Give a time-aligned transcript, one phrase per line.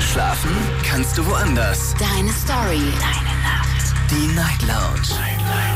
[0.00, 0.50] Schlafen
[0.82, 1.94] kannst du woanders.
[1.98, 2.80] Deine Story.
[2.98, 3.94] Deine Nacht.
[4.10, 5.20] Die Night Lounge.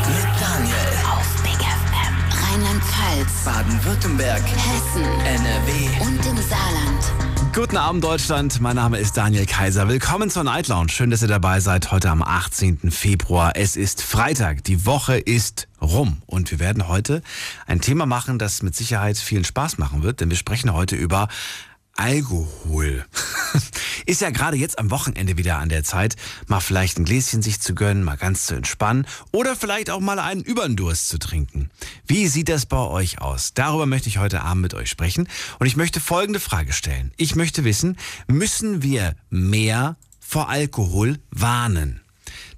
[0.08, 0.74] Mit Daniel.
[1.12, 2.14] Auf Big FM.
[2.42, 3.44] Rheinland-Pfalz.
[3.44, 4.42] Baden-Württemberg.
[4.42, 5.04] Hessen.
[5.26, 6.06] NRW.
[6.06, 7.54] Und im Saarland.
[7.54, 8.60] Guten Abend, Deutschland.
[8.60, 9.88] Mein Name ist Daniel Kaiser.
[9.88, 10.88] Willkommen zur Night Lounge.
[10.88, 11.92] Schön, dass ihr dabei seid.
[11.92, 12.90] Heute am 18.
[12.90, 13.52] Februar.
[13.54, 14.64] Es ist Freitag.
[14.64, 16.22] Die Woche ist rum.
[16.26, 17.22] Und wir werden heute
[17.66, 21.28] ein Thema machen, das mit Sicherheit vielen Spaß machen wird, denn wir sprechen heute über
[21.96, 23.04] Alkohol.
[24.06, 27.60] Ist ja gerade jetzt am Wochenende wieder an der Zeit, mal vielleicht ein Gläschen sich
[27.60, 31.70] zu gönnen, mal ganz zu entspannen oder vielleicht auch mal einen Überndurst zu trinken.
[32.06, 33.54] Wie sieht das bei euch aus?
[33.54, 35.28] Darüber möchte ich heute Abend mit euch sprechen
[35.58, 37.12] und ich möchte folgende Frage stellen.
[37.16, 42.03] Ich möchte wissen, müssen wir mehr vor Alkohol warnen?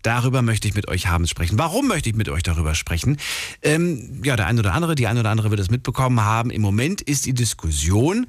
[0.06, 1.58] Darüber möchte ich mit euch haben sprechen.
[1.58, 3.16] Warum möchte ich mit euch darüber sprechen?
[3.60, 6.50] Ähm, ja, der eine oder andere, die eine oder andere wird es mitbekommen haben.
[6.50, 8.28] Im Moment ist die Diskussion,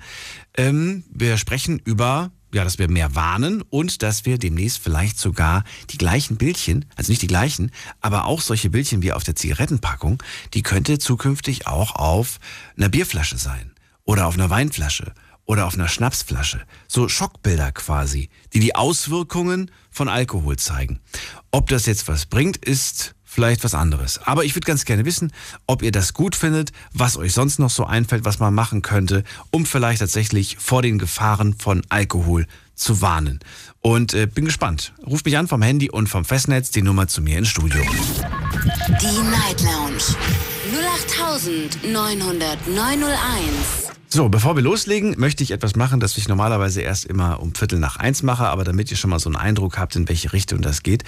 [0.55, 5.63] ähm, wir sprechen über ja, dass wir mehr warnen und dass wir demnächst vielleicht sogar
[5.91, 10.23] die gleichen Bildchen, also nicht die gleichen, aber auch solche Bildchen wie auf der Zigarettenpackung,
[10.55, 12.39] die könnte zukünftig auch auf
[12.75, 15.13] einer Bierflasche sein oder auf einer Weinflasche
[15.47, 16.61] oder auf einer Schnapsflasche.
[16.87, 20.99] So Schockbilder quasi, die die Auswirkungen von Alkohol zeigen.
[21.57, 24.19] Ob das jetzt was bringt, ist vielleicht was anderes.
[24.19, 25.33] Aber ich würde ganz gerne wissen,
[25.65, 29.23] ob ihr das gut findet, was euch sonst noch so einfällt, was man machen könnte,
[29.49, 33.39] um vielleicht tatsächlich vor den Gefahren von Alkohol zu warnen.
[33.81, 34.93] Und äh, bin gespannt.
[35.03, 37.81] Ruft mich an vom Handy und vom Festnetz die Nummer zu mir ins Studio.
[37.81, 40.03] Die Night Lounge.
[41.81, 43.86] 0890901.
[44.09, 47.77] So, bevor wir loslegen, möchte ich etwas machen, das ich normalerweise erst immer um Viertel
[47.77, 50.61] nach eins mache, aber damit ihr schon mal so einen Eindruck habt, in welche Richtung
[50.61, 51.03] das geht.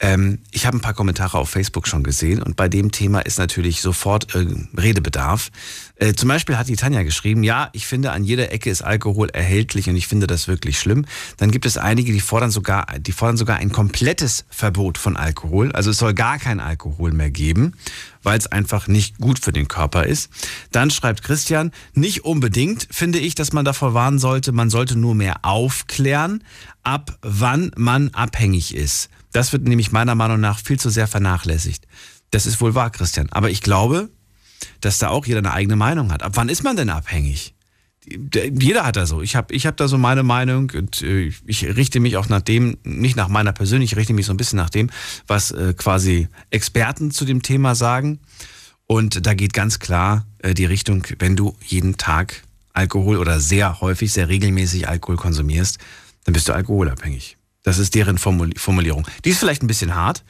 [0.00, 3.38] Ähm, ich habe ein paar Kommentare auf Facebook schon gesehen und bei dem Thema ist
[3.38, 5.50] natürlich sofort äh, Redebedarf.
[5.94, 9.28] Äh, zum Beispiel hat die Tanja geschrieben, ja, ich finde, an jeder Ecke ist Alkohol
[9.28, 11.04] erhältlich und ich finde das wirklich schlimm.
[11.36, 15.70] Dann gibt es einige, die fordern sogar, die fordern sogar ein komplettes Verbot von Alkohol.
[15.70, 17.74] Also es soll gar kein Alkohol mehr geben,
[18.22, 20.30] weil es einfach nicht gut für den Körper ist.
[20.72, 25.14] Dann schreibt Christian, nicht unbedingt finde ich, dass man davor warnen sollte, man sollte nur
[25.14, 26.44] mehr aufklären,
[26.82, 29.08] ab wann man abhängig ist.
[29.32, 31.86] Das wird nämlich meiner Meinung nach viel zu sehr vernachlässigt.
[32.30, 33.28] Das ist wohl wahr, Christian.
[33.30, 34.10] Aber ich glaube,
[34.80, 36.22] dass da auch jeder eine eigene Meinung hat.
[36.22, 37.54] Ab wann ist man denn abhängig?
[38.06, 39.20] Jeder hat da so.
[39.20, 42.40] Ich habe ich hab da so meine Meinung und äh, ich richte mich auch nach
[42.40, 44.90] dem, nicht nach meiner persönlich, ich richte mich so ein bisschen nach dem,
[45.26, 48.20] was äh, quasi Experten zu dem Thema sagen.
[48.86, 53.80] Und da geht ganz klar äh, die Richtung, wenn du jeden Tag Alkohol oder sehr
[53.80, 55.78] häufig, sehr regelmäßig Alkohol konsumierst,
[56.24, 57.36] dann bist du alkoholabhängig.
[57.62, 59.06] Das ist deren Formulierung.
[59.24, 60.24] Die ist vielleicht ein bisschen hart,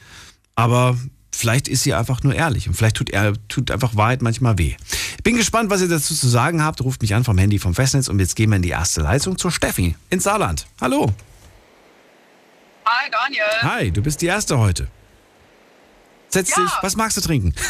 [0.55, 0.97] aber
[1.33, 4.75] vielleicht ist sie einfach nur ehrlich und vielleicht tut, er, tut einfach Wahrheit manchmal weh.
[5.17, 6.81] Ich bin gespannt, was ihr dazu zu sagen habt.
[6.81, 9.37] Ruft mich an vom Handy vom Festnetz und jetzt gehen wir in die erste Leitung
[9.37, 10.67] zur Steffi ins Saarland.
[10.79, 11.13] Hallo.
[12.85, 13.43] Hi Daniel.
[13.61, 14.87] Hi, du bist die Erste heute.
[16.29, 16.63] Setz Ja.
[16.63, 16.71] dich.
[16.81, 17.53] Was magst du trinken?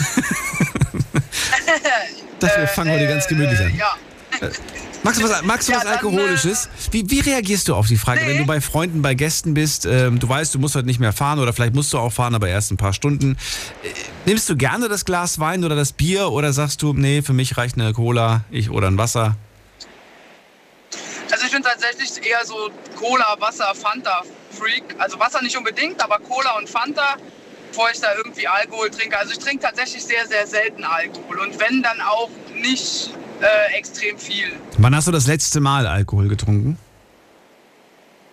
[2.40, 3.74] das, wir fangen heute ganz gemütlich an.
[3.74, 3.96] Äh, ja.
[5.04, 6.70] Magst du was, magst du Ja, was dann, Alkoholisches?
[6.92, 8.30] Wie, wie reagierst du auf die Frage, Nee.
[8.30, 11.14] wenn du bei Freunden, bei Gästen bist, ähm, du weißt, du musst heute nicht mehr
[11.14, 13.36] fahren oder vielleicht musst du auch fahren, aber erst ein paar Stunden.
[13.84, 13.88] Äh,
[14.26, 17.58] nimmst du gerne das Glas Wein oder das Bier oder sagst du, nee, für mich
[17.58, 19.36] reicht eine Cola ich, oder ein Wasser?
[21.32, 24.84] Also ich bin tatsächlich eher so Cola, Wasser, Fanta Freak.
[25.00, 27.16] Also Wasser nicht unbedingt, aber Cola und Fanta,
[27.70, 29.18] bevor ich da irgendwie Alkohol trinke.
[29.18, 31.40] Also ich trinke tatsächlich sehr, sehr selten Alkohol.
[31.40, 34.48] Und wenn, dann auch nicht äh, extrem viel.
[34.78, 36.78] Wann hast du das letzte Mal Alkohol getrunken?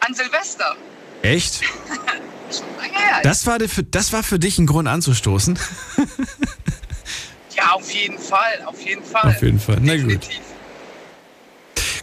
[0.00, 0.76] An Silvester.
[1.22, 1.60] Echt?
[3.22, 5.58] Das war, für, das war für dich ein Grund anzustoßen?
[7.56, 8.62] ja, auf jeden Fall.
[8.64, 9.30] Auf jeden Fall.
[9.30, 9.78] Auf jeden Fall.
[9.82, 10.26] Na gut.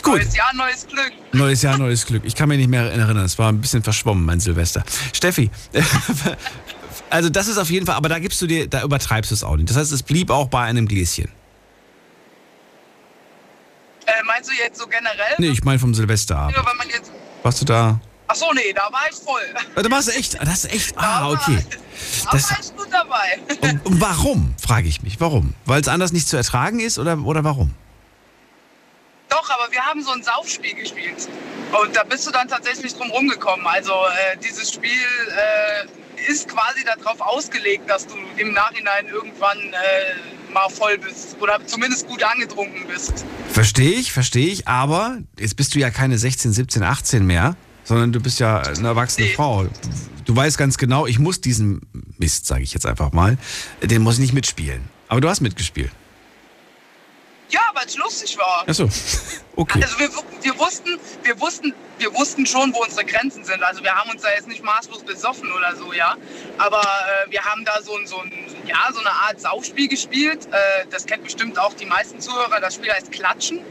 [0.03, 0.17] Gut.
[0.17, 1.11] Neues Jahr, neues Glück.
[1.31, 2.23] Neues Jahr, neues Glück.
[2.25, 3.17] Ich kann mich nicht mehr erinnern.
[3.17, 4.83] Es war ein bisschen verschwommen, mein Silvester.
[5.13, 5.49] Steffi,
[7.09, 9.43] also das ist auf jeden Fall, aber da gibst du dir, da übertreibst du es
[9.43, 9.69] auch nicht.
[9.69, 11.31] Das heißt, es blieb auch bei einem Gläschen.
[14.05, 15.35] Äh, meinst du jetzt so generell?
[15.37, 16.55] Nee, ich meine vom Silvesterabend.
[16.57, 17.11] Nur wenn man jetzt.
[17.43, 17.99] Warst du da?
[18.27, 19.41] Ach so, nee, da war ich voll.
[19.75, 21.63] Ah, Da warst du echt, das ist echt, ah, okay.
[22.25, 23.39] Da Das- war ich gut dabei.
[23.61, 25.53] Und, und warum, frage ich mich, warum?
[25.65, 27.71] Weil es anders nicht zu ertragen ist oder, oder warum?
[29.29, 31.27] Doch, aber wir haben so ein Saufspiel gespielt.
[31.83, 33.65] Und da bist du dann tatsächlich drum rumgekommen.
[33.67, 39.75] Also äh, dieses Spiel äh, ist quasi darauf ausgelegt, dass du im Nachhinein irgendwann äh,
[40.55, 41.35] mal voll bist.
[41.39, 43.23] Oder zumindest gut angetrunken bist.
[43.51, 48.11] Verstehe ich, verstehe ich, aber jetzt bist du ja keine 16, 17, 18 mehr, sondern
[48.11, 49.33] du bist ja eine erwachsene Nee.
[49.33, 49.67] Frau.
[50.25, 51.81] Du weißt ganz genau, ich muss diesen
[52.17, 53.37] Mist, sage ich jetzt einfach mal,
[53.83, 54.81] den muss ich nicht mitspielen.
[55.07, 55.91] Aber du hast mitgespielt.
[57.49, 58.63] Ja, weil es lustig war.
[58.67, 58.89] Achso,
[59.55, 59.81] okay.
[59.83, 60.09] Also wir,
[60.41, 63.61] wir wussten, wir wussten, wir wussten schon, wo unsere Grenzen sind.
[63.63, 66.15] Also wir haben uns da jetzt nicht maßlos besoffen oder so, ja.
[66.57, 68.31] Aber äh, wir haben da so, ein, so, ein,
[68.65, 70.47] ja, so eine Art Saufspiel gespielt.
[70.51, 72.59] Äh, das kennt bestimmt auch die meisten Zuhörer.
[72.59, 73.61] Das Spiel heißt Klatschen.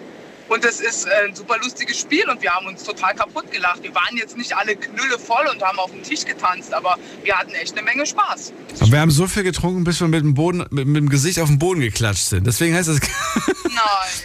[0.48, 3.82] Und es ist äh, ein super lustiges Spiel und wir haben uns total kaputt gelacht.
[3.82, 7.36] Wir waren jetzt nicht alle knülle voll und haben auf dem Tisch getanzt, aber wir
[7.36, 8.52] hatten echt eine Menge Spaß.
[8.80, 11.38] Aber wir haben so viel getrunken, bis wir mit dem, Boden, mit, mit dem Gesicht
[11.40, 12.46] auf den Boden geklatscht sind.
[12.46, 13.00] Deswegen heißt das,
[13.64, 13.74] Nein.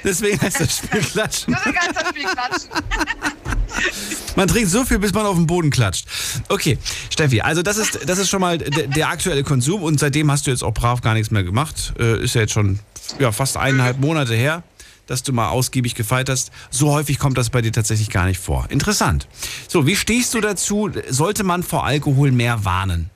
[0.03, 1.53] deswegen heißt das Spiel Klatschen.
[1.53, 2.69] Das ein ganzer Spiel Klatschen.
[4.35, 6.05] Man trinkt so viel, bis man auf den Boden klatscht.
[6.49, 6.77] Okay,
[7.09, 10.47] Steffi, also das ist, das ist schon mal der, der aktuelle Konsum und seitdem hast
[10.47, 11.93] du jetzt auch brav gar nichts mehr gemacht.
[11.99, 12.79] Äh, ist ja jetzt schon
[13.19, 14.63] ja, fast eineinhalb Monate her,
[15.09, 16.51] dass du mal ausgiebig gefeiert hast.
[16.69, 18.65] So häufig kommt das bei dir tatsächlich gar nicht vor.
[18.69, 19.27] Interessant.
[19.67, 20.89] So, wie stehst du dazu?
[21.09, 23.09] Sollte man vor Alkohol mehr warnen?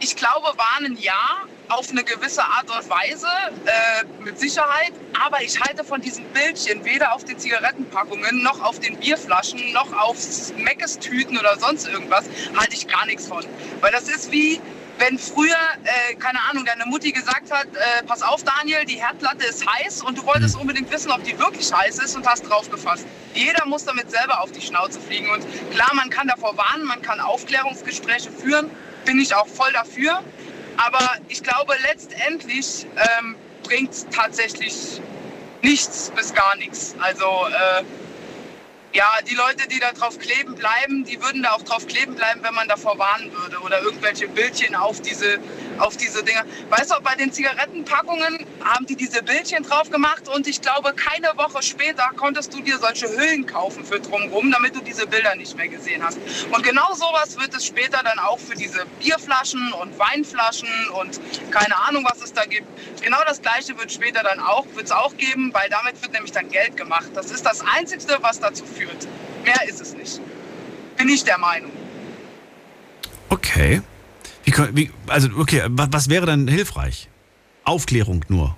[0.00, 3.26] Ich glaube, warnen ja, auf eine gewisse Art und Weise,
[3.66, 4.92] äh, mit Sicherheit.
[5.20, 9.92] Aber ich halte von diesen Bildchen weder auf den Zigarettenpackungen, noch auf den Bierflaschen, noch
[9.92, 10.16] auf
[10.56, 12.24] Meckes-Tüten oder sonst irgendwas,
[12.56, 13.44] halte ich gar nichts von.
[13.80, 14.60] Weil das ist wie,
[14.98, 15.54] wenn früher,
[15.84, 20.02] äh, keine Ahnung, deine Mutti gesagt hat, äh, pass auf Daniel, die Herdplatte ist heiß
[20.02, 23.06] und du wolltest unbedingt wissen, ob die wirklich heiß ist und hast drauf gefasst.
[23.34, 27.02] Jeder muss damit selber auf die Schnauze fliegen und klar, man kann davor warnen, man
[27.02, 28.70] kann Aufklärungsgespräche führen,
[29.04, 30.22] bin ich auch voll dafür.
[30.76, 32.86] Aber ich glaube, letztendlich
[33.18, 35.00] ähm, bringt es tatsächlich
[35.62, 36.94] nichts bis gar nichts.
[37.00, 37.82] Also äh,
[38.94, 42.42] ja, die Leute, die da drauf kleben bleiben, die würden da auch drauf kleben bleiben,
[42.42, 45.38] wenn man davor warnen würde oder irgendwelche Bildchen auf diese,
[45.78, 46.44] auf diese Dinger.
[46.70, 51.28] Weißt du, bei den Zigarettenpackungen haben die diese Bildchen drauf gemacht und ich glaube, keine
[51.36, 55.56] Woche später konntest du dir solche Hüllen kaufen für drumherum, damit du diese Bilder nicht
[55.56, 56.18] mehr gesehen hast.
[56.50, 60.68] Und genau sowas wird es später dann auch für diese Bierflaschen und Weinflaschen
[61.00, 61.20] und
[61.50, 62.66] keine Ahnung, was es da gibt.
[63.02, 66.32] Genau das Gleiche wird später dann auch, wird es auch geben, weil damit wird nämlich
[66.32, 67.10] dann Geld gemacht.
[67.14, 68.77] Das ist das Einzige, was dazu führt.
[69.44, 70.20] Mehr ist es nicht.
[70.96, 71.70] Bin ich der Meinung.
[73.28, 73.82] Okay.
[74.44, 77.08] Wie, wie, also, okay, was, was wäre dann hilfreich?
[77.64, 78.56] Aufklärung nur.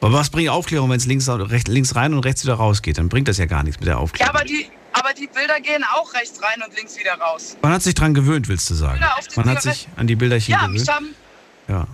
[0.00, 2.98] Aber was bringt Aufklärung, wenn es links, rechts, links rein und rechts wieder rausgeht?
[2.98, 4.34] Dann bringt das ja gar nichts mit der Ja, Aufklärung.
[4.34, 7.56] aber die, aber die Bilder gehen auch rechts rein und links wieder raus.
[7.62, 9.00] Man hat sich dran gewöhnt, willst du sagen?
[9.36, 10.96] Man hat sich an die Bilderchen Ja, mich gewöhnt.
[10.96, 11.14] haben,
[11.68, 11.86] Ja.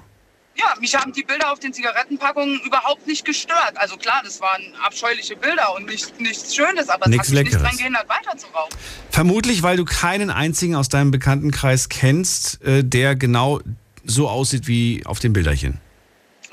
[0.56, 3.72] Ja, mich haben die Bilder auf den Zigarettenpackungen überhaupt nicht gestört.
[3.76, 7.44] Also klar, das waren abscheuliche Bilder und nicht, nichts Schönes, aber es Nichts hat mich
[7.44, 7.62] nicht Leckeres.
[7.62, 8.75] dran gehindert, weiter zu rauchen.
[9.10, 13.60] Vermutlich, weil du keinen einzigen aus deinem Bekanntenkreis kennst, äh, der genau
[14.04, 15.78] so aussieht wie auf den Bilderchen.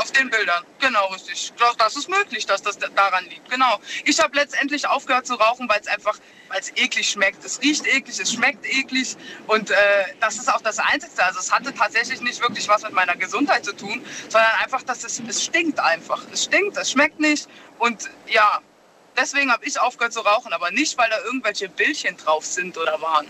[0.01, 1.51] Auf den Bildern, genau richtig.
[1.57, 3.49] Doch, das ist möglich, dass das da- daran liegt.
[3.49, 3.79] Genau.
[4.05, 6.17] Ich habe letztendlich aufgehört zu rauchen, weil es einfach,
[6.47, 7.43] weil es eklig schmeckt.
[7.43, 9.17] Es riecht eklig, es schmeckt eklig
[9.47, 9.75] und äh,
[10.21, 11.21] das ist auch das Einzige.
[11.21, 15.03] Also es hatte tatsächlich nicht wirklich was mit meiner Gesundheit zu tun, sondern einfach, dass
[15.03, 16.21] es, es stinkt einfach.
[16.31, 18.61] Es stinkt, es schmeckt nicht und ja,
[19.17, 23.01] deswegen habe ich aufgehört zu rauchen, aber nicht, weil da irgendwelche Bildchen drauf sind oder
[23.01, 23.27] waren.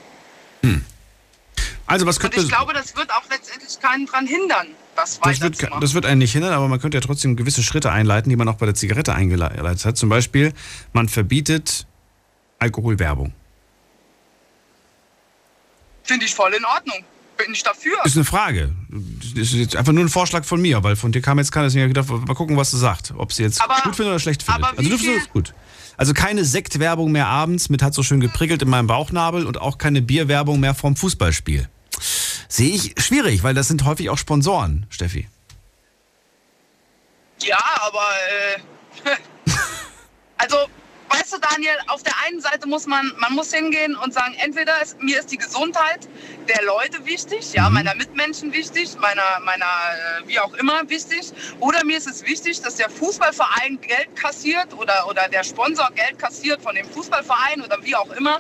[1.88, 5.42] Also was Und könnte ich glaube, das wird auch letztendlich keinen dran hindern, das das
[5.42, 8.36] wird, das wird einen nicht hindern, aber man könnte ja trotzdem gewisse Schritte einleiten, die
[8.36, 9.98] man auch bei der Zigarette eingeleitet hat.
[9.98, 10.54] Zum Beispiel,
[10.94, 11.88] man verbietet
[12.60, 13.34] Alkoholwerbung.
[16.04, 17.04] Finde ich voll in Ordnung.
[17.38, 17.94] Bin ich dafür.
[18.04, 18.74] Ist eine Frage.
[18.90, 21.68] Das ist jetzt einfach nur ein Vorschlag von mir, weil von dir kam jetzt keiner.
[21.68, 23.14] Deswegen habe ich gedacht, mal gucken, was du sagst.
[23.16, 24.66] Ob sie jetzt Aber- gut findet oder schlecht findet.
[24.78, 25.54] Also du findest es gut.
[25.96, 29.78] Also keine Sektwerbung mehr abends mit hat so schön geprickelt in meinem Bauchnabel und auch
[29.78, 31.70] keine Bierwerbung mehr vorm Fußballspiel.
[32.52, 35.30] Sehe ich schwierig, weil das sind häufig auch Sponsoren, Steffi.
[37.42, 38.08] Ja, aber
[39.06, 39.16] äh,
[40.38, 40.58] also
[41.10, 44.82] weißt du, Daniel, auf der einen Seite muss man, man muss hingehen und sagen, entweder
[44.82, 46.08] ist, mir ist die Gesundheit
[46.48, 51.84] der Leute wichtig, ja, meiner Mitmenschen wichtig, meiner, meiner, äh, wie auch immer wichtig, oder
[51.86, 56.62] mir ist es wichtig, dass der Fußballverein Geld kassiert oder, oder der Sponsor Geld kassiert
[56.62, 58.40] von dem Fußballverein oder wie auch immer.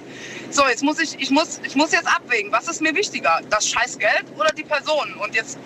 [0.51, 3.67] So, jetzt muss ich, ich muss, ich muss jetzt abwägen, was ist mir wichtiger, das
[3.67, 5.13] scheiß Geld oder die Person?
[5.15, 5.57] Und jetzt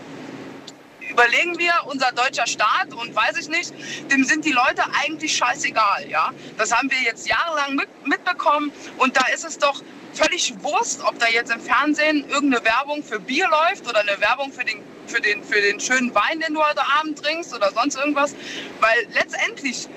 [1.13, 3.74] überlegen wir, unser deutscher Staat und weiß ich nicht,
[4.12, 6.32] dem sind die Leute eigentlich scheißegal, ja.
[6.58, 9.82] Das haben wir jetzt jahrelang mit, mitbekommen und da ist es doch
[10.13, 14.51] völlig Wurst, ob da jetzt im Fernsehen irgendeine Werbung für Bier läuft oder eine Werbung
[14.51, 17.96] für den, für den, für den schönen Wein, den du heute Abend trinkst oder sonst
[17.96, 18.36] irgendwas,
[18.79, 19.88] weil letztendlich,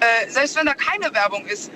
[0.00, 1.70] äh, selbst wenn da keine Werbung ist,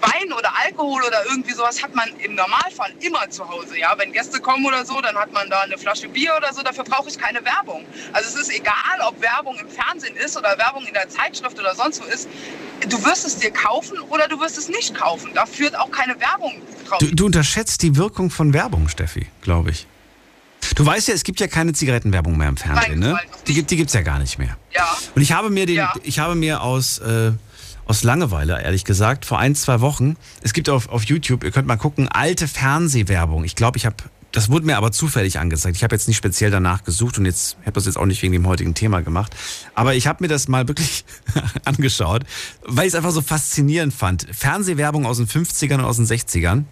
[0.00, 3.78] Wein oder Alkohol oder irgendwie sowas hat man im Normalfall immer zu Hause.
[3.78, 6.62] Ja, wenn Gäste kommen oder so, dann hat man da eine Flasche Bier oder so.
[6.62, 7.84] Dafür brauche ich keine Werbung.
[8.12, 8.74] Also es ist egal,
[9.06, 12.28] ob Werbung im Fernsehen ist oder Werbung in der Zeitschrift oder sonst wo ist.
[12.88, 15.30] Du wirst es dir kaufen oder du wirst es nicht kaufen.
[15.34, 16.98] Da führt auch keine Werbung drauf.
[16.98, 19.86] Du, du unterschätzt die Wirkung von Werbung, Steffi, glaube ich.
[20.76, 23.12] Du weißt ja, es gibt ja keine Zigarettenwerbung mehr im Fernsehen, ne?
[23.14, 24.56] Nein, noch Die, gibt- gibt's ja gar nicht mehr.
[24.72, 24.96] Ja.
[25.14, 25.92] Und ich habe mir den, Ja.
[26.02, 27.32] ich habe mir aus, äh,
[27.90, 31.66] aus Langeweile, ehrlich gesagt, vor ein, zwei Wochen, es gibt auf, auf YouTube, ihr könnt
[31.66, 33.42] mal gucken, alte Fernsehwerbung.
[33.42, 33.96] Ich glaube, ich habe,
[34.30, 35.76] das wurde mir aber zufällig angezeigt.
[35.76, 38.32] Ich habe jetzt nicht speziell danach gesucht und jetzt, habe das jetzt auch nicht wegen
[38.32, 39.34] dem heutigen Thema gemacht.
[39.74, 41.04] Aber ich habe mir das mal wirklich
[41.64, 42.22] angeschaut,
[42.64, 44.24] weil ich es einfach so faszinierend fand.
[44.30, 46.66] Fernsehwerbung aus den 50ern und aus den 60ern.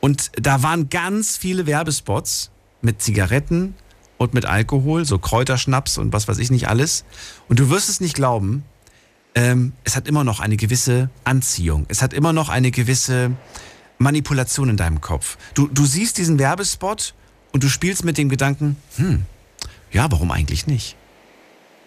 [0.00, 3.74] Und da waren ganz viele Werbespots mit Zigaretten
[4.16, 7.04] und mit Alkohol, so Kräuterschnaps und was weiß ich nicht alles.
[7.50, 8.64] Und du wirst es nicht glauben,
[9.34, 11.86] ähm, es hat immer noch eine gewisse Anziehung.
[11.88, 13.32] Es hat immer noch eine gewisse
[13.98, 15.36] Manipulation in deinem Kopf.
[15.54, 17.14] Du, du siehst diesen Werbespot
[17.52, 19.24] und du spielst mit dem Gedanken, hm,
[19.92, 20.96] ja, warum eigentlich nicht?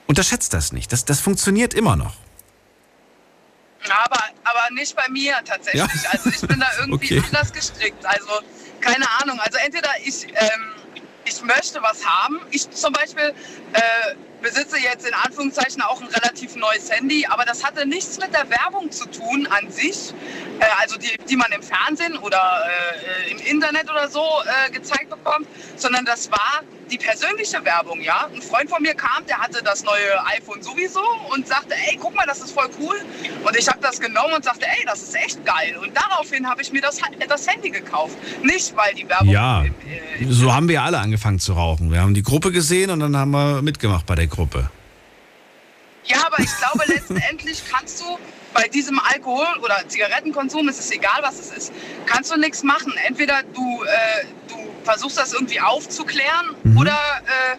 [0.07, 0.91] Unterschätzt das nicht.
[0.91, 2.15] Das, das funktioniert immer noch.
[4.05, 5.81] Aber, aber nicht bei mir tatsächlich.
[5.81, 6.09] Ja.
[6.11, 7.23] Also ich bin da irgendwie Okay.
[7.27, 8.05] anders gestrickt.
[8.05, 8.29] Also
[8.79, 9.39] keine Ahnung.
[9.39, 10.61] Also entweder ich, ähm,
[11.25, 12.39] ich möchte was haben.
[12.51, 13.33] Ich zum Beispiel
[13.73, 13.79] äh,
[14.43, 18.47] besitze jetzt in Anführungszeichen auch ein relativ neues Handy, aber das hatte nichts mit der
[18.49, 20.13] Werbung zu tun an sich.
[20.59, 22.63] Äh, also die, die man im Fernsehen oder
[23.27, 25.47] äh, im Internet oder so äh, gezeigt bekommt,
[25.77, 28.27] sondern das war die persönliche Werbung, ja.
[28.33, 31.01] Ein Freund von mir kam, der hatte das neue iPhone sowieso
[31.33, 32.95] und sagte, ey, guck mal, das ist voll cool.
[33.43, 35.77] Und ich habe das genommen und sagte, ey, das ist echt geil.
[35.81, 38.15] Und daraufhin habe ich mir das, das Handy gekauft.
[38.43, 39.29] Nicht, weil die Werbung...
[39.29, 41.91] Ja, im, äh, im so haben wir alle angefangen zu rauchen.
[41.91, 44.69] Wir haben die Gruppe gesehen und dann haben wir mitgemacht bei der Gruppe.
[46.05, 48.17] Ja, aber ich glaube, letztendlich kannst du
[48.53, 51.73] bei diesem Alkohol oder Zigarettenkonsum, es ist egal, was es ist,
[52.05, 52.93] kannst du nichts machen.
[53.07, 57.57] Entweder du, äh, du versuchst das irgendwie aufzuklären oder äh,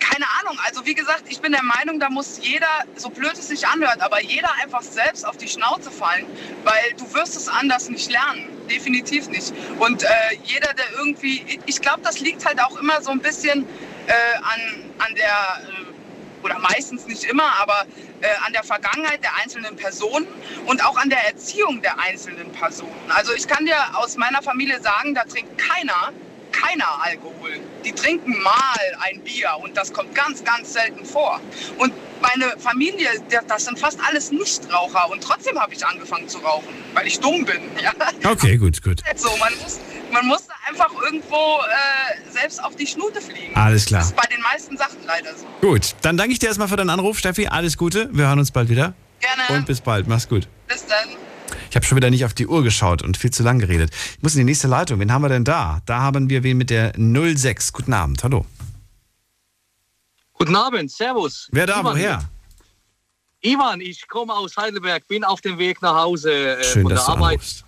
[0.00, 0.58] keine Ahnung.
[0.66, 4.00] Also wie gesagt, ich bin der Meinung, da muss jeder, so blöd es sich anhört,
[4.00, 6.26] aber jeder einfach selbst auf die Schnauze fallen,
[6.64, 8.48] weil du wirst es anders nicht lernen.
[8.70, 9.52] Definitiv nicht.
[9.78, 10.08] Und äh,
[10.44, 13.66] jeder, der irgendwie, ich glaube, das liegt halt auch immer so ein bisschen
[14.06, 14.60] äh, an,
[14.98, 17.86] an der, äh, oder meistens nicht immer, aber
[18.20, 20.26] äh, an der Vergangenheit der einzelnen Personen
[20.66, 22.92] und auch an der Erziehung der einzelnen Personen.
[23.08, 26.12] Also ich kann dir aus meiner Familie sagen, da trinkt keiner,
[26.60, 27.60] keiner Alkohol.
[27.84, 31.40] Die trinken mal ein Bier und das kommt ganz, ganz selten vor.
[31.78, 33.08] Und meine Familie,
[33.46, 37.44] das sind fast alles Nichtraucher und trotzdem habe ich angefangen zu rauchen, weil ich dumm
[37.44, 37.60] bin.
[37.82, 37.92] Ja?
[38.30, 39.04] Okay, gut, gut.
[39.04, 39.78] Halt so, man muss,
[40.10, 43.54] man muss da einfach irgendwo äh, selbst auf die Schnute fliegen.
[43.54, 44.00] Alles klar.
[44.00, 45.46] Das ist bei den meisten Sachen leider so.
[45.60, 47.46] Gut, dann danke ich dir erstmal für deinen Anruf, Steffi.
[47.48, 48.08] Alles Gute.
[48.12, 48.94] Wir hören uns bald wieder.
[49.20, 49.42] Gerne.
[49.60, 50.08] Und bis bald.
[50.08, 50.48] Mach's gut.
[50.66, 51.25] Bis dann.
[51.70, 53.90] Ich habe schon wieder nicht auf die Uhr geschaut und viel zu lang geredet.
[54.16, 55.00] Ich muss in die nächste Leitung.
[55.00, 55.80] Wen haben wir denn da?
[55.86, 57.72] Da haben wir wen mit der 06.
[57.72, 58.22] Guten Abend.
[58.24, 58.44] Hallo.
[60.34, 61.48] Guten Abend, Servus.
[61.52, 61.80] Wer da?
[61.80, 62.28] Ivan Woher?
[63.42, 67.06] Ivan, ich komme aus Heidelberg, bin auf dem Weg nach Hause äh, Schön, von dass
[67.06, 67.34] der du Arbeit.
[67.38, 67.64] anrufst.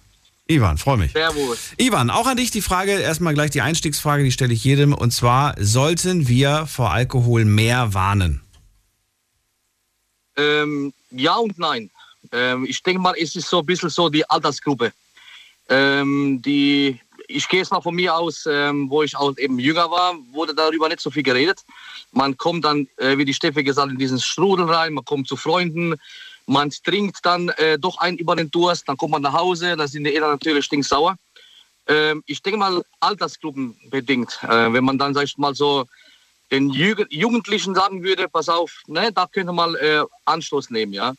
[0.50, 1.12] Ivan, freue mich.
[1.12, 1.58] Servus.
[1.76, 4.94] Ivan, auch an dich die Frage, erstmal gleich die Einstiegsfrage, die stelle ich jedem.
[4.94, 8.40] Und zwar, sollten wir vor Alkohol mehr warnen?
[10.36, 11.90] Ähm, ja und nein.
[12.32, 14.92] Ähm, ich denke mal, es ist so ein bisschen so die Altersgruppe.
[15.68, 19.90] Ähm, die, ich gehe jetzt mal von mir aus, ähm, wo ich auch eben jünger
[19.90, 21.60] war, wurde darüber nicht so viel geredet.
[22.12, 25.28] Man kommt dann, äh, wie die Steffi gesagt hat, in diesen Strudel rein, man kommt
[25.28, 25.94] zu Freunden,
[26.46, 29.86] man trinkt dann äh, doch ein über den Durst, dann kommt man nach Hause, da
[29.86, 31.16] sind die Eltern natürlich stinksauer.
[31.86, 34.38] Ähm, ich denke mal, altersgruppenbedingt.
[34.42, 35.86] Äh, wenn man dann, sag ich mal, so
[36.50, 41.12] den Jugendlichen sagen würde, pass auf, ne, da könnte man äh, Anstoß nehmen, ja.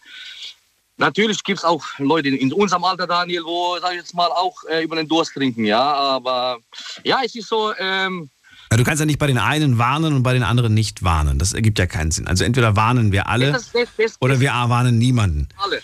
[0.99, 4.63] Natürlich gibt es auch Leute in, unserem Alter, Daniel, wo, sag ich jetzt mal, auch
[4.69, 5.81] äh, über den Durst trinken, ja.
[5.81, 6.59] Aber
[7.03, 8.29] ja, es ist so, ähm,
[8.69, 11.39] Ja, Du kannst ja nicht bei den einen warnen und bei den anderen nicht warnen.
[11.39, 12.27] Das ergibt ja keinen Sinn.
[12.27, 15.47] Also entweder warnen wir alle das, das, das, oder wir warnen niemanden.
[15.57, 15.81] alle.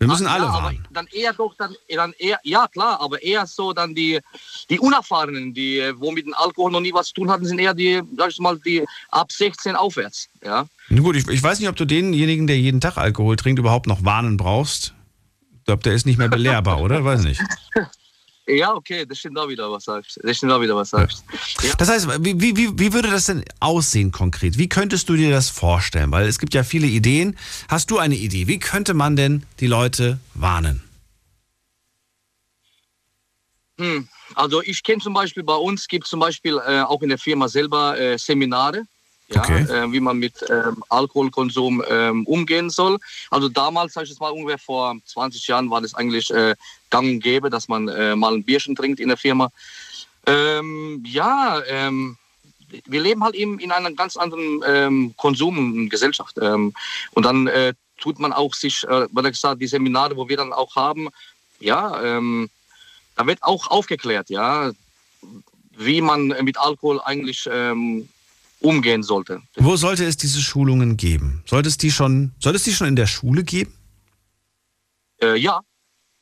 [0.00, 0.86] Wir müssen Ah, alle ja, warnen.
[0.92, 4.20] dann eher doch dann, dann eher, ja klar, aber eher so dann die,
[4.70, 7.58] die Unerfahrenen, die äh, wo mit dem Alkohol noch nie was zu tun hatten, sind
[7.58, 10.66] eher die, sag ich mal, die ab 16 aufwärts, ja.
[10.88, 13.86] Na gut, ich, ich weiß nicht, ob du denjenigen, der jeden Tag Alkohol trinkt, überhaupt
[13.88, 14.94] noch warnen brauchst.
[15.58, 17.04] Ich glaube, der ist nicht mehr belehrbar, oder?
[17.04, 17.40] Weiß nicht.
[18.48, 20.18] Ja, okay, das stimmt auch wieder, was sagst.
[20.22, 21.22] Das stimmt auch wieder, was sagst.
[21.62, 21.74] Ja.
[21.76, 24.56] Das heißt, wie, wie, wie, würde das denn aussehen konkret?
[24.56, 26.10] Wie könntest du dir das vorstellen?
[26.10, 27.36] Weil es gibt ja viele Ideen.
[27.68, 28.46] Hast du eine Idee?
[28.46, 30.82] Wie könnte man denn die Leute warnen?
[33.78, 34.08] Hm.
[34.34, 37.18] Also ich kenne zum Beispiel bei uns gibt es zum Beispiel äh, auch in der
[37.18, 38.82] Firma selber äh, Seminare,
[39.28, 39.62] ja, Okay.
[39.64, 42.98] äh, wie man mit ähm, Alkoholkonsum ähm, umgehen soll.
[43.30, 46.54] Also damals, sag ich jetzt mal ungefähr vor 20 Jahren, war das eigentlich äh,
[46.90, 49.50] gang und gäbe, dass man äh, mal ein Bierchen trinkt in der Firma.
[50.26, 52.16] Ähm, ja, ähm,
[52.86, 56.36] wir leben halt eben in einer ganz anderen ähm, Konsumgesellschaft.
[56.40, 56.72] Ähm,
[57.12, 60.52] und dann äh, tut man auch sich, äh, wie gesagt, die Seminare, wo wir dann
[60.52, 61.08] auch haben,
[61.60, 62.20] ja,
[63.16, 64.70] da wird auch aufgeklärt, ja.
[65.76, 67.48] wie man mit Alkohol eigentlich
[68.60, 69.42] umgehen sollte.
[69.56, 71.42] Wo sollte es diese Schulungen geben?
[71.46, 73.72] Sollte es die schon, sollte es die schon in der Schule geben?
[75.20, 75.60] Äh, ja.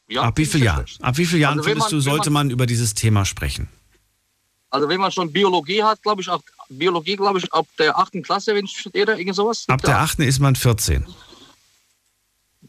[0.08, 0.22] ja.
[0.22, 0.86] Ab wie vielen Jahren?
[1.00, 3.68] Ab wie vielen Jahren Also man- du, sollte man über dieses Thema sprechen?
[4.70, 8.22] Also wenn man schon Biologie hat, glaube ich, auch Biologie, glaube ich, ab der achten
[8.22, 9.64] Klasse, wenn ich studiere, irgend sowas.
[9.68, 10.18] Ab der 8.
[10.20, 11.06] ist man 14.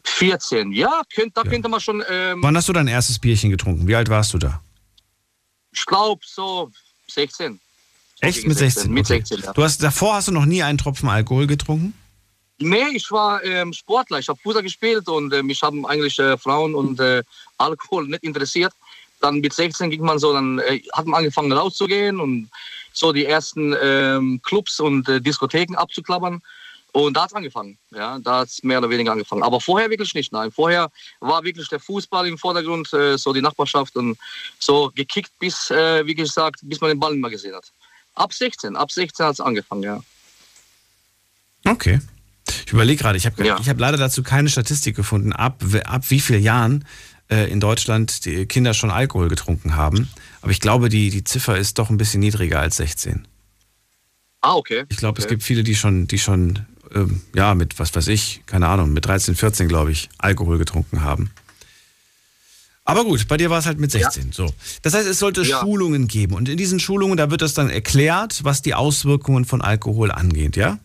[0.04, 3.86] 14, ja, könnt, da könnte man schon, ähm, Wann hast du dein erstes Bierchen getrunken?
[3.86, 4.62] Wie alt warst du da?
[5.72, 6.70] ich glaube, so
[7.08, 7.60] 16.
[8.20, 8.90] Echt mit 16?
[8.92, 9.18] Mit Okay.
[9.18, 9.52] 16, ja.
[9.52, 11.94] Du hast, davor hast du noch nie einen Tropfen Alkohol getrunken?
[12.60, 16.36] Nee, ich war ähm, Sportler, ich habe Fußball gespielt und äh, mich haben eigentlich äh,
[16.36, 17.22] Frauen und äh,
[17.56, 18.72] Alkohol nicht interessiert.
[19.20, 22.50] Dann mit 16 ging man so, dann äh, hat man angefangen rauszugehen und
[22.92, 26.42] so die ersten ähm, Clubs und äh, Diskotheken abzuklappern.
[26.92, 27.78] Und da hat es angefangen.
[27.94, 29.44] Ja, da hat es mehr oder weniger angefangen.
[29.44, 30.32] Aber vorher wirklich nicht.
[30.32, 34.18] Nein, vorher war wirklich der Fußball im Vordergrund, äh, so die Nachbarschaft und
[34.58, 37.70] so gekickt bis, wie gesagt, bis man den Ball nicht mehr gesehen hat.
[38.18, 40.00] Ab 16, ab 16 hat es angefangen, ja.
[41.64, 42.00] Okay.
[42.66, 43.58] Ich überlege gerade, ich habe Ja.
[43.60, 46.84] ich hab leider dazu keine Statistik gefunden, ab, ab wie vielen Jahren
[47.30, 50.08] äh, in Deutschland die Kinder schon Alkohol getrunken haben.
[50.40, 53.26] Aber ich glaube, die, die Ziffer ist doch ein bisschen niedriger als 16.
[54.40, 54.84] Ah, okay.
[54.88, 55.34] Ich glaube, es okay.
[55.34, 59.04] gibt viele, die schon, die schon, ähm, ja, mit, was weiß ich, keine Ahnung, mit
[59.06, 61.30] 13, 14, glaube ich, Alkohol getrunken haben.
[62.88, 64.32] Aber gut, bei dir war es halt mit 16.
[64.32, 64.50] So.
[64.80, 65.60] Das heißt, es sollte Ja.
[65.60, 66.32] Schulungen geben.
[66.34, 70.56] Und in diesen Schulungen, da wird das dann erklärt, was die Auswirkungen von Alkohol angeht,
[70.56, 70.78] ja?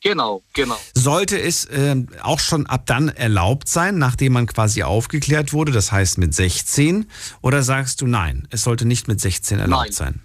[0.00, 0.78] Genau, genau.
[0.94, 5.90] Sollte es ähm, auch schon ab dann erlaubt sein, nachdem man quasi aufgeklärt wurde, das
[5.90, 7.08] heißt mit 16?
[7.40, 9.92] Oder sagst du nein, es sollte nicht mit 16 erlaubt Nein.
[9.92, 10.20] sein?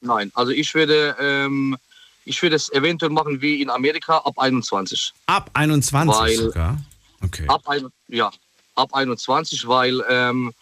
[0.00, 1.76] Nein, also ich würde, ähm,
[2.24, 5.12] ich würde es eventuell machen wie in Amerika ab 21.
[5.26, 6.78] Ab 21 Weil- sogar?
[7.20, 7.46] Okay.
[7.48, 8.30] Ab ein, ja,
[8.78, 10.52] ab 21, weil ähm,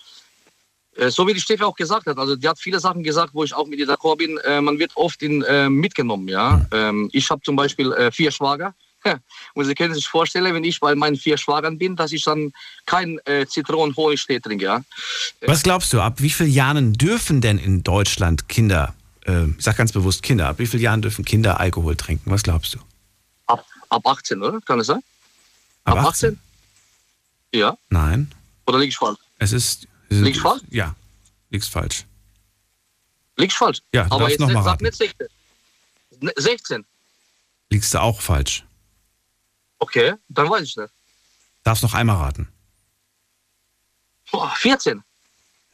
[0.97, 3.45] äh, so wie die Steffi auch gesagt hat, also die hat viele Sachen gesagt, wo
[3.45, 4.39] ich auch mit ihr d'accord bin.
[4.39, 6.67] Äh, man wird oft in, äh, mitgenommen, ja.
[6.73, 8.75] Ähm, ich habe zum Beispiel äh, vier Schwager.
[9.55, 12.53] Und Sie können sich vorstellen, wenn ich bei meinen vier Schwagern bin, dass ich dann
[12.87, 14.83] kein äh, Zitronen-Honigtee trinke, ja.
[15.43, 18.95] Was glaubst du, ab wie vielen Jahren dürfen denn in Deutschland Kinder,
[19.27, 22.31] äh, ich sag ganz bewusst Kinder, ab wie vielen Jahren dürfen Kinder Alkohol trinken?
[22.31, 22.79] Was glaubst du?
[23.47, 24.61] Ab, ab 18, oder?
[24.63, 25.03] Kann es sein?
[25.85, 26.39] Ab 18?
[27.53, 27.77] Ja.
[27.91, 28.33] Nein,
[28.67, 29.19] Oder liege ich falsch?
[29.39, 29.87] es ist.
[30.09, 30.63] Lieg ich falsch?
[30.71, 30.95] Ja,
[31.51, 32.05] liegst falsch.
[33.37, 33.83] Liege ich falsch?
[33.93, 34.85] Ja, du Aber jetzt noch mal sag raten.
[34.85, 35.27] nicht 16.
[36.21, 36.85] Ne, 16.
[37.71, 38.65] Liegst du auch falsch.
[39.79, 40.91] Okay, dann weiß ich nicht.
[41.65, 42.49] Darfst noch einmal raten.
[44.31, 45.03] Boah, 14.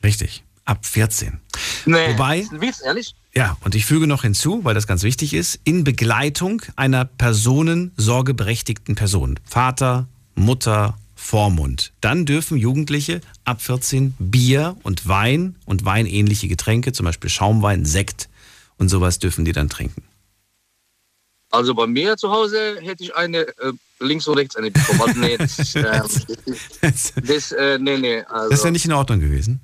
[0.03, 1.41] Richtig, ab 14.
[1.87, 3.15] Nee, Wobei- Witz, ehrlich?
[3.35, 8.95] Ja, und ich füge noch hinzu, weil das ganz wichtig ist, in Begleitung einer personensorgeberechtigten
[8.95, 9.39] Person.
[9.45, 11.93] Vater, Mutter, Vormund.
[12.01, 18.29] Dann dürfen Jugendliche ab 14 Bier und Wein und weinähnliche Getränke, zum Beispiel Schaumwein, Sekt
[18.77, 20.03] und sowas dürfen die dann trinken.
[21.51, 25.01] Also bei mir zu Hause hätte ich eine äh, links und rechts eine bekommen.
[25.01, 25.85] Also nee, das, ähm,
[26.81, 28.23] Das das äh, nee, nee.
[28.23, 29.61] Also, wäre nicht in Ordnung gewesen.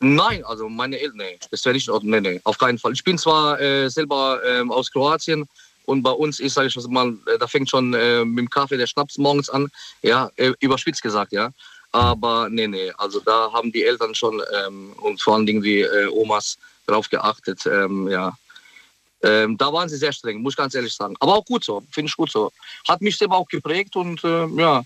[0.00, 2.10] Nein, also meine Eltern, nee, das wäre nicht in Ordnung.
[2.10, 2.92] Nee, nee, auf keinen Fall.
[2.92, 5.46] Ich bin zwar äh, selber ähm, aus Kroatien
[5.90, 8.76] und bei uns ist, sag ich mal, äh, da fängt schon äh, mit dem Kaffee
[8.76, 9.68] der Schnaps morgens an,
[10.02, 11.50] ja, äh, überspitzt gesagt, ja.
[11.90, 15.80] Aber nee, nee, also da haben die Eltern schon ähm, und vor allen Dingen die
[15.80, 18.32] äh, Omas drauf geachtet, ähm, ja.
[19.22, 21.14] Ähm, da waren sie sehr streng, muss ich ganz ehrlich sagen.
[21.20, 22.52] Aber auch gut so, finde ich gut so.
[22.88, 24.82] Hat mich selber auch geprägt und äh, ja,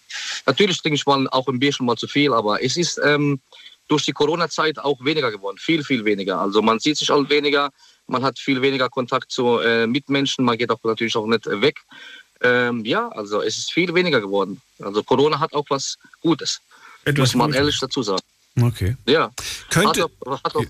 [0.47, 3.39] natürlich trinke ich mal auch ein bisschen mal zu viel, aber es ist ähm,
[3.87, 6.41] durch die Corona-Zeit auch weniger geworden, viel, viel weniger.
[6.41, 7.71] Also man sieht sich auch weniger,
[8.07, 11.81] man hat viel weniger Kontakt zu äh, Mitmenschen, man geht auch natürlich auch nicht weg.
[12.43, 14.61] Ähm, ja, also es ist viel weniger geworden.
[14.81, 16.61] Also Corona hat auch was Gutes,
[17.17, 17.59] muss man Gutes.
[17.59, 18.23] ehrlich dazu sagen.
[18.61, 18.97] Okay.
[19.07, 19.31] Ja.
[19.71, 20.65] Könnte, Hat auch, hat auch,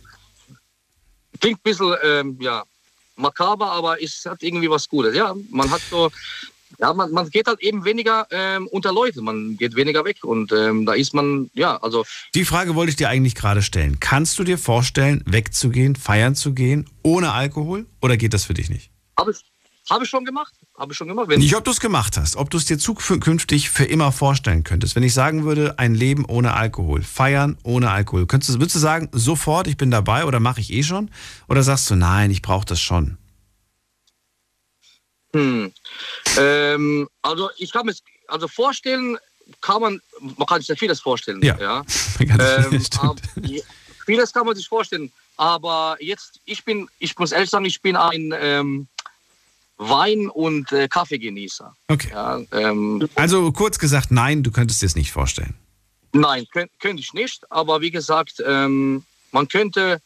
[1.40, 2.64] klingt ein bisschen, ähm, ja,
[3.16, 5.14] makaber, aber es hat irgendwie was Gutes.
[5.14, 6.10] Ja, man hat so,
[6.78, 10.52] ja, man, man geht halt eben weniger ähm, unter Leute, man geht weniger weg und
[10.52, 13.98] ähm, da ist man, ja, also die Frage wollte ich dir eigentlich gerade stellen.
[14.00, 17.86] Kannst du dir vorstellen, wegzugehen, feiern zu gehen, ohne Alkohol?
[18.00, 18.90] Oder geht das für dich nicht?
[19.18, 19.38] habe ich,
[19.90, 21.28] hab ich schon gemacht, habe ich schon gemacht.
[21.28, 24.64] Wenn, Nicht, ob du es gemacht hast, ob du es dir zukünftig für immer vorstellen
[24.64, 24.96] könntest.
[24.96, 29.08] Wenn ich sagen würde, ein Leben ohne Alkohol, feiern ohne Alkohol, könntest würdest du sagen,
[29.12, 31.10] sofort, ich bin dabei oder mache ich eh schon?
[31.48, 33.18] Oder sagst du, nein, ich brauche das schon?
[35.34, 35.72] Hm.
[36.38, 37.94] Ähm, also ich kann mir,
[38.28, 39.18] also vorstellen
[39.60, 41.42] kann man, man kann sich ja vieles vorstellen.
[41.42, 41.58] Ja.
[41.60, 41.84] ja.
[42.20, 42.80] Ähm,
[43.42, 43.62] ja,
[44.06, 45.12] vieles kann man sich vorstellen.
[45.36, 48.86] Aber jetzt, ich bin, ich muss ehrlich sagen, ich bin ein ähm,
[49.76, 51.74] Wein- und äh, Kaffeegenießer.
[51.88, 52.10] Okay.
[52.10, 55.54] Ja, ähm, Also kurz gesagt, nein, du könntest dir es nicht vorstellen.
[56.12, 57.50] nein, könnt, könnte ich nicht.
[57.50, 60.00] Aber wie gesagt, ähm, man könnte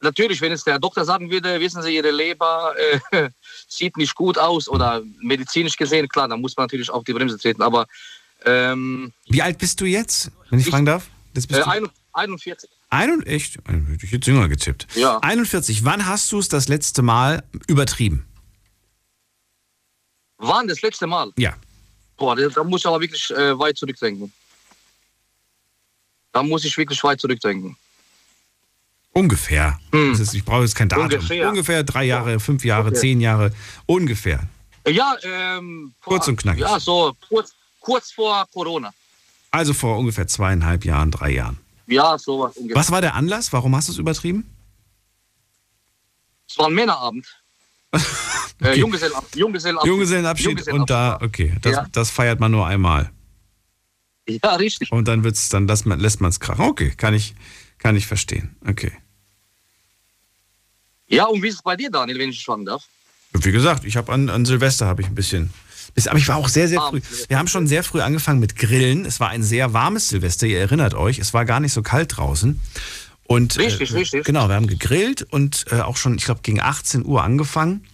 [0.00, 2.74] natürlich, wenn es der Doktor sagen würde, wissen Sie, Ihre Leber
[3.12, 3.28] äh,
[3.68, 7.38] sieht nicht gut aus oder medizinisch gesehen, klar, dann muss man natürlich auf die Bremse
[7.38, 7.62] treten.
[7.62, 7.86] Aber
[8.44, 11.06] ähm, Wie alt bist du jetzt, wenn ich, Ich- fragen darf?
[11.34, 12.68] Das bist äh, du ein- 41.
[12.90, 13.56] Ein, echt?
[13.56, 14.86] Hätte ich jetzt jünger getippt.
[14.96, 15.18] Ja.
[15.18, 15.84] 41.
[15.84, 18.24] Wann hast du es das letzte Mal übertrieben?
[20.38, 21.32] Wann das letzte Mal?
[21.36, 21.54] Ja.
[22.16, 24.32] Boah, da da muss ich aber wirklich äh, weit zurückdenken.
[26.32, 27.76] Da muss ich wirklich weit zurückdenken.
[29.12, 29.78] Ungefähr.
[29.92, 30.12] Hm.
[30.12, 31.04] Ist, ich brauche jetzt kein Datum.
[31.04, 31.48] Ungefähr.
[31.48, 32.96] Ungefähr drei Jahre, fünf Jahre, Okay.
[32.98, 33.52] zehn Jahre.
[33.86, 34.40] Ungefähr.
[34.84, 36.60] Äh, Ja, ähm, Kurz und knackig.
[36.60, 38.92] Ja, so kurz, kurz vor Corona.
[39.50, 41.58] Also vor ungefähr zweieinhalb Jahren, drei Jahren.
[41.86, 42.76] Ja, sowas ungefähr.
[42.80, 43.52] Was war der Anlass?
[43.52, 44.44] Warum hast du es übertrieben?
[46.48, 47.26] Es war ein Männerabend.
[48.62, 49.36] äh, Junggesellenabschied.
[49.36, 49.88] Junggesellenabschied.
[49.90, 51.86] Junggesellenabschied und da, okay, das, Ja.
[51.92, 53.10] das feiert man nur einmal.
[54.28, 54.92] Ja, richtig.
[54.92, 56.66] Und dann wird's, dann lässt man es krachen.
[56.66, 57.34] Okay, kann ich,
[57.78, 58.56] kann ich verstehen.
[58.66, 58.92] Okay.
[61.08, 62.84] Ja, und wie ist es bei dir, Daniel, wenn ich fragen darf?
[63.32, 65.50] Wie gesagt, ich habe an, an Silvester habe ich ein bisschen.
[65.94, 67.00] bis- Aber ich war auch sehr, sehr Ah, früh.
[67.28, 69.04] Wir haben schon sehr früh angefangen mit Grillen.
[69.04, 71.18] Es war ein sehr warmes Silvester, ihr erinnert euch.
[71.18, 72.60] Es war gar nicht so kalt draußen.
[73.24, 74.24] Und, Richtig, äh, richtig.
[74.24, 77.84] Genau, wir haben gegrillt und äh, auch schon, ich glaube, gegen 18 Uhr angefangen.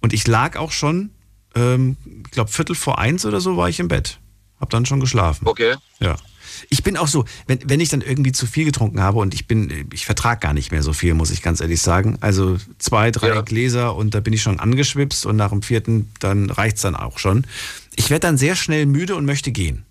[0.00, 1.10] Und ich lag auch schon,
[1.54, 4.18] ähm, ich glaube, Viertel vor eins oder so war ich im Bett.
[4.60, 5.46] Hab dann schon geschlafen.
[5.46, 5.76] Okay.
[6.00, 6.16] Ja.
[6.70, 9.46] Ich bin auch so, wenn, wenn ich dann irgendwie zu viel getrunken habe und ich
[9.46, 12.18] bin, ich vertrage gar nicht mehr so viel, muss ich ganz ehrlich sagen.
[12.20, 13.40] Also zwei, drei Ja.
[13.42, 17.18] Gläser und da bin ich schon angeschwipst und nach dem vierten, dann reicht's dann auch
[17.18, 17.46] schon.
[17.96, 19.84] Ich werde dann sehr schnell müde und möchte gehen.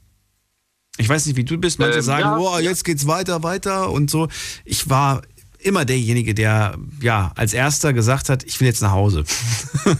[0.97, 1.79] Ich weiß nicht, wie du bist.
[1.79, 4.27] Manche Ähm, sagen, ja, boah, jetzt geht's weiter, weiter und so.
[4.65, 5.21] Ich war
[5.59, 9.23] immer derjenige, der ja als erster gesagt hat, ich will jetzt nach Hause.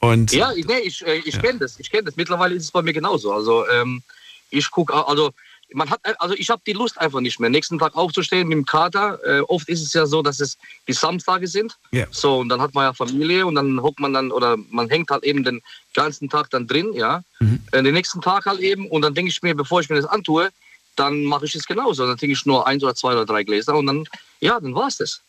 [0.00, 1.40] und Ja, ich, nee, ich, äh, ich Ja.
[1.40, 1.78] kenne das.
[1.78, 2.16] Ich kenne das.
[2.16, 3.32] Mittlerweile ist es bei mir genauso.
[3.32, 4.02] Also ähm,
[4.50, 5.32] ich gucke, also
[5.72, 7.50] man hat, also ich habe die Lust einfach nicht mehr.
[7.50, 9.18] Nächsten Tag aufzustehen mit dem Kater.
[9.24, 11.76] Äh, oft ist es ja so, dass es die Samstage sind.
[11.90, 12.06] Ja.
[12.10, 15.10] So und dann hat man ja Familie und dann hockt man dann oder man hängt
[15.10, 15.60] halt eben den
[15.94, 17.22] ganzen Tag dann drin, ja.
[17.40, 17.60] Mhm.
[17.72, 20.06] Äh, den nächsten Tag halt eben und dann denke ich mir, bevor ich mir das
[20.06, 20.50] antue,
[20.96, 22.06] dann mache ich es genauso.
[22.06, 24.04] Dann trinke ich nur eins oder zwei oder drei Gläser und dann,
[24.40, 25.20] ja, dann war's das.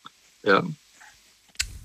[0.43, 0.63] Ja.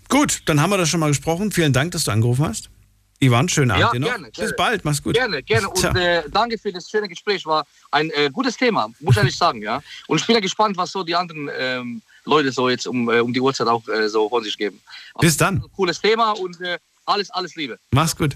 [0.08, 1.50] gut, dann haben wir das schon mal gesprochen.
[1.50, 2.70] Vielen Dank, dass du angerufen hast.
[3.20, 4.08] Ivan, schönen Abend Ja, dir noch.
[4.08, 4.54] gerne, Bis gerne.
[4.56, 5.14] bald, mach's gut.
[5.14, 5.68] Gerne, gerne.
[5.70, 7.46] Und äh, danke für das schöne Gespräch.
[7.46, 9.82] War ein äh, gutes Thema, muss ich ehrlich sagen, ja.
[10.08, 13.20] Und ich bin ja gespannt, was so die anderen ähm, Leute so jetzt um, äh,
[13.20, 14.80] um die Uhrzeit auch äh, so von sich geben.
[15.14, 15.62] Aber Bis dann.
[15.76, 17.78] Cooles Thema und äh, alles, alles Liebe.
[17.92, 18.34] Mach's gut.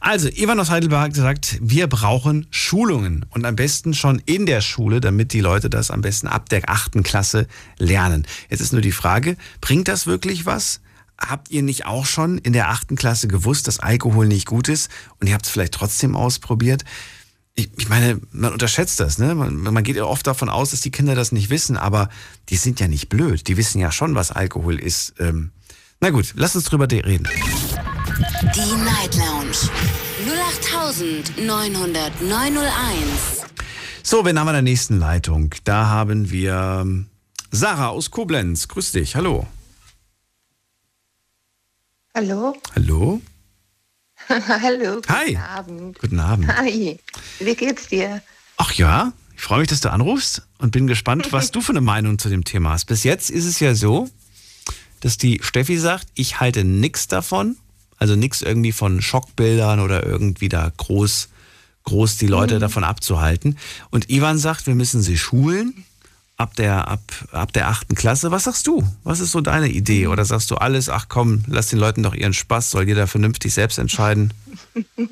[0.00, 4.60] Also, Ivan aus Heidelberg hat gesagt, wir brauchen Schulungen und am besten schon in der
[4.60, 7.46] Schule, damit die Leute das am besten ab der achten Klasse
[7.78, 8.26] lernen.
[8.50, 10.80] Jetzt ist nur die Frage, bringt das wirklich was?
[11.18, 14.90] Habt ihr nicht auch schon in der achten Klasse gewusst, dass Alkohol nicht gut ist
[15.18, 16.84] und ihr habt es vielleicht trotzdem ausprobiert?
[17.54, 19.34] Ich, ich meine, man unterschätzt das, ne?
[19.34, 22.10] Man, man geht ja oft davon aus, dass die Kinder das nicht wissen, aber
[22.50, 23.48] die sind ja nicht blöd.
[23.48, 25.14] Die wissen ja schon, was Alkohol ist.
[25.18, 25.52] Ähm,
[26.00, 27.26] na gut, lass uns drüber de- reden.
[28.54, 29.56] Die Night Lounge
[31.86, 33.46] 0890901.
[34.02, 35.54] So, wen haben wir in der nächsten Leitung?
[35.64, 37.06] Da haben wir ähm,
[37.50, 38.68] Sarah aus Koblenz.
[38.68, 39.46] Grüß dich, hallo.
[42.16, 42.56] Hallo?
[42.74, 43.20] Hallo?
[44.30, 45.36] Hallo, guten Hi.
[45.36, 45.98] Abend.
[45.98, 46.48] Guten Abend.
[46.48, 46.98] Hi,
[47.40, 48.22] wie geht's dir?
[48.56, 51.82] Ach ja, ich freue mich, dass du anrufst und bin gespannt, was du für eine
[51.82, 52.86] Meinung zu dem Thema hast.
[52.86, 54.08] Bis jetzt ist es ja so,
[55.00, 57.58] dass die Steffi sagt, ich halte nichts davon,
[57.98, 61.28] also nichts irgendwie von Schockbildern oder irgendwie da groß,
[61.84, 63.58] groß die Leute davon abzuhalten.
[63.90, 65.84] Und Ivan sagt, wir müssen sie schulen
[66.36, 67.00] ab der, ab,
[67.32, 68.30] ab der achten Klasse.
[68.30, 68.82] Was sagst du?
[69.04, 70.06] Was ist so deine Idee?
[70.06, 73.54] Oder sagst du alles, ach komm, lass den Leuten doch ihren Spaß, soll jeder vernünftig
[73.54, 74.32] selbst entscheiden?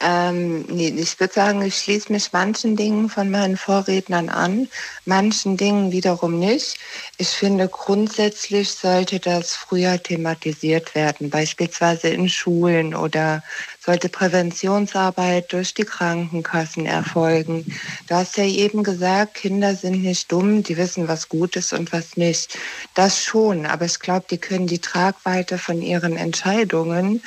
[0.00, 4.68] Ähm, nee, ich würde sagen, ich schließe mich manchen Dingen von meinen Vorrednern an,
[5.04, 6.78] manchen Dingen wiederum nicht.
[7.16, 13.42] Ich finde, grundsätzlich sollte das früher thematisiert werden, beispielsweise in Schulen oder
[13.86, 17.64] sollte Präventionsarbeit durch die Krankenkassen erfolgen.
[18.08, 21.92] Du hast ja eben gesagt, Kinder sind nicht dumm, die wissen, was gut ist und
[21.92, 22.58] was nicht.
[22.94, 27.22] Das schon, aber ich glaube, die können die Tragweite von ihren Entscheidungen,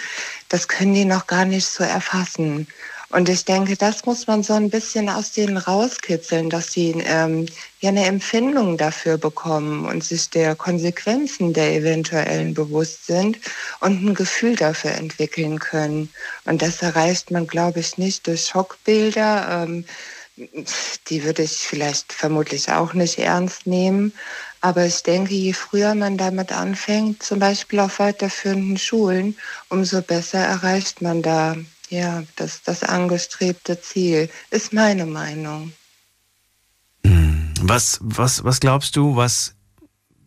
[0.49, 2.67] das können die noch gar nicht so erfassen.
[3.11, 7.47] Und ich denke, das muss man so ein bisschen aus denen rauskitzeln, dass sie ähm,
[7.79, 13.39] ja eine Empfindung dafür bekommen und sich der Konsequenzen der eventuellen bewusst sind
[13.79, 16.09] und ein Gefühl dafür entwickeln können.
[16.45, 19.63] Und das erreicht man, glaube ich, nicht durch Schockbilder.
[19.63, 19.85] Ähm,
[21.07, 24.13] die würde ich vielleicht vermutlich auch nicht ernst nehmen.
[24.61, 29.37] Aber ich denke, je früher man damit anfängt, zum Beispiel auf weiterführenden Schulen,
[29.69, 31.55] umso besser erreicht man da
[31.89, 34.29] ja das, das angestrebte Ziel.
[34.51, 35.73] Ist meine Meinung.
[37.61, 39.55] Was, was, was glaubst du, was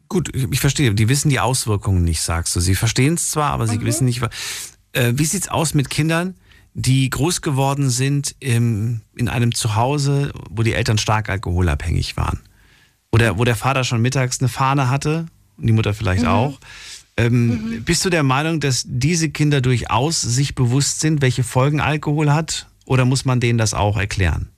[0.08, 0.94] gut, ich verstehe.
[0.94, 2.60] Die wissen die Auswirkungen nicht, sagst du.
[2.60, 3.84] Sie verstehen es zwar, aber sie Mhm.
[3.84, 4.22] wissen nicht.
[4.92, 6.34] Äh, wie sieht's aus mit Kindern,
[6.74, 12.40] die groß geworden sind im, in einem Zuhause, wo die Eltern stark alkoholabhängig waren?
[13.10, 16.58] Oder wo der Vater schon mittags eine Fahne hatte und die Mutter vielleicht auch.
[17.16, 22.32] Ähm, Bist du der Meinung, dass diese Kinder durchaus sich bewusst sind, welche Folgen Alkohol
[22.32, 22.68] hat?
[22.86, 24.48] Oder muss man denen das auch erklären?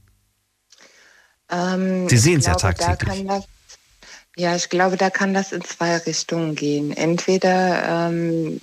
[1.50, 3.26] Ähm, Sie ich sehen's ja da tagtäglich.
[3.26, 3.44] das,
[4.36, 6.92] ja, ich glaube, da kann das in zwei Richtungen gehen.
[6.96, 8.60] Entweder, ähm,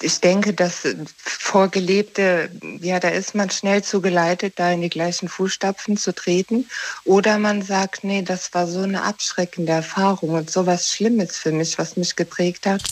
[0.00, 5.96] ich denke, dass vorgelebte, ja, da ist man schnell zugeleitet, da in die gleichen Fußstapfen
[5.96, 6.68] zu treten.
[7.04, 11.52] Oder man sagt, nee, das war so eine abschreckende Erfahrung und so was Schlimmes für
[11.52, 12.82] mich, was mich geprägt hat.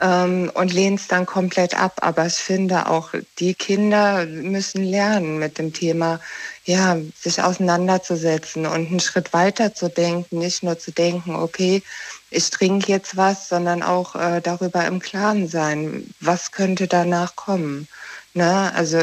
[0.00, 1.98] Ähm, und lehnt es dann komplett ab.
[2.00, 6.20] Aber ich finde auch, die Kinder müssen lernen mit dem Thema,
[6.64, 11.82] ja, sich auseinanderzusetzen und einen Schritt weiter zu denken, nicht nur zu denken, okay,
[12.30, 17.88] ich trinke jetzt was, sondern auch äh, darüber im Klaren sein, was könnte danach kommen.
[18.34, 18.72] Ne?
[18.74, 19.02] Also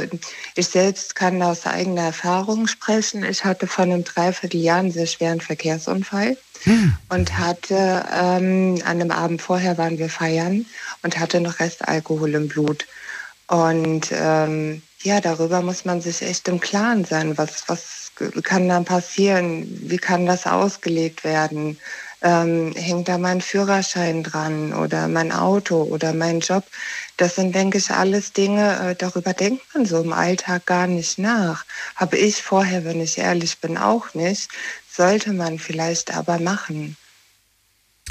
[0.55, 3.23] ich selbst kann aus eigener Erfahrung sprechen.
[3.23, 6.37] Ich hatte vor einem Dreivierteljahr einen sehr schweren Verkehrsunfall
[7.09, 10.65] und hatte ähm, an einem Abend vorher waren wir feiern
[11.03, 12.85] und hatte noch Restalkohol im Blut.
[13.47, 17.37] Und ähm, ja, darüber muss man sich echt im Klaren sein.
[17.37, 18.11] Was, was
[18.43, 19.67] kann dann passieren?
[19.81, 21.77] Wie kann das ausgelegt werden?
[22.25, 26.63] Ähm, hängt da mein Führerschein dran oder mein Auto oder mein Job?
[27.17, 31.19] Das sind, denke ich, alles Dinge, äh, darüber denkt man so im Alltag gar nicht
[31.19, 31.65] nach.
[31.95, 34.49] Habe ich vorher, wenn ich ehrlich bin, auch nicht.
[34.91, 36.97] Sollte man vielleicht aber machen.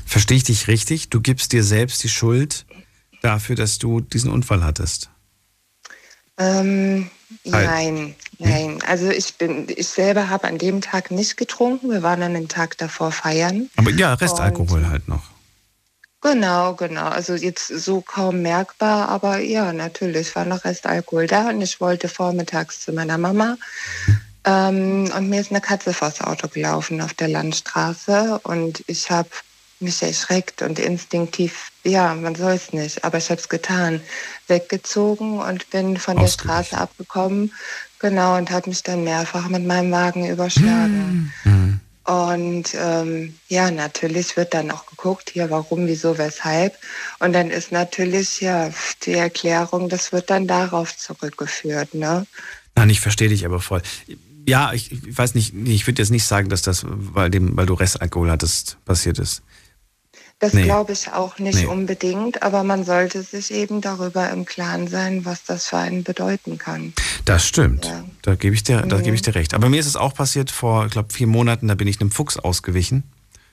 [0.07, 1.09] Verstehe ich dich richtig?
[1.09, 2.66] Du gibst dir selbst die Schuld
[3.20, 5.11] dafür, dass du diesen Unfall hattest.
[6.38, 7.11] Ähm,
[7.51, 7.66] Halt.
[7.66, 8.79] nein, nein.
[8.87, 11.90] Also ich bin, ich selber habe an dem Tag nicht getrunken.
[11.90, 13.70] Wir waren an dem Tag davor feiern.
[13.77, 15.23] Aber ja, Restalkohol halt noch.
[16.20, 17.09] Genau, genau.
[17.09, 22.09] Also jetzt so kaum merkbar, aber ja, natürlich war noch Restalkohol da und ich wollte
[22.09, 23.59] vormittags zu meiner Mama.
[24.47, 29.29] Ähm, und mir ist eine Katze vors Auto gelaufen auf der Landstraße und ich habe
[29.80, 34.00] mich erschreckt und instinktiv, ja, man soll es nicht, aber ich habe es getan,
[34.48, 36.28] weggezogen und bin von der.
[36.28, 37.52] Straße abgekommen,
[37.98, 41.32] genau, und habe mich dann mehrfach mit meinem Wagen überschlagen.
[41.44, 41.80] Mhm.
[42.04, 46.76] Und ähm, ja, natürlich wird dann auch geguckt, hier warum, wieso, weshalb.
[47.18, 48.70] Und dann ist natürlich ja
[49.04, 51.94] die Erklärung, das wird dann darauf zurückgeführt.
[51.94, 52.26] Ne?
[52.74, 53.80] Nein, ich verstehe dich aber voll.
[54.46, 57.64] Ja, ich, ich weiß nicht, ich würde jetzt nicht sagen, dass das, weil, dem, weil
[57.64, 59.42] du Restalkohol hattest, passiert ist.
[60.40, 60.64] Das Nee.
[60.64, 61.66] glaube ich auch nicht Nee.
[61.66, 66.59] unbedingt, aber man sollte sich eben darüber im Klaren sein, was das für einen bedeuten
[66.59, 66.92] kann.
[67.25, 67.87] Das stimmt.
[67.87, 68.05] Ja.
[68.23, 69.03] Da gebe ich, dir, da Mhm.
[69.05, 69.55] gebe ich dir recht.
[69.55, 72.11] Aber mir ist es auch passiert vor, ich glaube, vier Monaten, da bin ich einem
[72.11, 73.05] Fuchs ausgewichen.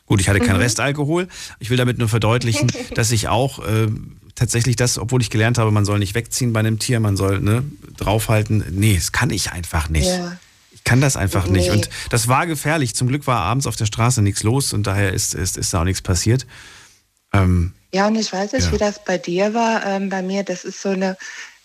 [0.07, 0.63] Gut, ich hatte keinen Mhm.
[0.63, 1.27] Restalkohol.
[1.59, 3.87] Ich will damit nur verdeutlichen, dass ich auch äh,
[4.35, 7.39] tatsächlich das, obwohl ich gelernt habe, man soll nicht wegziehen bei einem Tier, man soll
[7.39, 7.63] ne,
[7.95, 8.65] draufhalten.
[8.71, 10.07] Nee, das kann ich einfach nicht.
[10.09, 10.35] Ja.
[10.81, 11.67] Ich kann das einfach nicht.
[11.69, 11.71] Nee.
[11.75, 12.95] Und das war gefährlich.
[12.95, 15.81] Zum Glück war abends auf der Straße nichts los und daher ist, ist, ist da
[15.81, 16.45] auch nichts passiert.
[17.33, 18.71] Ähm, Ja, und ich weiß nicht, Ja.
[18.71, 19.85] wie das bei dir war.
[19.85, 21.17] Ähm, bei mir, das ist so eine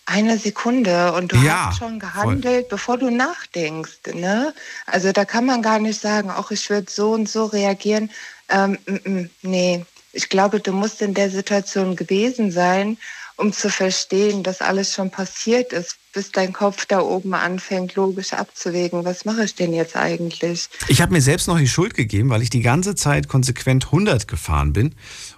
[0.09, 4.13] eine Sekunde und du Ja, hast schon gehandelt, bevor du nachdenkst.
[4.13, 4.53] Ne?
[4.85, 8.09] Also da kann man gar nicht sagen, auch ich würde so und so reagieren.
[8.47, 12.97] Ähm, mm, mm, nee, ich glaube, du musst in der Situation gewesen sein,
[13.37, 18.33] um zu verstehen, dass alles schon passiert ist, bis dein Kopf da oben anfängt, logisch
[18.33, 20.67] abzuwägen, was mache ich denn jetzt eigentlich?
[20.87, 24.27] Ich habe mir selbst noch die Schuld gegeben, weil ich die ganze Zeit konsequent 100
[24.27, 24.95] gefahren bin.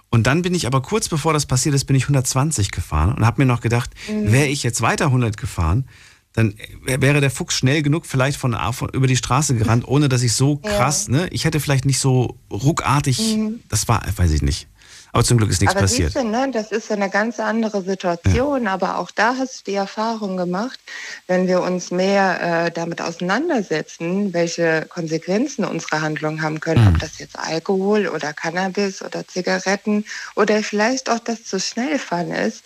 [0.08, 3.24] Und dann bin ich aber kurz bevor das passiert ist, bin ich 120 gefahren und
[3.26, 4.32] habe mir noch gedacht, Mhm.
[4.32, 5.86] wäre ich jetzt weiter 100 gefahren,
[6.32, 10.22] dann wäre der Fuchs schnell genug vielleicht von, von über die Straße gerannt, ohne dass
[10.22, 10.70] ich so Ja.
[10.76, 11.28] krass, ne?
[11.32, 13.36] Ich hätte vielleicht nicht so ruckartig,
[13.68, 14.68] das war, weiß ich nicht.
[15.12, 16.14] Aber zum Glück ist nichts aber passiert.
[16.14, 18.66] du, ne, das ist eine ganz andere Situation.
[18.68, 20.78] Aber auch da hast du die Erfahrung gemacht,
[21.26, 26.94] wenn wir uns mehr äh, damit auseinandersetzen, welche Konsequenzen unsere Handlungen haben können, Mhm.
[26.94, 30.04] ob das jetzt Alkohol oder Cannabis oder Zigaretten
[30.36, 32.62] oder vielleicht auch das zu schnell fahren ist.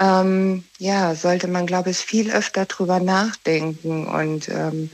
[0.00, 4.90] Ähm, ja, sollte man, glaube ich, viel öfter drüber nachdenken und ähm,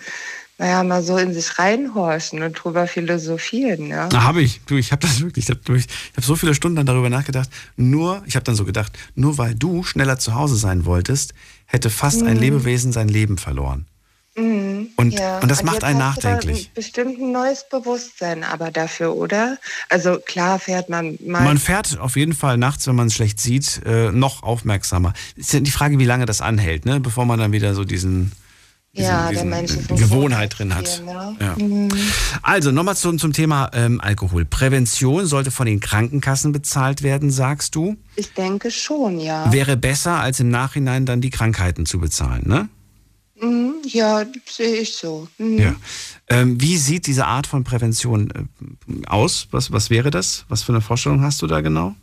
[0.60, 3.86] naja, mal so in sich reinhorchen und drüber philosophieren.
[3.86, 4.10] Ja?
[4.12, 4.60] Na, habe ich.
[4.66, 5.80] Du, ich habe das wirklich, ich habe
[6.16, 7.48] hab so viele Stunden dann darüber nachgedacht.
[7.76, 11.32] Nur, ich habe dann so gedacht, nur weil du schneller zu Hause sein wolltest,
[11.64, 13.86] hätte fast ein Lebewesen sein Leben verloren.
[14.36, 16.70] Mhm, Und- und das macht jetzt einen hast du da nachdenklich.
[16.74, 19.56] Bestimmt ein neues Bewusstsein aber dafür, oder?
[19.88, 21.42] Also klar fährt man mal.
[21.42, 25.14] Man fährt auf jeden Fall nachts, wenn man es schlecht sieht, äh, noch aufmerksamer.
[25.36, 27.00] Ist ja die Frage, wie lange das anhält, ne?
[27.00, 28.32] bevor man dann wieder so diesen,
[28.92, 29.52] diesen, Ja, der diesen,
[29.88, 31.02] äh, ein Gewohnheit drin hat.
[31.04, 31.36] Ne?
[31.40, 31.56] Ja.
[31.56, 31.88] Mhm.
[32.42, 34.44] Also nochmal zum, zum Thema ähm, Alkohol.
[34.44, 37.96] Prävention sollte von den Krankenkassen bezahlt werden, sagst du.
[38.16, 39.52] Ich denke schon, ja.
[39.52, 42.68] Wäre besser, als im Nachhinein dann die Krankheiten zu bezahlen, ne?
[43.40, 45.28] Mhm, ja, sehe ich so.
[45.38, 45.58] Mhm.
[45.58, 45.74] Ja.
[46.28, 49.48] Ähm, wie sieht diese Art von Prävention äh, aus?
[49.50, 50.44] Was, was wäre das?
[50.48, 51.94] Was für eine Vorstellung hast du da genau?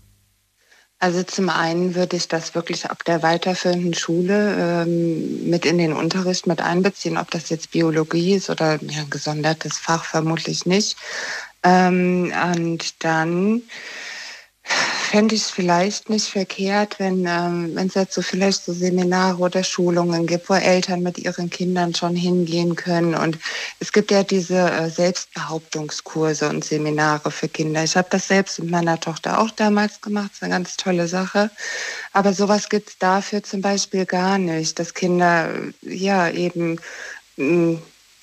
[1.00, 5.94] Also zum einen würde ich das wirklich ab der weiterführenden Schule ähm, mit in den
[5.94, 10.98] Unterricht mit einbeziehen, ob das jetzt Biologie ist oder ja, ein gesondertes Fach vermutlich nicht.
[11.62, 13.62] Ähm, und dann
[15.08, 19.64] fände ich es vielleicht nicht verkehrt, wenn ähm, es jetzt so vielleicht so Seminare oder
[19.64, 23.16] Schulungen gibt, wo Eltern mit ihren Kindern schon hingehen können.
[23.16, 23.40] Und
[23.80, 27.84] es gibt ja diese äh, Selbstbehauptungskurse und Seminare für Kinder.
[27.84, 30.32] Ich habe das selbst mit meiner Tochter auch damals gemacht.
[30.32, 31.50] Das ist eine ganz tolle Sache.
[32.14, 35.50] Aber sowas gibt es dafür zum Beispiel gar nicht, dass Kinder
[35.84, 36.80] äh, ja eben
[37.38, 37.80] mh,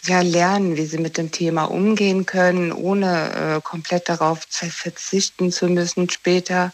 [0.07, 5.69] ja, lernen, wie sie mit dem Thema umgehen können, ohne äh, komplett darauf verzichten zu
[5.69, 6.73] müssen später.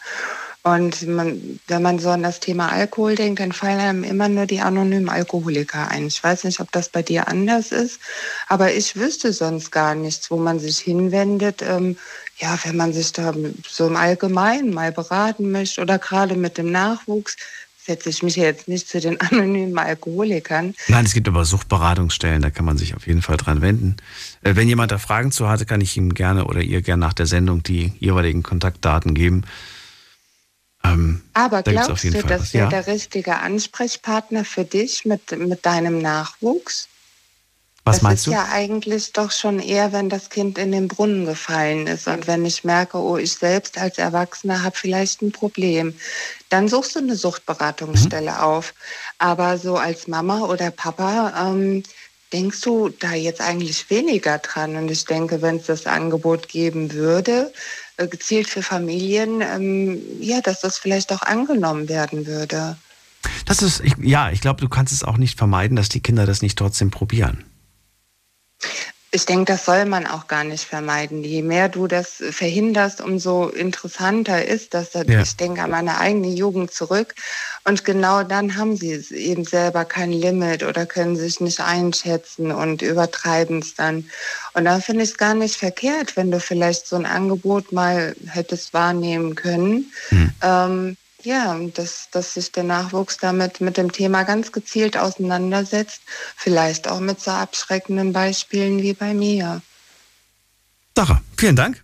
[0.63, 4.45] Und man, wenn man so an das Thema Alkohol denkt, dann fallen einem immer nur
[4.45, 6.05] die anonymen Alkoholiker ein.
[6.05, 7.99] Ich weiß nicht, ob das bei dir anders ist,
[8.47, 11.63] aber ich wüsste sonst gar nichts, wo man sich hinwendet.
[11.63, 11.97] Ähm,
[12.37, 13.33] ja, wenn man sich da
[13.67, 17.37] so im Allgemeinen mal beraten möchte oder gerade mit dem Nachwuchs,
[17.91, 20.73] setze ich mich jetzt nicht zu den anonymen Alkoholikern.
[20.87, 23.97] Nein, es gibt aber Suchtberatungsstellen, da kann man sich auf jeden Fall dran wenden.
[24.43, 27.13] Äh, wenn jemand da Fragen zu hatte, kann ich ihm gerne oder ihr gerne nach
[27.13, 29.43] der Sendung die jeweiligen Kontaktdaten geben.
[30.83, 32.69] Ähm, Aber da glaubst du, das wäre Ja.
[32.69, 36.87] der richtige Ansprechpartner für dich mit, mit deinem Nachwuchs?
[37.83, 38.31] Was das meinst ist du?
[38.31, 42.45] ja eigentlich doch schon eher, wenn das Kind in den Brunnen gefallen ist und wenn
[42.45, 45.95] ich merke, oh, ich selbst als Erwachsener habe vielleicht ein Problem,
[46.49, 48.37] dann suchst du eine Suchtberatungsstelle Mhm.
[48.37, 48.73] auf.
[49.17, 51.81] Aber so als Mama oder Papa ähm,
[52.31, 54.75] denkst du da jetzt eigentlich weniger dran.
[54.75, 57.51] Und ich denke, wenn es das Angebot geben würde,
[57.97, 62.77] äh, gezielt für Familien, ähm, ja, dass das vielleicht auch angenommen werden würde.
[63.45, 66.25] Das ist, ich, ja, ich glaube, du kannst es auch nicht vermeiden, dass die Kinder
[66.25, 67.43] das nicht trotzdem probieren.
[69.13, 71.21] Ich denke, das soll man auch gar nicht vermeiden.
[71.21, 74.93] Je mehr du das verhinderst, umso interessanter ist das.
[74.93, 75.21] Ja.
[75.21, 77.13] Ich denke an meine eigene Jugend zurück.
[77.65, 82.81] Und genau dann haben sie eben selber kein Limit oder können sich nicht einschätzen und
[82.81, 84.09] übertreiben es dann.
[84.53, 88.15] Und dann finde ich es gar nicht verkehrt, wenn du vielleicht so ein Angebot mal
[88.27, 89.91] hättest wahrnehmen können.
[90.41, 96.01] Ähm, ja, dass, dass sich der Nachwuchs damit mit dem Thema ganz gezielt auseinandersetzt,
[96.35, 99.61] vielleicht auch mit so abschreckenden Beispielen wie bei mir.
[100.95, 101.83] Sache, vielen Dank.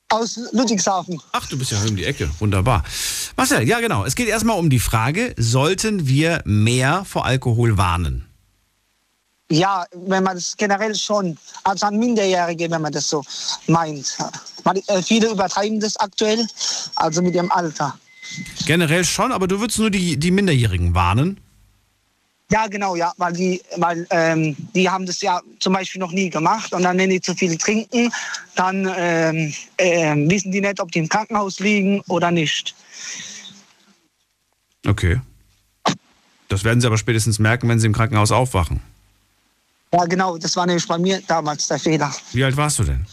[0.08, 1.20] Aus Ludwigshafen.
[1.32, 2.30] Ach, du bist ja um die Ecke.
[2.38, 2.84] Wunderbar.
[3.36, 4.04] Marcel, ja genau.
[4.04, 8.26] Es geht erstmal um die Frage, sollten wir mehr vor Alkohol warnen?
[9.50, 13.22] Ja, wenn man das generell schon, also an Minderjährige, wenn man das so
[13.68, 14.16] meint.
[14.64, 16.46] Man, äh, viele übertreiben das aktuell,
[16.96, 17.96] also mit ihrem Alter.
[18.66, 21.40] Generell schon, aber du würdest nur die, die Minderjährigen warnen?
[22.50, 26.30] Ja, genau, ja, weil die, weil ähm, die haben das ja zum Beispiel noch nie
[26.30, 28.12] gemacht und dann, wenn die zu viel trinken,
[28.54, 32.74] dann ähm, ähm, wissen die nicht, ob die im Krankenhaus liegen oder nicht.
[34.86, 35.20] Okay.
[36.48, 38.80] Das werden sie aber spätestens merken, wenn sie im Krankenhaus aufwachen.
[39.92, 42.14] Ja, genau, das war nämlich bei mir damals der Fehler.
[42.32, 43.04] Wie alt warst du denn?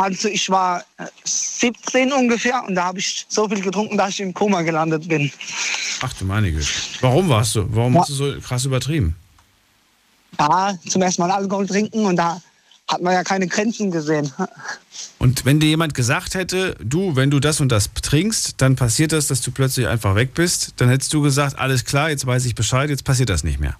[0.00, 4.20] Also ich war äh, 17 ungefähr und da habe ich so viel getrunken, dass ich
[4.20, 5.30] im Koma gelandet bin.
[6.00, 6.66] Ach du meine Güte.
[7.02, 7.66] Warum warst du?
[7.74, 8.00] Warum Ja.
[8.00, 9.14] hast du so krass übertrieben?
[10.38, 12.40] Ja, zum ersten Mal Alkohol trinken und da
[12.88, 14.32] hat man ja keine Grenzen gesehen.
[15.18, 19.12] Und wenn dir jemand gesagt hätte, du, wenn du das und das trinkst, dann passiert
[19.12, 22.46] das, dass du plötzlich einfach weg bist, dann hättest du gesagt, alles klar, jetzt weiß
[22.46, 23.76] ich Bescheid, jetzt passiert das nicht mehr.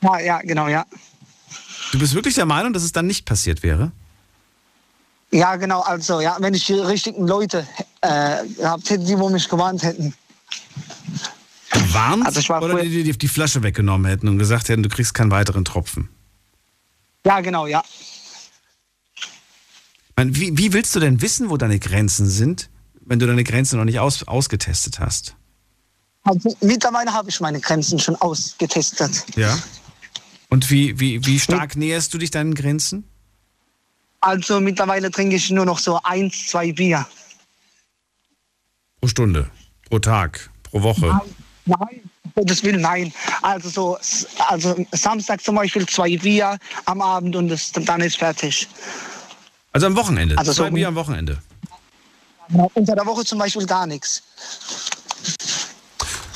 [0.00, 0.86] Ja, ja, genau, ja.
[1.92, 3.90] Du bist wirklich der Meinung, dass es dann nicht passiert wäre?
[5.30, 7.66] Ja, genau, also ja, wenn ich die richtigen Leute
[8.00, 10.14] äh, gehabt hätte, die wo mich gewarnt hätten.
[11.70, 12.26] Gewarnt?
[12.26, 15.12] Also ich war oder die dir die Flasche weggenommen hätten und gesagt hätten, du kriegst
[15.12, 16.08] keinen weiteren Tropfen?
[17.26, 17.82] Ja, genau, ja.
[20.16, 22.70] Wie, wie willst du denn wissen, wo deine Grenzen sind,
[23.04, 25.36] wenn du deine Grenzen noch nicht aus, ausgetestet hast?
[26.24, 29.24] Also, mittlerweile habe ich meine Grenzen schon ausgetestet.
[29.36, 29.56] Ja.
[30.48, 33.07] Und wie, wie, wie stark näherst du dich deinen Grenzen?
[34.20, 37.06] Also mittlerweile trinke ich nur noch so eins, zwei Bier.
[39.00, 39.48] Pro Stunde,
[39.88, 41.20] pro Tag, pro Woche.
[41.66, 43.12] Nein, um Gottes Willen, nein.
[43.42, 43.98] Also so,
[44.48, 48.66] also Samstag zum Beispiel zwei Bier am Abend und das, dann ist fertig.
[49.72, 50.36] Also am Wochenende.
[50.36, 51.38] Also so- Zwei Bier am Wochenende.
[52.74, 54.22] Unter der Woche zum Beispiel gar nichts.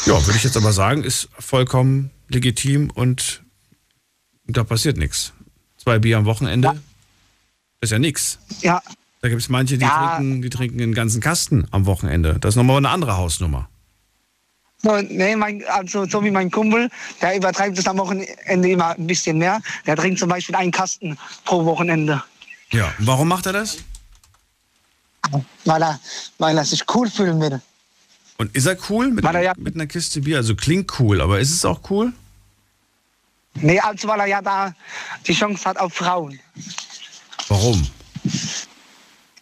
[0.04, 3.42] Ja, würde ich jetzt aber sagen, ist vollkommen legitim und
[4.46, 5.32] da passiert nichts.
[5.78, 6.80] Zwei Bier am Wochenende
[7.82, 8.38] ist ja nichts.
[8.60, 8.82] Ja,
[9.20, 10.16] Da gibt es manche, die, Ja.
[10.16, 12.38] trinken, die trinken einen ganzen Kasten am Wochenende.
[12.40, 13.68] Das ist nochmal eine andere Hausnummer.
[14.82, 19.06] so, nee, mein, also so wie mein Kumpel, der übertreibt es am Wochenende immer ein
[19.06, 19.60] bisschen mehr.
[19.86, 22.20] Der trinkt zum Beispiel einen Kasten pro Wochenende,
[22.72, 23.78] Ja, und warum macht er das?
[25.64, 26.00] weil er,
[26.38, 27.60] weil er sich cool fühlen will.
[28.38, 30.38] Und ist er cool mit, er ja- mit einer Kiste Bier?
[30.38, 32.12] Also klingt cool, aber ist es auch cool?
[33.54, 34.74] Nee, also weil er ja da
[35.26, 36.40] die Chance hat auf Frauen.
[37.48, 37.86] Warum?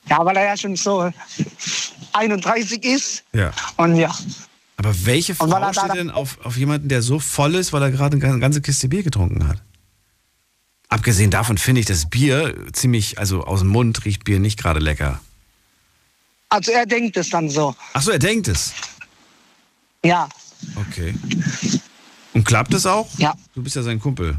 [0.08, 1.10] Ja, weil er ja schon so
[2.12, 3.52] 31 ist Ja.
[3.76, 4.14] und ja.
[4.76, 7.90] Aber welche Frau da- steht denn auf, auf jemanden, der so voll ist, weil er
[7.90, 9.62] gerade eine ganze Kiste Bier getrunken hat?
[10.88, 14.80] Abgesehen davon finde ich das Bier ziemlich, also aus dem Mund riecht Bier nicht gerade
[14.80, 15.20] lecker.
[16.48, 17.76] Also er denkt es dann so.
[17.92, 18.72] Ach so, er denkt es.
[20.04, 20.28] Ja,
[20.76, 21.14] Okay.
[22.34, 23.08] Und klappt es auch?
[23.18, 23.34] Ja.
[23.54, 24.36] Du bist ja sein Kumpel.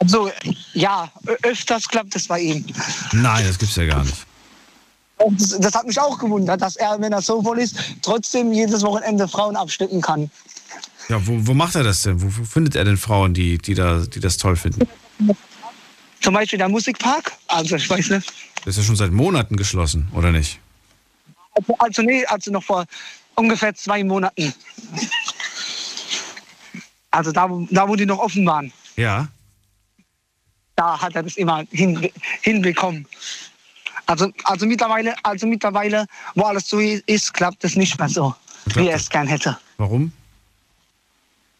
[0.00, 0.30] Also
[0.74, 1.10] ja,
[1.42, 2.66] öfters klappt es bei ihm.
[3.12, 4.26] Nein, das gibt's ja gar nicht.
[5.38, 8.82] Das, das hat mich auch gewundert, dass er, wenn er so voll ist, trotzdem jedes
[8.82, 10.30] Wochenende Frauen abstecken kann.
[11.08, 12.22] Ja, wo, wo macht er das denn?
[12.22, 14.88] Wo, wo findet er denn Frauen, die, die, da, die das toll finden?
[16.22, 17.32] Zum Beispiel der Musikpark.
[17.48, 18.32] Also ich weiß nicht.
[18.64, 20.58] Das ist ja schon seit Monaten geschlossen, oder nicht?
[21.54, 22.84] Also, also nee, also noch vor
[23.34, 24.54] ungefähr zwei Monaten.
[27.10, 29.28] Also da, da wo die noch offen waren, Ja.
[30.80, 32.10] Da hat er das immer hin,
[32.40, 33.06] hinbekommen.
[34.06, 38.34] Also, also, mittlerweile, also mittlerweile, wo alles so ist, klappt es nicht mehr so,
[38.74, 39.58] wie er es gern hätte.
[39.76, 40.10] Warum?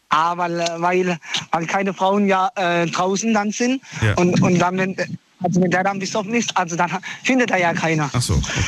[0.09, 1.19] Ah, weil, äh, weil,
[1.51, 3.81] weil keine Frauen ja äh, draußen dann sind.
[4.01, 4.15] Ja.
[4.15, 4.97] Und, und dann, wenn,
[5.41, 6.91] also wenn der dann besoffen ist, also dann
[7.23, 8.09] findet er ja keiner.
[8.11, 8.63] Ach so, okay.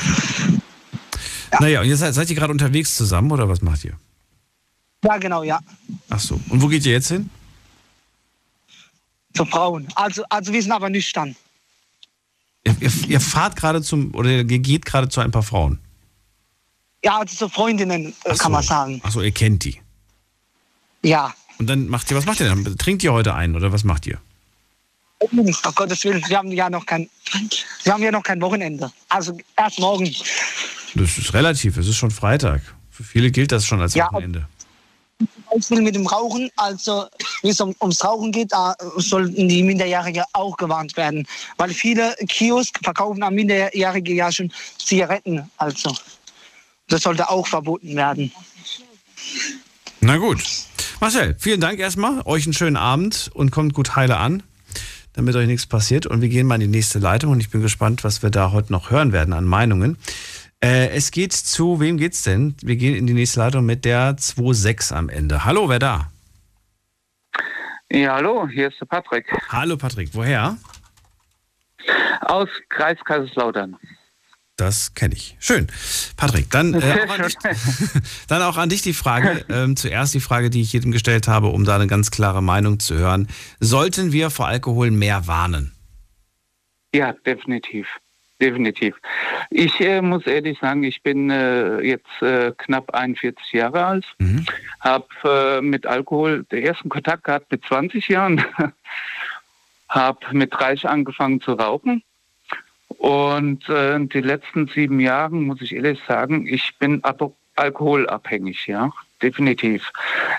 [1.59, 3.97] Naja, und jetzt seid, seid ihr gerade unterwegs zusammen oder was macht ihr?
[5.03, 5.59] Ja, genau, ja.
[6.09, 6.39] Ach so.
[6.49, 7.29] Und wo geht ihr jetzt hin?
[9.35, 9.87] Zu Frauen.
[9.95, 11.35] Also, also wir sind aber nüchtern.
[12.65, 15.79] Ihr, ihr, ihr fahrt gerade zum, oder ihr geht gerade zu ein paar Frauen.
[17.03, 18.49] Ja, also zu Freundinnen, äh, Ach kann so.
[18.49, 19.01] man sagen.
[19.03, 19.79] Ach so, ihr kennt die.
[21.03, 21.33] Ja.
[21.57, 22.77] Und dann macht ihr, was macht ihr dann?
[22.77, 24.19] Trinkt ihr heute einen oder was macht ihr?
[25.19, 27.09] Um Gottes Willen, wir haben ja noch kein,
[27.83, 28.91] wir haben ja noch kein Wochenende.
[29.09, 30.13] Also erst morgen.
[30.95, 32.61] Das ist relativ, es ist schon Freitag.
[32.91, 34.47] Für viele gilt das schon als Ja, Wochenende.
[35.19, 37.05] Zum Beispiel mit dem Rauchen, also
[37.41, 38.51] wie es um, ums Rauchen geht,
[38.97, 41.27] sollten die Minderjährigen auch gewarnt werden.
[41.57, 45.49] Weil viele Kiosk verkaufen an Minderjährige ja schon Zigaretten.
[45.57, 45.95] Also
[46.87, 48.31] das sollte auch verboten werden.
[50.01, 50.43] Na gut.
[50.99, 52.21] Marcel, vielen Dank erstmal.
[52.25, 54.43] Euch einen schönen Abend und kommt gut heile an,
[55.13, 56.05] damit euch nichts passiert.
[56.05, 58.51] Und wir gehen mal in die nächste Leitung und ich bin gespannt, was wir da
[58.51, 59.97] heute noch hören werden an Meinungen.
[60.63, 62.55] Äh, es geht zu, wem geht's denn?
[62.61, 65.43] Wir gehen in die nächste Leitung mit der 2.6 am Ende.
[65.43, 66.09] Hallo, wer da?
[67.91, 70.57] Ja, hallo, hier ist der Patrick Hallo Patrick, woher?
[72.21, 73.77] aus Kreis Kaiserslautern.
[74.55, 75.35] Das kenne ich.
[75.39, 75.67] Schön.
[76.15, 77.35] Patrick, dann, äh, auch, an dich,
[78.27, 79.43] dann auch an dich die Frage.
[79.49, 82.79] Ähm, zuerst die Frage, die ich jedem gestellt habe, um da eine ganz klare Meinung
[82.79, 83.27] zu hören.
[83.59, 85.73] Sollten wir vor Alkohol mehr warnen?
[86.93, 87.87] Ja, definitiv.
[88.43, 88.95] Definitiv.
[89.51, 94.45] Ich äh, muss ehrlich sagen, ich bin äh, jetzt äh, knapp 41 Jahre alt, Mhm.
[94.81, 98.43] habe äh, mit Alkohol den ersten Kontakt gehabt mit 20 Jahren,
[99.87, 102.03] habe mit 30 angefangen zu rauchen
[102.97, 107.01] und äh, die letzten sieben Jahre, muss ich ehrlich sagen, ich bin
[107.55, 108.91] alkoholabhängig, ja,
[109.21, 109.89] definitiv.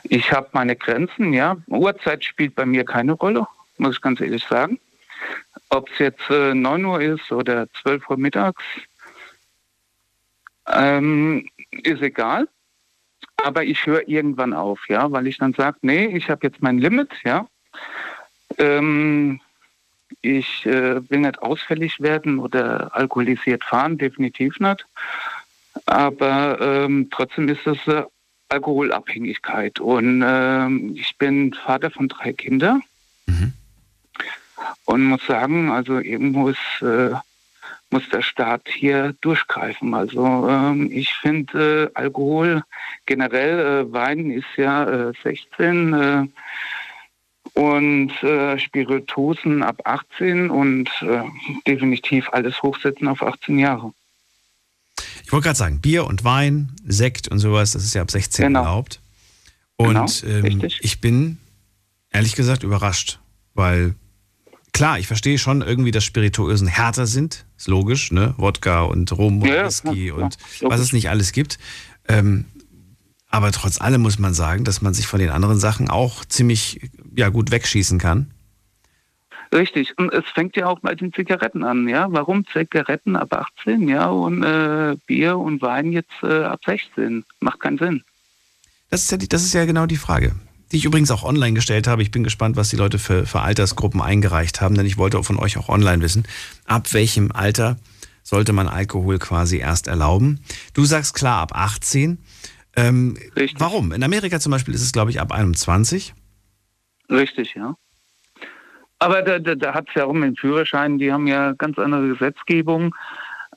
[0.02, 1.56] Ich habe meine Grenzen, ja.
[1.68, 3.46] Uhrzeit spielt bei mir keine Rolle,
[3.78, 4.78] muss ich ganz ehrlich sagen.
[5.70, 8.62] Ob es jetzt äh, 9 Uhr ist oder 12 Uhr mittags,
[10.68, 12.48] ähm, ist egal.
[13.42, 16.78] Aber ich höre irgendwann auf, ja, weil ich dann sage, nee, ich habe jetzt mein
[16.78, 17.46] Limit, ja.
[18.58, 19.40] Ähm,
[20.22, 24.86] ich äh, will nicht ausfällig werden oder alkoholisiert fahren, definitiv nicht.
[25.86, 28.04] Aber ähm, trotzdem ist es äh,
[28.48, 29.80] Alkoholabhängigkeit.
[29.80, 32.82] Und ähm, ich bin Vater von drei Kindern.
[34.84, 37.10] Und muss sagen, also irgendwo ist, äh,
[37.90, 39.94] muss der Staat hier durchgreifen.
[39.94, 42.62] Also ähm, ich finde äh, Alkohol
[43.06, 46.26] generell, äh, Wein ist ja äh, 16 äh,
[47.54, 51.22] und äh, Spirituosen ab 18 und äh,
[51.66, 53.92] definitiv alles hochsetzen auf 18 Jahre.
[55.24, 58.46] Ich wollte gerade sagen, Bier und Wein, Sekt und sowas, das ist ja ab 16
[58.46, 58.60] genau.
[58.60, 59.00] erlaubt.
[59.76, 61.38] Und genau, ähm, ich bin
[62.10, 63.20] ehrlich gesagt überrascht,
[63.54, 63.94] weil
[64.74, 68.34] klar, ich verstehe schon irgendwie, dass Spirituösen härter sind, ist logisch, ne?
[68.36, 71.58] Wodka und Rum und ja, Whisky ja, und ja, was es nicht alles gibt.
[72.06, 72.44] Ähm,
[73.30, 76.90] aber trotz allem muss man sagen, dass man sich von den anderen Sachen auch ziemlich
[77.16, 78.30] ja, gut wegschießen kann.
[79.52, 82.08] Richtig, und es fängt ja auch bei den Zigaretten an, ja.
[82.10, 87.24] Warum Zigaretten ab 18, ja, und äh, Bier und Wein jetzt äh, ab 16?
[87.40, 88.02] Macht keinen Sinn.
[88.90, 90.34] Das ist, ja die, das ist ja genau die Frage,
[90.74, 92.02] die ich übrigens auch online gestellt habe.
[92.02, 95.38] Ich bin gespannt, was die Leute für, für Altersgruppen eingereicht haben, denn ich wollte von
[95.38, 96.24] euch auch online wissen,
[96.66, 97.76] ab welchem Alter
[98.24, 100.40] sollte man Alkohol quasi erst erlauben.
[100.72, 102.18] Du sagst klar ab 18.
[102.74, 103.16] Ähm,
[103.56, 103.92] warum?
[103.92, 106.12] In Amerika zum Beispiel ist es, glaube ich, ab 21.
[107.08, 107.76] Richtig, ja.
[108.98, 111.78] Aber da, da, da hat es ja auch mit den Führerscheinen, die haben ja ganz
[111.78, 112.96] andere Gesetzgebung.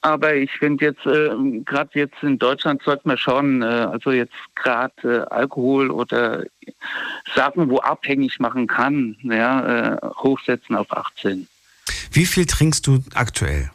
[0.01, 1.29] Aber ich finde jetzt, äh,
[1.65, 6.43] gerade jetzt in Deutschland sollte man schon, äh, also jetzt gerade äh, Alkohol oder
[7.35, 11.47] Sachen, wo abhängig machen kann, ja, äh, hochsetzen auf 18.
[12.11, 13.71] Wie viel trinkst du aktuell?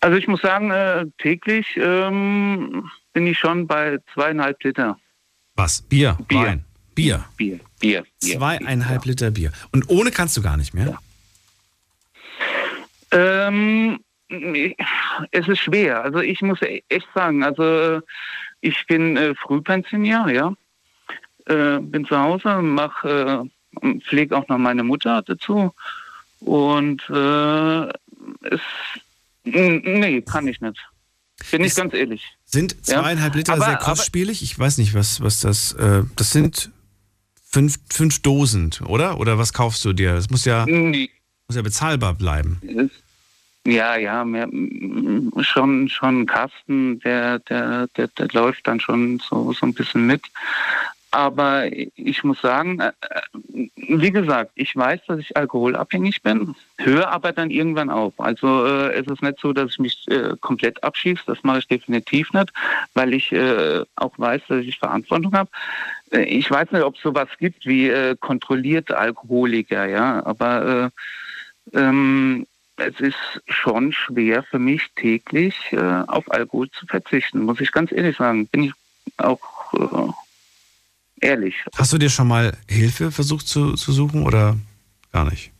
[0.00, 4.98] Also ich muss sagen, äh, täglich ähm, bin ich schon bei zweieinhalb Liter.
[5.56, 5.82] Was?
[5.82, 6.16] Bier?
[6.28, 6.38] Bier.
[6.38, 6.64] Wein?
[6.94, 7.24] Bier?
[7.36, 7.60] Bier.
[7.80, 8.04] Bier.
[8.18, 9.10] Zweieinhalb Bier.
[9.10, 9.52] Liter Bier.
[9.72, 10.98] Und ohne kannst du gar nicht mehr?
[13.12, 13.48] Ja.
[13.48, 16.02] Ähm, es ist schwer.
[16.02, 18.00] Also ich muss echt sagen, also
[18.60, 20.54] ich bin äh, Frühpensionier, ja.
[21.46, 23.48] Äh, bin zu Hause, mache,
[23.82, 25.72] äh, pflege auch noch meine Mutter dazu.
[26.40, 27.88] Und äh,
[28.48, 28.60] es,
[29.44, 30.78] nee, kann ich nicht.
[31.50, 32.24] Bin ich ganz ehrlich.
[32.44, 33.38] Sind zweieinhalb ja?
[33.38, 34.42] Liter aber, sehr kostspielig?
[34.42, 36.70] Ich weiß nicht, was, was das, äh, das sind
[37.42, 39.18] fünf, fünf Dosen, oder?
[39.20, 40.14] Oder was kaufst du dir?
[40.14, 41.10] Das muss ja, nee.
[41.46, 42.90] muss ja bezahlbar bleiben.
[43.66, 44.48] Ja, ja, mehr,
[45.42, 50.22] schon, schon Kasten, der, der, der, der läuft dann schon so, so ein bisschen mit.
[51.10, 57.10] Aber ich muss sagen, äh, äh, wie gesagt, ich weiß, dass ich alkoholabhängig bin, höre
[57.10, 58.12] aber dann irgendwann auf.
[58.20, 61.68] Also äh, es ist nicht so, dass ich mich äh, komplett abschieße, das mache ich
[61.68, 62.52] definitiv nicht,
[62.92, 65.50] weil ich äh, auch weiß, dass ich Verantwortung habe.
[66.10, 67.90] Äh, ich weiß nicht, ob es sowas gibt wie
[68.20, 70.90] kontrollierte Alkoholiker, ja, aber
[71.72, 72.46] äh, ähm,
[72.78, 75.76] es ist schon schwer für mich täglich äh,
[76.06, 78.46] auf Alkohol zu verzichten, muss ich ganz ehrlich sagen.
[78.46, 78.72] Bin ich
[79.16, 81.56] auch äh, ehrlich.
[81.76, 84.56] Hast du dir schon mal Hilfe versucht zu, zu suchen oder
[85.12, 85.52] gar nicht?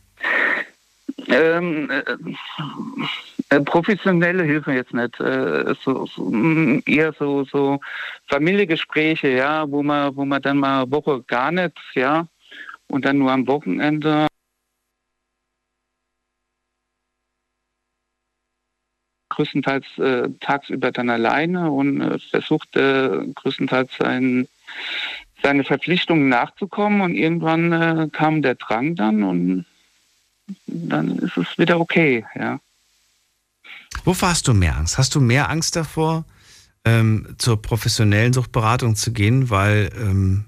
[1.27, 2.03] Ähm, äh,
[3.49, 5.19] äh, professionelle Hilfe jetzt nicht.
[5.19, 7.79] Äh, so, so, mm, eher so, so
[8.27, 12.27] Familiengespräche, ja, wo man, wo man dann mal eine Woche gar nicht, ja,
[12.87, 14.28] und dann nur am Wochenende.
[19.39, 24.49] Größtenteils äh, tagsüber dann alleine und äh, versucht äh, größtenteils sein,
[25.41, 29.65] seine Verpflichtungen nachzukommen und irgendwann äh, kam der Drang dann und
[30.67, 32.59] dann ist es wieder okay, ja.
[34.03, 34.97] Wovor hast du mehr Angst?
[34.97, 36.25] Hast du mehr Angst davor,
[36.83, 40.45] ähm, zur professionellen Suchtberatung zu gehen, weil, ähm,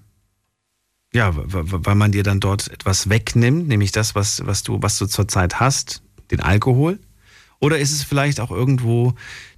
[1.13, 5.05] ja, weil man dir dann dort etwas wegnimmt, nämlich das, was, was du, was du
[5.05, 6.99] zurzeit hast, den Alkohol?
[7.61, 9.13] Oder ist es vielleicht auch irgendwo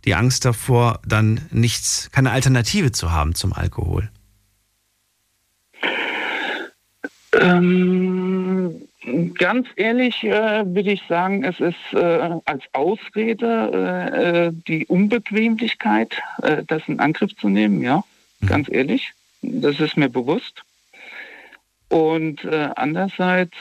[0.06, 4.12] die Angst davor, dann nichts, keine Alternative zu haben zum Alkohol?
[7.34, 8.84] Ähm,
[9.38, 16.22] Ganz ehrlich äh, würde ich sagen, es ist äh, als Ausrede äh, äh die Unbequemlichkeit,
[16.42, 18.04] äh, das in Angriff zu nehmen, ja,
[18.40, 18.48] mhm.
[18.48, 19.12] ganz ehrlich.
[19.42, 20.64] Das ist mir bewusst.
[21.90, 23.56] Und äh, andererseits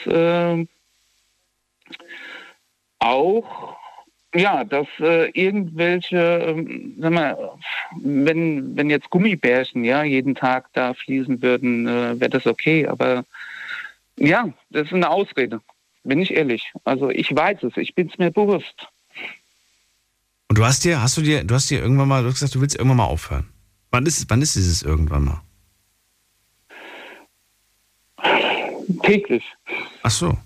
[2.99, 3.75] auch,
[4.33, 7.37] ja, dass irgendwelche, ähm, sag mal,
[8.01, 13.25] wenn, wenn jetzt Gummibärchen ja jeden Tag da fließen würden, wäre das okay, aber
[14.17, 15.61] ja, das ist eine Ausrede,
[16.03, 16.71] bin ich ehrlich.
[16.83, 18.87] Also ich weiß es, ich bin es mir bewusst.
[20.49, 22.55] Und du hast dir, hast du dir, du hast dir irgendwann mal, du hast gesagt,
[22.55, 23.49] du willst irgendwann mal aufhören.
[23.91, 25.41] Wann ist, wann ist dieses irgendwann mal?
[29.03, 29.43] Täglich.
[30.03, 30.37] Ach so.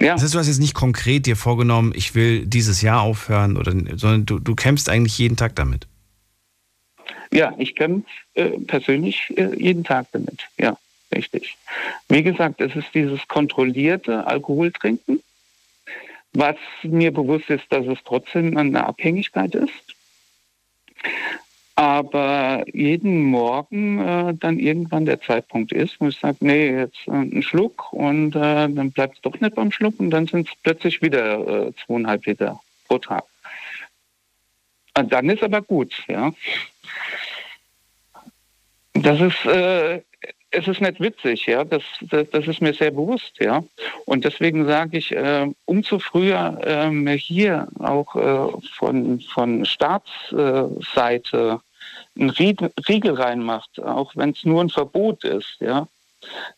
[0.00, 0.14] Ja.
[0.14, 3.72] Das heißt, du hast jetzt nicht konkret dir vorgenommen, ich will dieses Jahr aufhören, oder,
[3.72, 5.86] sondern du, du kämpfst eigentlich jeden Tag damit.
[7.32, 10.76] Ja, ich kämpfe äh, persönlich äh, jeden Tag damit, ja.
[11.14, 11.56] Richtig.
[12.08, 15.20] Wie gesagt, es ist dieses kontrollierte Alkoholtrinken,
[16.32, 19.96] Was mir bewusst ist, dass es trotzdem eine Abhängigkeit ist.
[21.80, 27.12] Aber jeden Morgen äh, dann irgendwann der Zeitpunkt ist, wo ich sage, nee, jetzt äh,
[27.12, 30.54] ein Schluck und äh, dann bleibt es doch nicht beim Schluck und dann sind es
[30.62, 33.24] plötzlich wieder äh, zweieinhalb Liter pro Tag.
[34.98, 36.30] Und dann ist aber gut, ja.
[38.92, 40.02] Das ist, äh,
[40.50, 41.64] es ist nicht witzig, ja.
[41.64, 43.64] Das, das, das, ist mir sehr bewusst, ja.
[44.04, 51.62] Und deswegen sage ich, äh, umso früher äh, hier auch äh, von, von Staatsseite
[52.18, 55.86] einen Riegel reinmacht, auch wenn es nur ein Verbot ist, ja.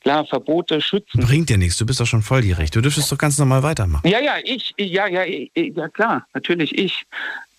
[0.00, 1.20] Klar, Verbote schützen.
[1.20, 2.72] Bringt dir nichts, du bist doch schon volljährig.
[2.72, 4.08] Du dürftest doch ganz normal weitermachen.
[4.08, 7.06] Ja, ja, ich, ja, ja, ja, klar, natürlich ich.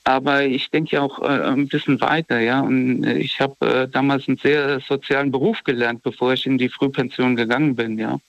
[0.06, 2.60] Aber ich denke ja auch äh, ein bisschen weiter, ja.
[2.60, 7.38] Und ich habe äh, damals einen sehr sozialen Beruf gelernt, bevor ich in die Frühpension
[7.38, 8.20] gegangen bin, ja.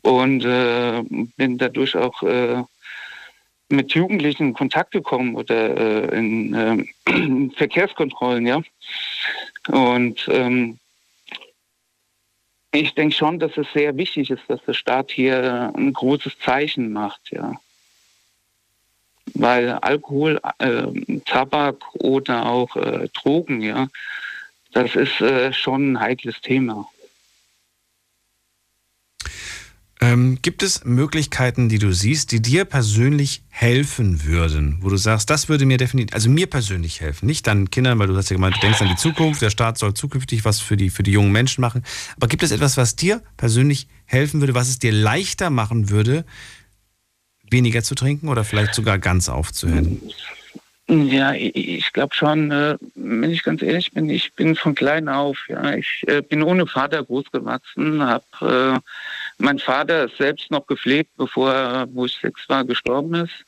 [0.00, 1.02] Und äh,
[1.36, 2.62] bin dadurch auch äh,
[3.70, 8.62] mit Jugendlichen in Kontakt gekommen oder äh, in äh, Verkehrskontrollen, ja.
[9.68, 10.78] Und ähm,
[12.72, 16.92] ich denke schon, dass es sehr wichtig ist, dass der Staat hier ein großes Zeichen
[16.92, 17.54] macht, ja.
[19.34, 23.88] Weil Alkohol, äh, Tabak oder auch äh, Drogen, ja,
[24.72, 26.88] das ist äh, schon ein heikles Thema.
[30.02, 35.28] Ähm, gibt es Möglichkeiten, die du siehst, die dir persönlich helfen würden, wo du sagst,
[35.28, 38.36] das würde mir definitiv, also mir persönlich helfen, nicht deinen Kindern, weil du hast ja
[38.36, 41.12] gemeint, du denkst an die Zukunft, der Staat soll zukünftig was für die, für die
[41.12, 41.84] jungen Menschen machen.
[42.16, 46.24] Aber gibt es etwas, was dir persönlich helfen würde, was es dir leichter machen würde,
[47.50, 50.00] weniger zu trinken oder vielleicht sogar ganz aufzuhören?
[50.90, 55.38] Ja, ich glaube schon, äh, wenn ich ganz ehrlich bin, ich bin von klein auf,
[55.48, 58.80] ja, ich äh, bin ohne Vater groß gewachsen, habe äh,
[59.40, 63.44] mein Vater ist selbst noch gepflegt, bevor er, wo ich sechs war, gestorben ist.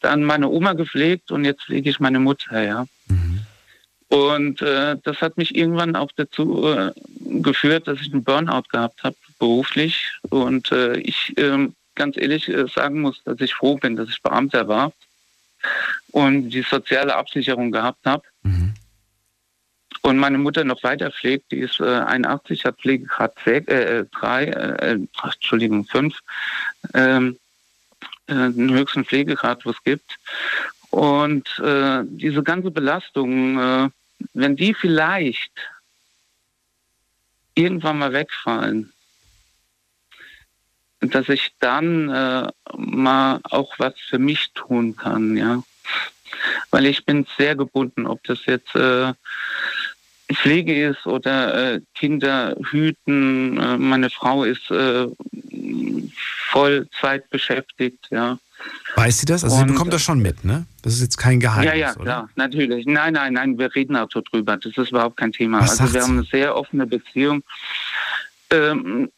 [0.00, 2.86] Dann meine Oma gepflegt und jetzt pflege ich meine Mutter, ja.
[3.08, 3.40] Mhm.
[4.08, 6.92] Und äh, das hat mich irgendwann auch dazu äh,
[7.42, 10.12] geführt, dass ich einen Burnout gehabt habe, beruflich.
[10.30, 14.22] Und äh, ich ähm, ganz ehrlich äh, sagen muss, dass ich froh bin, dass ich
[14.22, 14.92] Beamter war
[16.12, 18.22] und die soziale Absicherung gehabt habe.
[18.42, 18.65] Mhm
[20.02, 24.44] und meine Mutter noch weiter pflegt, die ist äh, 81, hat Pflegegrad 3, äh, 3
[24.44, 26.18] äh, äh Entschuldigung, 5,
[26.94, 27.38] ähm,
[28.26, 30.18] äh, den höchsten Pflegegrad, was es gibt.
[30.90, 33.88] Und äh, diese ganze Belastung, äh,
[34.34, 35.52] wenn die vielleicht
[37.54, 38.92] irgendwann mal wegfallen,
[41.00, 45.62] dass ich dann äh, mal auch was für mich tun kann, ja.
[46.70, 49.12] Weil ich bin sehr gebunden, ob das jetzt äh,
[50.32, 53.58] Pflege ist oder äh, Kinder hüten.
[53.58, 55.06] Äh, meine Frau ist äh,
[56.50, 58.38] Vollzeit beschäftigt, ja.
[58.96, 59.44] Weiß sie das?
[59.44, 60.66] Also Und, sie bekommt das schon mit, ne?
[60.82, 62.02] Das ist jetzt kein Geheimnis, Ja, ja, oder?
[62.02, 62.86] klar, natürlich.
[62.86, 64.56] Nein, nein, nein, wir reden auch so drüber.
[64.56, 65.60] Das ist überhaupt kein Thema.
[65.60, 67.42] Was also wir haben eine sehr offene Beziehung.
[68.50, 69.10] Ähm,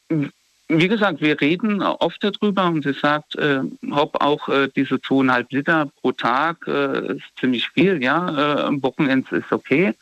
[0.68, 5.50] wie gesagt, wir reden oft darüber und sie sagt, äh, ob auch äh, diese zweieinhalb
[5.52, 8.56] Liter pro Tag äh, ist ziemlich viel, ja.
[8.56, 9.94] Äh, am Wochenende ist okay.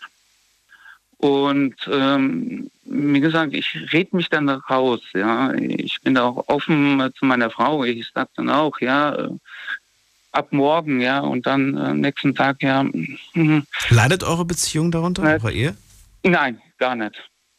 [1.18, 5.00] Und ähm, wie gesagt, ich rede mich dann raus.
[5.14, 7.84] Ja, ich bin da auch offen zu meiner Frau.
[7.84, 9.30] Ich sage dann auch, ja, äh,
[10.32, 12.84] ab morgen, ja, und dann äh, nächsten Tag, ja.
[13.34, 13.66] Mhm.
[13.88, 15.76] Leidet eure Beziehung darunter, äh, eure Ehe?
[16.22, 17.16] Nein, gar nicht.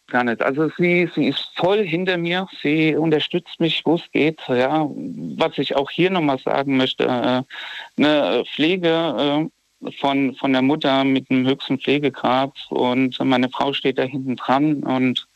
[0.10, 0.42] Gar nicht.
[0.42, 2.48] Also sie, sie ist voll hinter mir.
[2.62, 4.40] Sie unterstützt mich, wo es geht.
[4.48, 9.57] Ja, was ich auch hier nochmal sagen möchte: äh, eine Pflege äh,
[10.00, 14.84] von, von der Mutter mit dem höchsten Pflegegrad und meine Frau steht da hinten dran
[14.84, 15.28] und,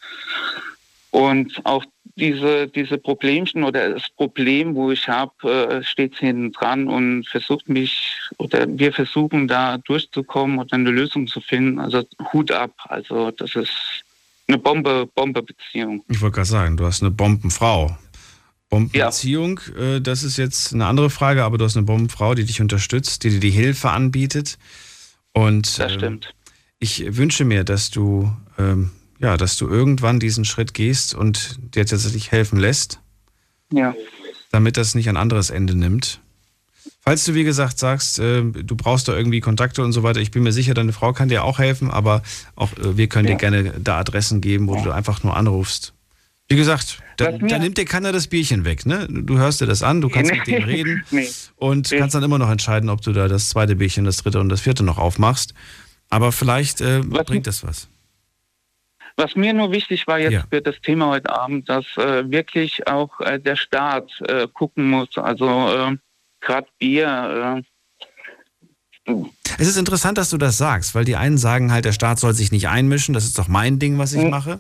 [1.12, 1.84] und auch
[2.16, 7.70] diese, diese Problemchen oder das Problem, wo ich habe, äh, steht hinten dran und versucht
[7.70, 11.80] mich oder wir versuchen da durchzukommen und eine Lösung zu finden.
[11.80, 12.74] Also Hut ab.
[12.90, 14.04] Also das ist
[14.48, 16.04] eine Bombe, Bombe-Beziehung.
[16.10, 17.98] Ich wollte gerade sagen, du hast eine Bombenfrau.
[18.72, 19.96] Bombenbeziehung, ja.
[19.98, 23.24] äh, das ist jetzt eine andere Frage, aber du hast eine Bombenfrau, die dich unterstützt,
[23.24, 24.58] die dir die Hilfe anbietet.
[25.34, 26.34] Und das ähm, stimmt.
[26.80, 31.86] ich wünsche mir, dass du, ähm, ja, dass du irgendwann diesen Schritt gehst und dir
[31.86, 33.02] tatsächlich helfen lässt.
[33.74, 33.94] Ja.
[34.52, 36.22] Damit das nicht ein anderes Ende nimmt.
[37.02, 40.32] Falls du, wie gesagt, sagst, äh, du brauchst da irgendwie Kontakte und so weiter, ich
[40.32, 42.24] bin mir sicher, deine Frau kann dir auch helfen, aber
[42.56, 43.34] auch äh, wir können ja.
[43.34, 44.84] dir gerne da Adressen geben, wo ja.
[44.84, 45.94] du einfach nur anrufst.
[46.52, 48.86] Wie gesagt, da, da, nimmt dir keiner das Bierchen weg.
[48.86, 49.08] Ne?
[49.10, 50.38] Du hörst dir das an, du kannst nee.
[50.38, 51.30] mit dem reden nee.
[51.56, 51.98] und nee.
[51.98, 54.62] kannst dann immer noch entscheiden, ob du da das zweite Bierchen, das dritte und das
[54.62, 55.54] vierte noch aufmachst.
[56.10, 57.88] Aber vielleicht äh, bringt das was.
[59.16, 60.44] Was mir nur wichtig war jetzt ja.
[60.50, 65.18] für das Thema heute Abend, dass äh, wirklich auch äh, der Staat äh, gucken muss.
[65.18, 65.98] Also äh,
[66.42, 67.64] gerade Bier.
[69.08, 69.14] Äh,
[69.58, 72.34] Es ist interessant, dass du das sagst, weil die einen sagen halt, der Staat soll
[72.34, 74.30] sich nicht einmischen, das ist doch mein Ding, was ich Hm.
[74.30, 74.60] mache.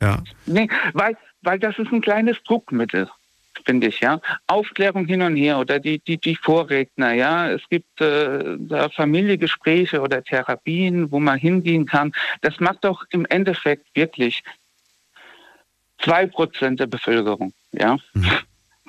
[0.00, 0.22] Ja.
[0.46, 3.08] Nee, weil, weil das ist ein kleines Druckmittel,
[3.64, 4.20] finde ich, ja.
[4.46, 7.50] Aufklärung hin und her oder die, die, die Vorredner, ja.
[7.50, 12.12] Es gibt äh, da Familiengespräche oder Therapien, wo man hingehen kann.
[12.42, 14.42] Das macht doch im Endeffekt wirklich
[15.98, 17.96] zwei Prozent der Bevölkerung, ja.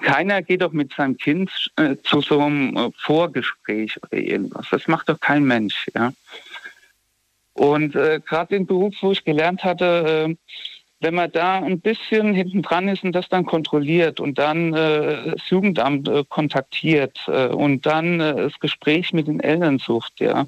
[0.01, 4.67] Keiner geht doch mit seinem Kind äh, zu so einem äh, Vorgespräch oder irgendwas.
[4.71, 6.13] Das macht doch kein Mensch, ja.
[7.53, 10.35] Und äh, gerade den Beruf, wo ich gelernt hatte, äh,
[10.99, 15.31] wenn man da ein bisschen hinten dran ist und das dann kontrolliert und dann äh,
[15.31, 20.47] das Jugendamt äh, kontaktiert äh, und dann äh, das Gespräch mit den Eltern sucht, ja,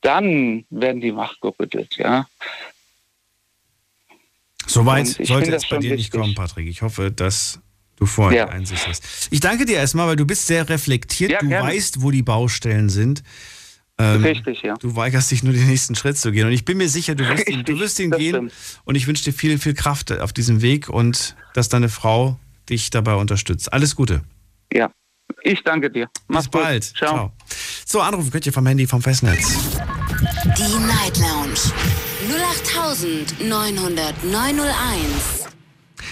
[0.00, 2.26] dann werden die wachgerüttelt, ja.
[4.66, 6.20] Soweit sollte es bei dir nicht wichtig.
[6.20, 6.66] kommen, Patrick.
[6.66, 7.60] Ich hoffe, dass
[7.96, 8.48] du vorher Ja.
[8.48, 9.28] Einsicht hast.
[9.30, 11.30] Ich danke dir erstmal, weil du bist sehr reflektiert.
[11.32, 11.68] Ja, du gerne.
[11.68, 13.22] weißt, wo die Baustellen sind.
[13.98, 14.74] Ähm, Richtig, ja.
[14.74, 16.46] Du weigerst dich nur den nächsten Schritt zu gehen.
[16.46, 18.34] Und ich bin mir sicher, du wirst ihn, du wirst ihn das gehen.
[18.34, 18.52] stimmt.
[18.84, 22.38] Und ich wünsche dir viel, viel Kraft auf diesem Weg und dass deine Frau
[22.68, 23.72] dich dabei unterstützt.
[23.72, 24.22] Alles Gute.
[24.72, 24.90] Ja.
[25.44, 26.08] Ich danke dir.
[26.28, 26.86] Mach's Bis bald.
[26.88, 26.96] Gut.
[26.96, 27.32] Ciao.
[27.86, 29.56] So, anrufen könnt ihr vom Handy vom Festnetz.
[30.56, 31.58] Die Night Lounge
[33.40, 35.48] 0890901.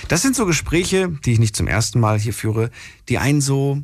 [0.09, 2.71] Das sind so Gespräche, die ich nicht zum ersten Mal hier führe,
[3.09, 3.83] die einen so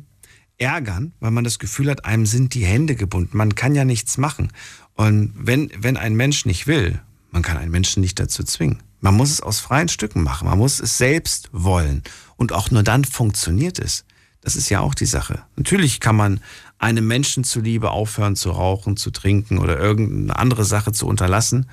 [0.57, 3.37] ärgern, weil man das Gefühl hat, einem sind die Hände gebunden.
[3.37, 4.51] Man kann ja nichts machen.
[4.95, 6.99] Und wenn, wenn ein Mensch nicht will,
[7.31, 8.81] man kann einen Menschen nicht dazu zwingen.
[8.99, 10.47] Man muss es aus freien Stücken machen.
[10.47, 12.03] Man muss es selbst wollen.
[12.35, 14.05] Und auch nur dann funktioniert es.
[14.41, 15.43] Das ist ja auch die Sache.
[15.55, 16.39] Natürlich kann man
[16.79, 21.67] einem Menschen zuliebe aufhören zu rauchen, zu trinken oder irgendeine andere Sache zu unterlassen.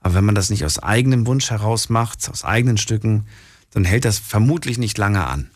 [0.00, 3.26] Aber wenn man das nicht aus eigenem Wunsch heraus macht, aus eigenen Stücken,
[3.70, 5.50] dann hält das vermutlich nicht lange an.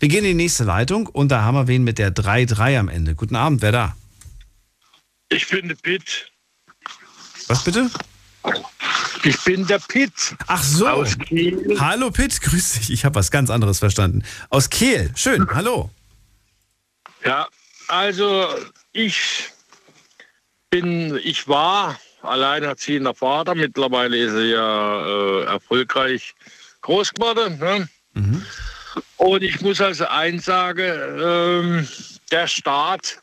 [0.00, 2.88] Wir gehen in die nächste Leitung und da haben wir wen mit der 3-3 am
[2.88, 3.14] Ende.
[3.14, 3.96] Guten Abend, wer da?
[5.30, 6.30] Ich bin der Pitt.
[7.48, 7.90] Was bitte?
[9.24, 10.36] Ich bin der Pitt.
[10.46, 10.86] Ach so.
[10.88, 11.76] Aus Kiel.
[11.80, 12.90] Hallo Pitt, grüß dich.
[12.90, 14.22] Ich habe was ganz anderes verstanden.
[14.48, 15.10] Aus Kehl.
[15.16, 15.90] Schön, hallo.
[17.24, 17.48] Ja,
[17.88, 18.48] also
[18.92, 19.50] ich
[20.70, 23.54] bin, ich war alleinerziehender Vater.
[23.54, 26.34] Mittlerweile ist er ja äh, erfolgreich
[26.82, 27.58] groß geworden.
[27.58, 27.88] Ne?
[29.18, 31.88] Und ich muss also eins sagen, ähm,
[32.30, 33.20] der Staat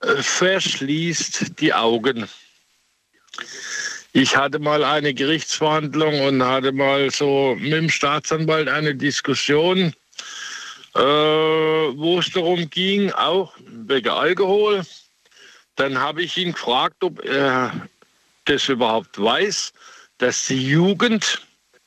[0.00, 2.28] äh, verschließt die Augen.
[4.12, 9.92] Ich hatte mal eine Gerichtsverhandlung und hatte mal so mit dem Staatsanwalt eine Diskussion,
[10.94, 14.82] äh, wo es darum ging, auch wegen Alkohol.
[15.76, 17.88] Dann habe ich ihn gefragt, ob er
[18.44, 19.72] das überhaupt weiß,
[20.18, 21.40] dass die Jugend,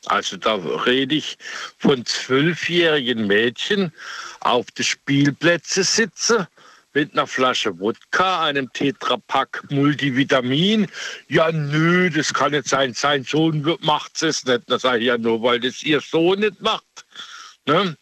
[0.06, 1.38] also da rede ich
[1.78, 3.93] von zwölfjährigen Mädchen,
[4.41, 6.47] auf den Spielplätzen sitze
[6.93, 10.88] mit einer Flasche Wodka, einem Tetrapack Multivitamin.
[11.28, 12.93] Ja, nö, das kann nicht sein.
[12.93, 14.64] Sein Sohn macht es nicht.
[14.68, 17.06] Das sage ich ja nur, weil das ihr Sohn nicht macht.
[17.66, 17.97] Ne?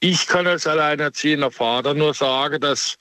[0.00, 2.98] Ich kann als alleinerziehender Vater nur sagen, dass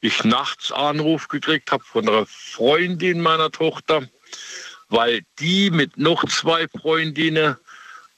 [0.00, 4.08] ich nachts Anruf gekriegt habe von einer Freundin meiner Tochter,
[4.88, 7.56] weil die mit noch zwei Freundinnen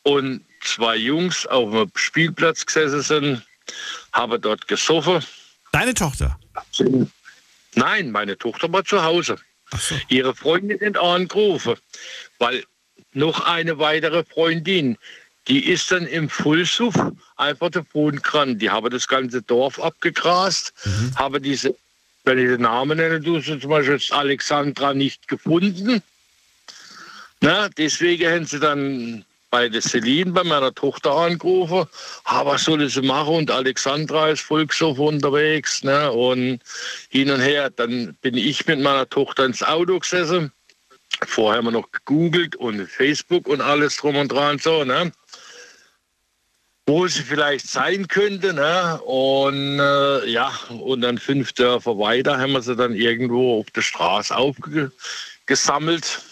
[0.08, 3.42] und zwei Jungs auf dem Spielplatz gesessen sind,
[4.12, 5.22] habe dort gesoffen.
[5.72, 6.38] Deine Tochter?
[7.74, 9.36] Nein, meine Tochter war zu Hause.
[9.78, 9.94] so.
[10.08, 11.74] Ihre Freundin hat angerufen,
[12.38, 12.64] weil
[13.12, 14.96] noch eine weitere Freundin,
[15.46, 16.94] die ist dann im Fullsuff
[17.36, 18.62] einfach davon gerannt.
[18.62, 20.72] Die haben das ganze Dorf abgegrast,
[21.16, 21.74] haben diese,
[22.24, 26.02] wenn ich den Namen nenne, du zum Beispiel Alexandra nicht gefunden.
[27.40, 31.86] Na, deswegen haben sie dann bei der Celine, bei meiner Tochter angerufen,
[32.24, 33.34] ah, was soll sie machen?
[33.34, 35.82] Und Alexandra ist Volkshof unterwegs.
[35.82, 36.12] Ne?
[36.12, 36.60] Und
[37.08, 40.52] hin und her, dann bin ich mit meiner Tochter ins Auto gesessen.
[41.26, 45.10] Vorher haben wir noch gegoogelt und Facebook und alles drum und dran so, ne?
[46.86, 49.00] Wo sie vielleicht sein könnte, ne?
[49.02, 53.82] Und äh, ja, und dann fünf Dörfer weiter haben wir sie dann irgendwo auf der
[53.82, 56.22] Straße aufgesammelt.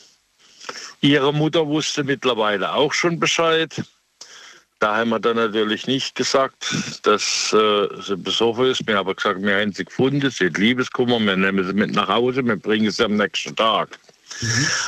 [1.01, 3.83] Ihre Mutter wusste mittlerweile auch schon Bescheid.
[4.79, 6.67] Da haben wir dann natürlich nicht gesagt,
[7.03, 8.87] dass äh, sie besoffen ist.
[8.87, 12.09] Wir haben gesagt, wir haben sie gefunden, sie hat Liebeskummer, wir nehmen sie mit nach
[12.09, 13.99] Hause, wir bringen sie am nächsten Tag.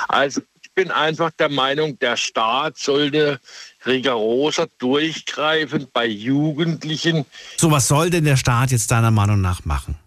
[0.09, 3.41] Also ich bin einfach der Meinung, der Staat sollte
[3.87, 7.25] rigoroser durchgreifen bei Jugendlichen.
[7.57, 9.99] So, was soll denn der Staat jetzt deiner Meinung nach machen?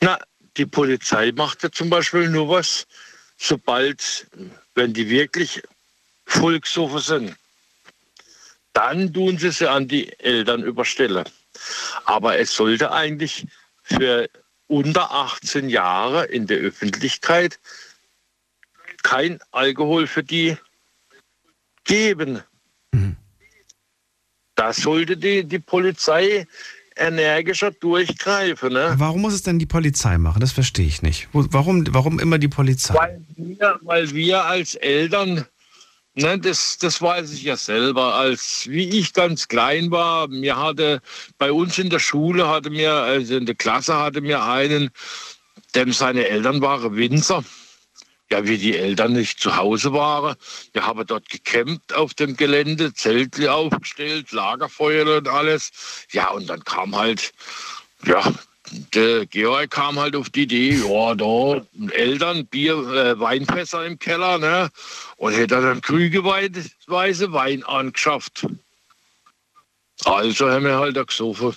[0.00, 0.18] Na,
[0.56, 2.86] die Polizei macht ja zum Beispiel nur was,
[3.40, 4.26] sobald,
[4.74, 5.62] wenn die wirklich
[6.26, 7.36] vollgesoffen sind,
[8.72, 11.24] dann tun sie sie an die Eltern überstellen.
[12.04, 13.46] Aber es sollte eigentlich
[13.82, 14.28] für
[14.68, 17.58] unter 18 Jahre in der Öffentlichkeit
[19.02, 20.56] kein Alkohol für die
[21.84, 22.42] geben.
[24.54, 26.46] Da sollte die, die Polizei
[27.00, 28.72] energischer durchgreifen.
[28.72, 28.94] Ne?
[28.96, 30.40] Warum muss es denn die Polizei machen?
[30.40, 31.28] Das verstehe ich nicht.
[31.32, 32.94] Warum, warum immer die Polizei?
[32.94, 35.46] Weil wir, weil wir als Eltern,
[36.14, 41.00] ne, das, das weiß ich ja selber, als wie ich ganz klein war, mir hatte
[41.38, 44.90] bei uns in der Schule hatte mir, also in der Klasse hatte mir einen,
[45.74, 47.42] denn seine Eltern waren Winzer.
[48.32, 50.36] Ja, wie die Eltern nicht zu Hause waren.
[50.72, 56.06] Wir haben dort gecampt auf dem Gelände, Zelte aufgestellt, Lagerfeuer und alles.
[56.12, 57.32] Ja, und dann kam halt,
[58.04, 58.22] ja,
[58.94, 64.38] der Georg kam halt auf die Idee, ja, da Eltern, Bier, äh, Weinfässer im Keller,
[64.38, 64.70] ne?
[65.16, 68.46] Und hätte dann krügeweise Wein angeschafft.
[70.04, 71.56] Also haben wir halt da gesoffen.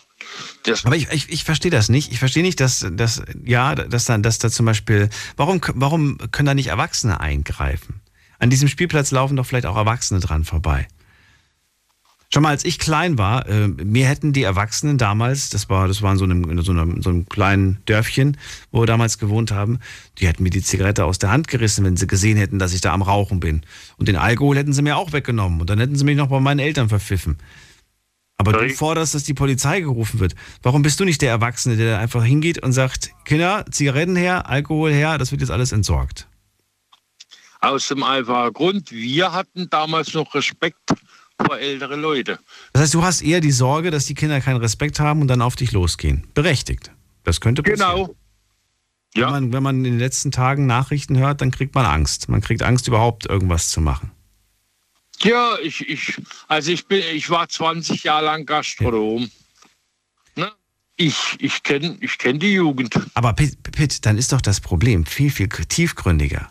[0.63, 2.11] Das Aber ich, ich, ich verstehe das nicht.
[2.11, 6.45] Ich verstehe nicht, dass, dass ja, dass dann, dass da zum Beispiel, warum, warum können
[6.47, 8.01] da nicht Erwachsene eingreifen?
[8.39, 10.87] An diesem Spielplatz laufen doch vielleicht auch Erwachsene dran vorbei.
[12.33, 16.01] Schon mal, als ich klein war, äh, mir hätten die Erwachsenen damals, das war, das
[16.01, 18.37] war in so einem, in so einem, so einem kleinen Dörfchen,
[18.71, 19.77] wo wir damals gewohnt haben,
[20.17, 22.81] die hätten mir die Zigarette aus der Hand gerissen, wenn sie gesehen hätten, dass ich
[22.81, 23.61] da am Rauchen bin.
[23.97, 25.61] Und den Alkohol hätten sie mir auch weggenommen.
[25.61, 27.37] Und dann hätten sie mich noch bei meinen Eltern verpfiffen.
[28.37, 30.35] Aber du forderst, dass die Polizei gerufen wird.
[30.63, 34.91] Warum bist du nicht der Erwachsene, der einfach hingeht und sagt, Kinder, Zigaretten her, Alkohol
[34.91, 36.27] her, das wird jetzt alles entsorgt?
[37.63, 40.93] aus dem einfachen Grund, wir hatten damals noch Respekt
[41.39, 42.39] vor ältere Leute.
[42.73, 45.41] Das heißt, du hast eher die Sorge, dass die Kinder keinen Respekt haben und dann
[45.41, 46.27] auf dich losgehen.
[46.33, 46.91] Berechtigt.
[47.23, 47.79] Das könnte passieren.
[47.79, 48.15] Genau.
[49.15, 52.29] Wenn, man, wenn man in den letzten Tagen Nachrichten hört, dann kriegt man Angst.
[52.29, 54.11] Man kriegt Angst, überhaupt irgendwas zu machen.
[55.23, 59.29] Ja, ich, ich, also ich bin, ich war 20 Jahre lang Gastronom.
[60.35, 60.51] Ne?
[60.97, 62.99] Ich, ich kenne ich kenn die Jugend.
[63.13, 66.49] Aber Pitt, Pitt, dann ist doch das Problem viel, viel tiefgründiger.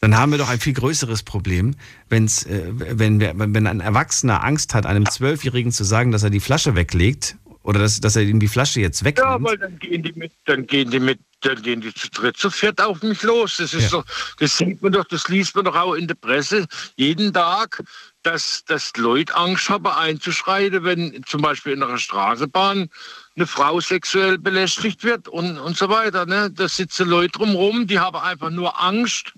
[0.00, 1.74] Dann haben wir doch ein viel größeres Problem,
[2.08, 6.30] wenn's, äh, wenn, wir, wenn ein Erwachsener Angst hat, einem Zwölfjährigen zu sagen, dass er
[6.30, 9.28] die Flasche weglegt oder dass, dass er ihm die Flasche jetzt wegnimmt.
[9.28, 12.36] Ja, weil dann gehen die mit, dann gehen die mit, dann gehen die zu dritt,
[12.36, 13.56] zu viert auf mich los.
[13.58, 14.04] Das ist doch,
[14.38, 16.66] das sieht man doch, das liest man doch auch in der Presse
[16.96, 17.82] jeden Tag,
[18.22, 22.90] dass, dass Leute Angst haben einzuschreiten, wenn zum Beispiel in einer Straßenbahn
[23.36, 26.26] eine Frau sexuell belästigt wird und, und so weiter.
[26.26, 26.50] Ne?
[26.50, 29.32] Da sitzen Leute drumherum, die haben einfach nur Angst,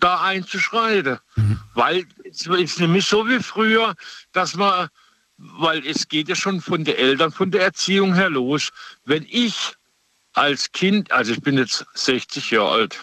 [0.00, 1.18] da einzuschreiten.
[1.74, 3.94] Weil es ist nämlich so wie früher,
[4.32, 4.88] dass man,
[5.38, 8.70] weil es geht ja schon von den Eltern, von der Erziehung her los.
[9.04, 9.74] Wenn ich
[10.32, 13.00] als Kind, also ich bin jetzt 60 Jahre alt,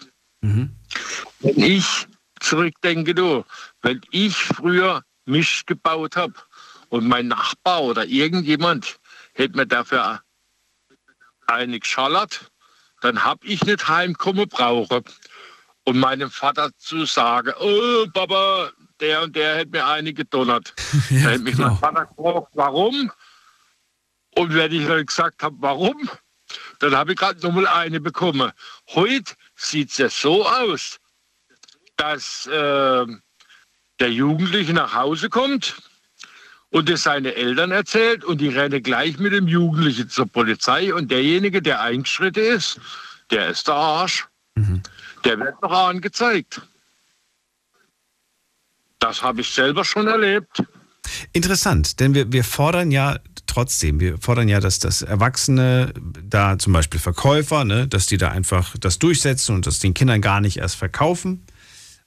[1.40, 2.06] wenn ich
[2.40, 3.44] zurückdenke, du,
[3.82, 6.34] wenn ich früher Misch gebaut habe
[6.88, 8.98] und mein Nachbar oder irgendjemand
[9.32, 10.22] hätte mir dafür
[11.46, 12.50] eine geschallert,
[13.00, 15.02] dann habe ich nicht heimkommen brauche.
[15.86, 20.74] Und meinem Vater zu sagen, oh Papa, der und der hätte mir eine gedonnert.
[21.10, 23.12] da hätte mich mein Vater gefragt, warum?
[24.36, 26.08] Und wenn ich dann gesagt habe, warum,
[26.80, 28.52] dann habe ich gerade nochmal eine bekommen.
[28.90, 30.98] Heute sieht es ja so aus,
[31.96, 33.06] dass äh,
[34.00, 35.76] der Jugendliche nach Hause kommt
[36.70, 41.10] und es seine Eltern erzählt und die rennen gleich mit dem Jugendlichen zur Polizei und
[41.10, 42.80] derjenige, der eingeschritten ist,
[43.30, 44.26] der ist der Arsch.
[45.24, 46.60] Der wird noch angezeigt.
[49.04, 50.62] Das habe ich selber schon erlebt.
[51.34, 55.92] Interessant, denn wir, wir fordern ja trotzdem, wir fordern ja, dass das Erwachsene,
[56.22, 60.22] da zum Beispiel Verkäufer, ne, dass die da einfach das durchsetzen und das den Kindern
[60.22, 61.44] gar nicht erst verkaufen.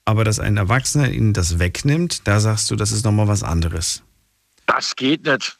[0.06, 4.02] Aber dass ein Erwachsener ihnen das wegnimmt, da sagst du, das ist nochmal was anderes.
[4.66, 5.56] Das geht nicht.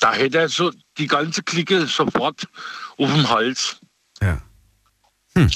[0.00, 2.48] Da hätte er so die ganze Clique sofort
[2.98, 3.78] auf dem Hals.
[4.20, 4.42] Ja.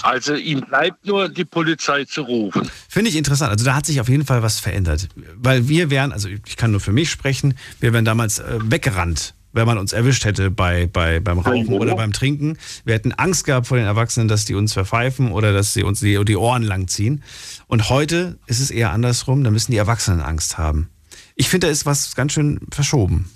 [0.02, 2.68] Also ihm bleibt nur die Polizei zu rufen.
[2.88, 3.52] Finde ich interessant.
[3.52, 5.08] Also da hat sich auf jeden Fall was verändert.
[5.36, 9.34] Weil wir wären, also ich kann nur für mich sprechen, wir wären damals äh, weggerannt,
[9.52, 12.58] wenn man uns erwischt hätte bei, bei, beim Rauchen oder beim Trinken.
[12.84, 16.00] Wir hätten Angst gehabt vor den Erwachsenen, dass die uns verpfeifen oder dass sie uns
[16.00, 17.22] die, die Ohren langziehen.
[17.68, 20.90] Und heute ist es eher andersrum, da müssen die Erwachsenen Angst haben.
[21.36, 23.30] Ich finde, da ist was ganz schön verschoben.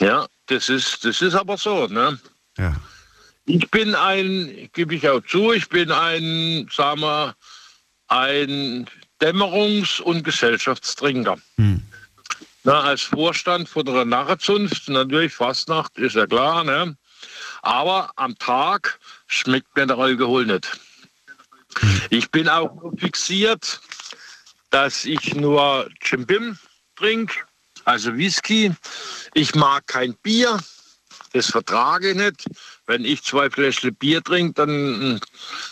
[0.00, 1.86] Ja, das ist, das ist aber so.
[1.86, 2.18] Ne?
[2.56, 2.76] Ja.
[3.48, 7.34] Ich bin ein, gebe ich auch zu, ich bin ein, sagen wir,
[8.08, 8.86] ein
[9.22, 11.38] Dämmerungs- und Gesellschaftstrinker.
[12.64, 16.94] Na, als Vorstand von der Narrenzunft, natürlich Fastnacht, ist ja klar, ne?
[17.62, 20.78] aber am Tag schmeckt mir der Alkohol nicht.
[22.10, 23.80] Ich bin auch fixiert,
[24.68, 26.58] dass ich nur Chimbim
[26.96, 27.34] trinke,
[27.84, 28.74] Also Whisky,
[29.32, 30.58] ich mag kein Bier,
[31.32, 32.44] das vertrage ich nicht.
[32.88, 35.20] Wenn ich zwei Fläschchen Bier trinke, dann hm,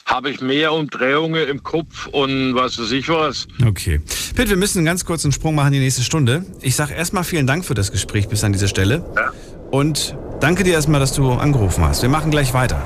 [0.05, 3.49] habe ich mehr Umdrehungen im Kopf und was weiß ich was.
[3.67, 4.03] Okay.
[4.35, 6.45] Pitt, wir müssen einen ganz kurzen Sprung machen in die nächste Stunde.
[6.61, 9.03] Ich sage erstmal vielen Dank für das Gespräch bis an dieser Stelle.
[9.17, 9.33] Ja.
[9.71, 12.03] Und danke dir erstmal, dass du angerufen hast.
[12.03, 12.83] Wir machen gleich weiter.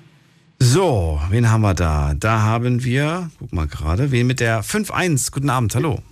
[0.58, 2.14] So, wen haben wir da?
[2.14, 5.30] Da haben wir, guck mal gerade, wen mit der 5-1.
[5.30, 6.02] Guten Abend, hallo.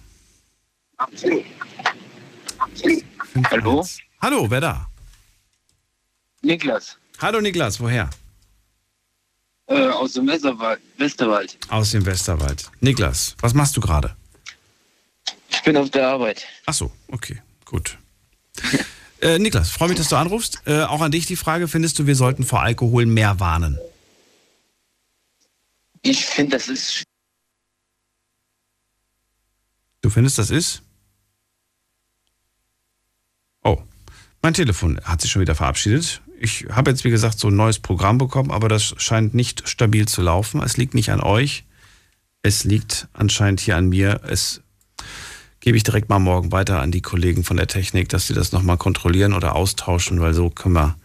[0.98, 1.44] 5-1.
[3.50, 3.84] Hallo?
[4.20, 4.86] Hallo, wer da?
[6.42, 8.10] Niklas, Hallo Niklas, woher?
[9.66, 10.80] äh, aus dem Westerwald.
[10.98, 11.56] Westerwald.
[11.68, 12.70] Aus dem Westerwald.
[12.80, 14.14] Niklas, was machst du gerade?
[15.48, 16.46] Ich bin auf der Arbeit.
[16.66, 17.96] Ach so, okay, gut.
[19.22, 20.60] äh, Niklas, freue mich, dass du anrufst.
[20.66, 23.78] Äh, auch an dich die Frage, findest du, wir sollten vor Alkohol mehr warnen?
[26.02, 27.04] Ich finde, das ist
[30.02, 30.82] Du findest, das ist?
[33.62, 33.82] Oh,
[34.44, 36.20] mein Telefon hat sich schon wieder verabschiedet.
[36.38, 40.06] Ich habe jetzt, wie gesagt, so ein neues Programm bekommen, aber das scheint nicht stabil
[40.06, 40.62] zu laufen.
[40.62, 41.64] Es liegt nicht an euch.
[42.42, 44.20] Es liegt anscheinend hier an mir.
[44.28, 44.60] Es
[45.60, 48.52] gebe ich direkt mal morgen weiter an die Kollegen von der Technik, dass sie das
[48.52, 50.98] nochmal kontrollieren oder austauschen, weil so können wir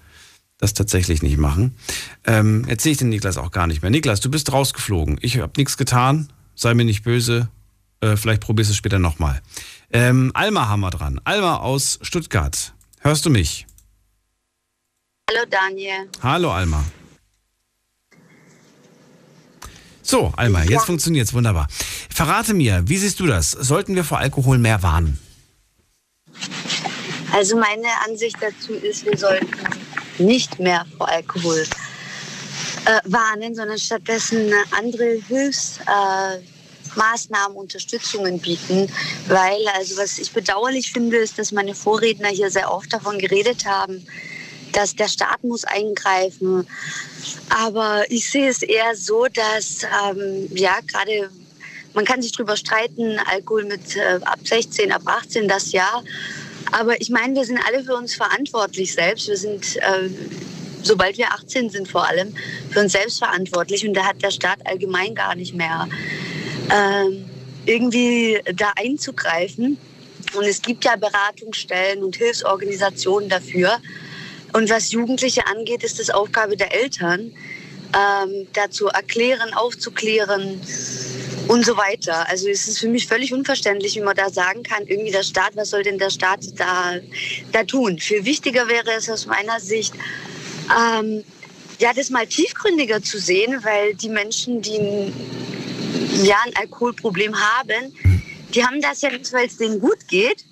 [0.58, 1.78] das tatsächlich nicht machen.
[2.26, 3.90] Ähm, jetzt sehe ich den Niklas auch gar nicht mehr.
[3.90, 5.18] Niklas, du bist rausgeflogen.
[5.22, 6.28] Ich habe nichts getan.
[6.56, 7.48] Sei mir nicht böse.
[8.02, 9.42] Äh, vielleicht probierst du es später nochmal.
[9.94, 11.22] Ähm, Alma haben wir dran.
[11.24, 12.74] Alma aus Stuttgart.
[13.00, 13.66] Hörst du mich?
[15.30, 16.10] Hallo Daniel.
[16.22, 16.84] Hallo Alma.
[20.02, 21.68] So, Alma, jetzt funktioniert's wunderbar.
[22.10, 23.52] Verrate mir, wie siehst du das?
[23.52, 25.20] Sollten wir vor Alkohol mehr warnen?
[27.32, 29.48] Also meine Ansicht dazu ist, wir sollten
[30.18, 31.64] nicht mehr vor Alkohol
[32.86, 36.49] äh, warnen, sondern stattdessen andere Hilfsmaßnahmen, äh,
[36.96, 38.92] Maßnahmen, Unterstützungen bieten.
[39.28, 43.66] Weil, also was ich bedauerlich finde, ist, dass meine Vorredner hier sehr oft davon geredet
[43.66, 44.06] haben,
[44.74, 46.68] dass der Staat muss eingreifen.
[47.50, 51.30] Aber ich sehe es eher so, dass ähm, ja gerade
[51.94, 56.04] man kann sich darüber streiten, Alkohol mit äh, ab 16, ab 18 das ja.
[56.72, 59.28] Aber ich meine, wir sind alle für uns verantwortlich selbst.
[59.28, 60.10] Wir sind, äh,
[60.84, 62.36] sobald wir 18 sind vor allem,
[62.70, 63.88] für uns selbst verantwortlich.
[63.88, 65.88] Und da hat der Staat allgemein gar nicht mehr
[67.66, 69.78] irgendwie da einzugreifen.
[70.36, 73.78] Und es gibt ja Beratungsstellen und Hilfsorganisationen dafür.
[74.54, 77.32] Und was Jugendliche angeht, ist es Aufgabe der Eltern,
[77.94, 80.62] ähm, dazu erklären, aufzuklären
[81.48, 82.28] und so weiter.
[82.30, 85.56] Also es ist für mich völlig unverständlich, wie man da sagen kann, irgendwie der Staat,
[85.56, 86.96] was soll denn der Staat da,
[87.52, 88.00] da tun?
[88.00, 89.94] Viel wichtiger wäre es aus meiner Sicht,
[90.70, 91.24] ähm,
[91.80, 95.14] ja, das mal tiefgründiger zu sehen, weil die Menschen, die
[96.24, 97.94] ja, ein Alkoholproblem haben,
[98.54, 100.46] die haben das ja nicht, weil es denen gut geht,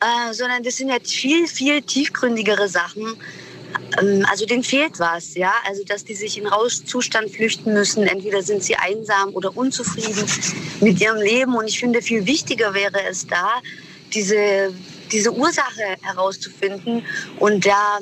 [0.00, 3.16] äh, sondern das sind ja viel, viel tiefgründigere Sachen,
[4.00, 5.52] ähm, also denen fehlt was, ja.
[5.66, 8.06] Also dass die sich in Rauschzustand flüchten müssen.
[8.06, 10.24] Entweder sind sie einsam oder unzufrieden
[10.80, 11.54] mit ihrem Leben.
[11.54, 13.62] Und ich finde, viel wichtiger wäre es da,
[14.12, 14.72] diese,
[15.10, 17.04] diese Ursache herauszufinden
[17.40, 17.98] und da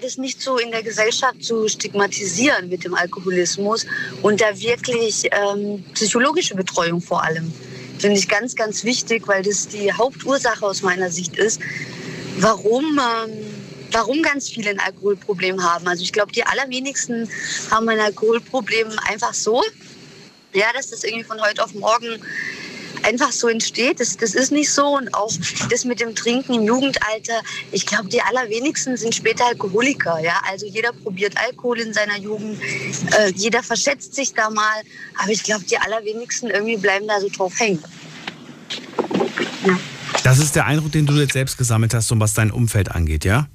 [0.00, 3.86] das nicht so in der Gesellschaft zu stigmatisieren mit dem Alkoholismus
[4.22, 7.52] und da wirklich ähm, psychologische Betreuung vor allem.
[7.98, 11.60] Finde ich ganz, ganz wichtig, weil das die Hauptursache aus meiner Sicht ist,
[12.38, 13.32] warum, ähm,
[13.92, 15.86] warum ganz viele ein Alkoholproblem haben.
[15.86, 17.28] Also ich glaube, die allerwenigsten
[17.70, 19.62] haben ein Alkoholproblem einfach so,
[20.52, 22.20] ja, dass das irgendwie von heute auf morgen
[23.04, 24.00] einfach so entsteht.
[24.00, 24.96] Das, das ist nicht so.
[24.96, 25.32] Und auch
[25.70, 27.40] das mit dem Trinken im Jugendalter,
[27.72, 30.18] ich glaube, die allerwenigsten sind später Alkoholiker.
[30.20, 30.40] Ja?
[30.50, 32.60] Also jeder probiert Alkohol in seiner Jugend,
[33.18, 34.82] äh, jeder verschätzt sich da mal.
[35.22, 37.82] Aber ich glaube, die allerwenigsten irgendwie bleiben da so drauf hängen.
[39.66, 39.78] Ja.
[40.24, 43.24] Das ist der Eindruck, den du jetzt selbst gesammelt hast, um was dein Umfeld angeht,
[43.24, 43.48] ja?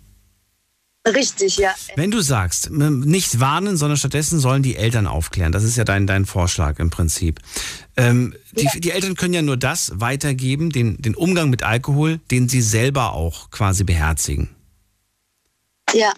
[1.08, 1.76] Richtig, ja.
[1.96, 6.08] Wenn du sagst, nicht warnen, sondern stattdessen sollen die Eltern aufklären, das ist ja dein,
[6.08, 7.40] dein Vorschlag im Prinzip.
[7.96, 8.72] Ähm, die, ja.
[8.76, 13.14] die, Eltern können ja nur das weitergeben, den, den Umgang mit Alkohol, den sie selber
[13.14, 14.50] auch quasi beherzigen.
[15.94, 16.12] Ja.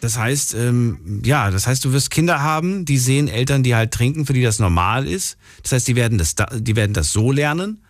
[0.00, 3.92] Das heißt, ähm, ja, das heißt, du wirst Kinder haben, die sehen Eltern, die halt
[3.92, 5.36] trinken, für die das normal ist.
[5.62, 7.84] Das heißt, die werden das, die werden das so lernen.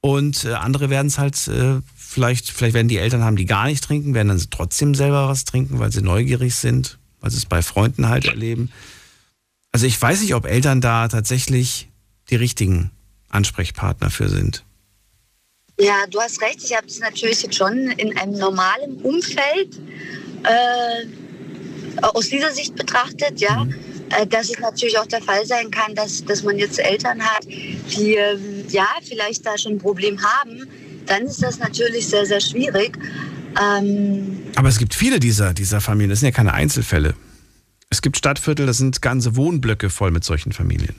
[0.00, 1.80] Und äh, andere werden es halt äh,
[2.14, 5.44] Vielleicht, vielleicht werden die Eltern haben, die gar nicht trinken, werden dann trotzdem selber was
[5.44, 8.70] trinken, weil sie neugierig sind, weil sie es bei Freunden halt erleben.
[9.72, 11.88] Also ich weiß nicht, ob Eltern da tatsächlich
[12.30, 12.92] die richtigen
[13.30, 14.62] Ansprechpartner für sind.
[15.80, 16.62] Ja, du hast recht.
[16.62, 19.76] Ich habe es natürlich jetzt schon in einem normalen Umfeld
[20.44, 23.64] äh, aus dieser Sicht betrachtet, ja.
[23.64, 23.74] Mhm.
[24.10, 27.44] Äh, dass es natürlich auch der Fall sein kann, dass, dass man jetzt Eltern hat,
[27.44, 28.38] die äh,
[28.68, 30.68] ja vielleicht da schon ein Problem haben,
[31.06, 32.98] dann ist das natürlich sehr, sehr schwierig.
[33.60, 37.14] Ähm Aber es gibt viele dieser, dieser Familien, das sind ja keine Einzelfälle.
[37.90, 40.96] Es gibt Stadtviertel, das sind ganze Wohnblöcke voll mit solchen Familien,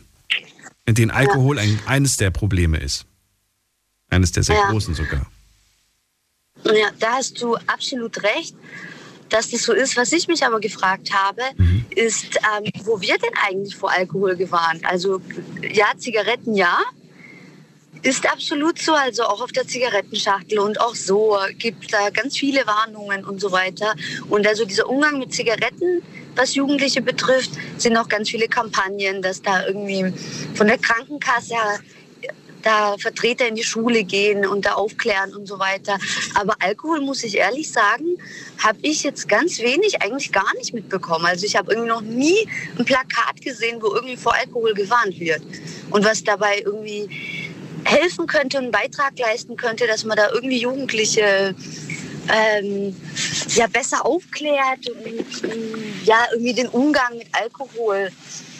[0.85, 1.63] in denen Alkohol ja.
[1.63, 3.05] ein, eines der Probleme ist.
[4.09, 4.69] Eines der sehr ja.
[4.69, 5.25] großen sogar.
[6.63, 8.55] Ja, da hast du absolut recht,
[9.29, 9.97] dass das so ist.
[9.97, 11.85] Was ich mich aber gefragt habe, mhm.
[11.95, 14.85] ist, ähm, wo wird denn eigentlich vor Alkohol gewarnt?
[14.85, 15.21] Also
[15.61, 16.79] ja, Zigaretten ja,
[18.05, 22.65] ist absolut so, also auch auf der Zigarettenschachtel und auch so gibt da ganz viele
[22.67, 23.95] Warnungen und so weiter.
[24.29, 26.03] Und also dieser Umgang mit Zigaretten,
[26.35, 30.13] was Jugendliche betrifft, sind auch ganz viele Kampagnen, dass da irgendwie
[30.53, 31.55] von der Krankenkasse
[32.61, 35.97] da Vertreter in die Schule gehen und da aufklären und so weiter.
[36.35, 38.17] Aber Alkohol, muss ich ehrlich sagen,
[38.59, 41.25] habe ich jetzt ganz wenig, eigentlich gar nicht mitbekommen.
[41.25, 42.47] Also ich habe irgendwie noch nie
[42.77, 45.41] ein Plakat gesehen, wo irgendwie vor Alkohol gewarnt wird.
[45.91, 47.07] Und was dabei irgendwie
[47.86, 51.55] helfen könnte, einen Beitrag leisten könnte, dass man da irgendwie Jugendliche
[52.27, 52.95] ähm,
[53.55, 58.11] ja, besser aufklärt und ja, irgendwie den Umgang mit Alkohol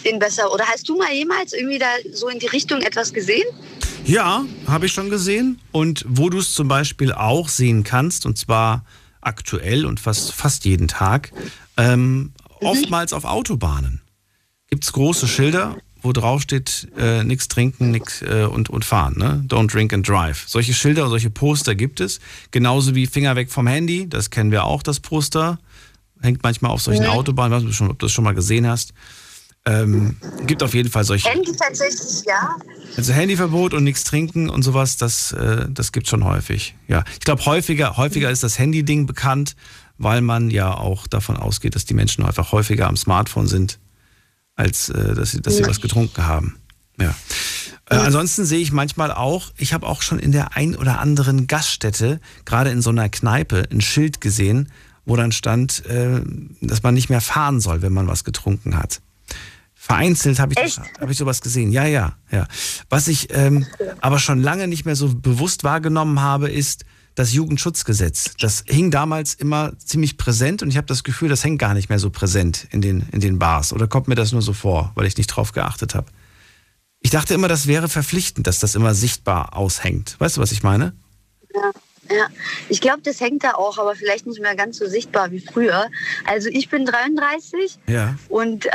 [0.06, 0.54] den besser.
[0.54, 3.46] Oder hast du mal jemals irgendwie da so in die Richtung etwas gesehen?
[4.06, 5.60] Ja, habe ich schon gesehen.
[5.72, 8.86] Und wo du es zum Beispiel auch sehen kannst, und zwar
[9.22, 11.32] aktuell und fast, fast jeden Tag,
[11.78, 12.34] ähm, mhm.
[12.62, 14.02] oftmals auf Autobahnen
[14.70, 19.16] gibt es große Schilder wo drauf steht, äh, nichts trinken nix, äh, und, und fahren,
[19.18, 19.44] ne?
[19.48, 20.46] Don't drink and drive.
[20.48, 22.20] Solche Schilder, solche Poster gibt es.
[22.52, 25.60] Genauso wie Finger weg vom Handy, das kennen wir auch, das Poster.
[26.22, 27.10] Hängt manchmal auf solchen ja.
[27.10, 28.94] Autobahnen, weiß nicht, ob du das schon mal gesehen hast.
[29.68, 31.28] Ähm, gibt auf jeden Fall solche.
[31.28, 32.56] Handy tatsächlich, ja.
[32.96, 36.76] Also Handyverbot und nichts trinken und sowas, das, äh, das gibt schon häufig.
[36.88, 39.56] Ja, ich glaube häufiger, häufiger ist das Handy-Ding bekannt,
[39.98, 43.80] weil man ja auch davon ausgeht, dass die Menschen einfach häufiger am Smartphone sind
[44.56, 46.58] als äh, dass, sie, dass sie was getrunken haben.
[47.00, 47.14] Ja.
[47.90, 51.48] Äh, ansonsten sehe ich manchmal auch, ich habe auch schon in der ein oder anderen
[51.48, 54.72] Gaststätte, gerade in so einer Kneipe, ein Schild gesehen,
[55.06, 56.22] wo dann stand, äh,
[56.62, 59.02] dass man nicht mehr fahren soll, wenn man was getrunken hat.
[59.76, 61.72] Vereinzelt habe ich, hab ich sowas gesehen.
[61.72, 62.48] Ja, ja, ja.
[62.90, 63.68] Was ich ähm,
[64.02, 68.36] aber schon lange nicht mehr so bewusst wahrgenommen habe, ist, das Jugendschutzgesetz.
[68.40, 71.90] Das hing damals immer ziemlich präsent und ich habe das Gefühl, das hängt gar nicht
[71.90, 73.74] mehr so präsent in den, in den Bars.
[73.74, 76.08] Oder kommt mir das nur so vor, weil ich nicht drauf geachtet habe?
[77.00, 80.16] Ich dachte immer, das wäre verpflichtend, dass das immer sichtbar aushängt.
[80.20, 80.94] Weißt du, was ich meine?
[81.54, 81.72] Ja.
[82.10, 82.28] Ja,
[82.70, 85.88] ich glaube, das hängt da auch, aber vielleicht nicht mehr ganz so sichtbar wie früher.
[86.26, 88.16] Also ich bin 33 ja.
[88.30, 88.70] und äh,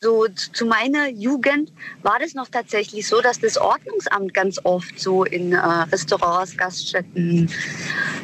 [0.00, 1.72] so zu meiner Jugend
[2.02, 7.50] war das noch tatsächlich so, dass das Ordnungsamt ganz oft so in äh, Restaurants, Gaststätten,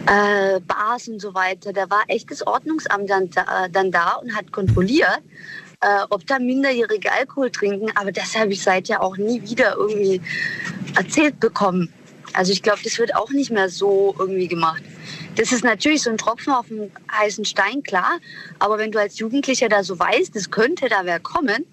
[0.07, 4.37] äh, Bars und so weiter, da war echt das Ordnungsamt dann, äh, dann da und
[4.37, 5.21] hat kontrolliert,
[5.81, 7.91] äh, ob da Minderjährige Alkohol trinken.
[7.97, 10.21] Aber das habe ich seither auch nie wieder irgendwie
[10.95, 11.93] erzählt bekommen.
[12.35, 14.83] Also ich glaube, das wird auch nicht mehr so irgendwie gemacht.
[15.37, 18.19] Das ist natürlich so ein Tropfen auf dem heißen Stein, klar.
[18.59, 21.65] Aber wenn du als Jugendlicher da so weißt, es könnte da wer kommen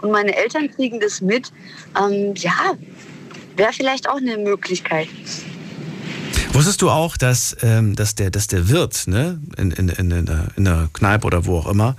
[0.00, 1.52] und meine Eltern kriegen das mit,
[1.98, 2.74] ähm, ja,
[3.56, 5.08] wäre vielleicht auch eine Möglichkeit.
[6.52, 10.26] Wusstest du auch, dass, ähm, dass, der, dass der Wirt ne, in, in, in, in,
[10.26, 11.96] der, in der Kneipe oder wo auch immer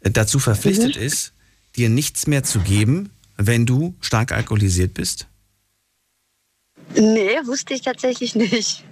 [0.00, 1.02] äh, dazu verpflichtet Mhm.
[1.02, 1.32] ist,
[1.76, 5.26] dir nichts mehr zu geben, wenn du stark alkoholisiert bist?
[6.94, 8.84] Nee, wusste ich tatsächlich nicht.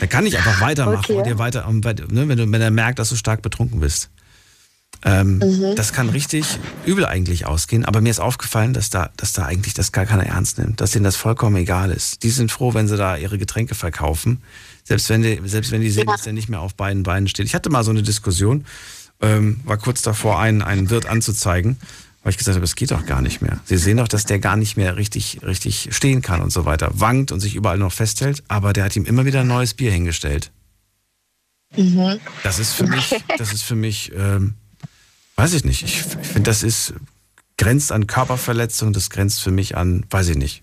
[0.00, 1.14] Er kann nicht einfach weitermachen Okay.
[1.18, 4.10] und dir weiter, weit- ne, wenn, du, wenn er merkt, dass du stark betrunken bist.
[5.04, 5.76] Ähm, Mhm.
[5.76, 9.74] Das kann richtig übel eigentlich ausgehen, aber mir ist aufgefallen, dass da, dass da eigentlich
[9.74, 12.22] das gar keiner ernst nimmt, dass denen das vollkommen egal ist.
[12.24, 14.42] Die sind froh, wenn sie da ihre Getränke verkaufen,
[14.82, 17.46] selbst wenn die, selbst wenn die sehen, dass der nicht mehr auf beiden Beinen steht.
[17.46, 18.64] Ich hatte mal so eine Diskussion,
[19.20, 21.76] ähm, war kurz davor, einen, einen Wirt anzuzeigen,
[22.28, 23.58] weil ich gesagt habe, es geht doch gar nicht mehr.
[23.64, 26.90] Sie sehen doch, dass der gar nicht mehr richtig, richtig stehen kann und so weiter,
[26.92, 29.90] wankt und sich überall noch festhält, aber der hat ihm immer wieder ein neues Bier
[29.90, 30.50] hingestellt.
[31.74, 32.20] Mhm.
[32.42, 34.56] Das ist für mich, das ist für mich, ähm,
[35.36, 35.82] weiß ich nicht.
[35.84, 36.92] Ich, ich finde, das ist
[37.56, 40.62] grenzt an Körperverletzung, das grenzt für mich an, weiß ich nicht.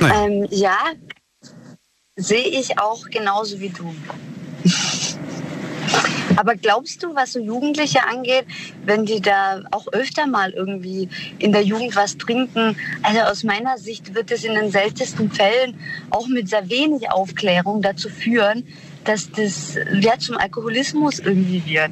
[0.00, 0.78] Ähm, ja,
[2.16, 3.94] sehe ich auch genauso wie du.
[6.40, 8.46] Aber glaubst du, was so Jugendliche angeht,
[8.86, 12.78] wenn die da auch öfter mal irgendwie in der Jugend was trinken?
[13.02, 17.82] Also aus meiner Sicht wird es in den seltensten Fällen auch mit sehr wenig Aufklärung
[17.82, 18.66] dazu führen,
[19.04, 21.90] dass das ja zum Alkoholismus irgendwie wird.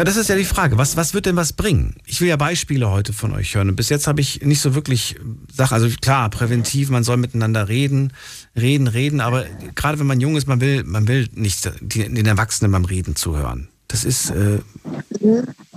[0.00, 0.78] Na, das ist ja die Frage.
[0.78, 1.96] Was, was wird denn was bringen?
[2.06, 3.68] Ich will ja Beispiele heute von euch hören.
[3.68, 5.16] Und bis jetzt habe ich nicht so wirklich
[5.52, 8.14] Sachen, also klar, präventiv, man soll miteinander reden,
[8.56, 9.44] reden, reden, aber
[9.74, 13.68] gerade wenn man jung ist, man will, man will nicht den Erwachsenen beim Reden zuhören.
[13.88, 14.60] Das ist äh,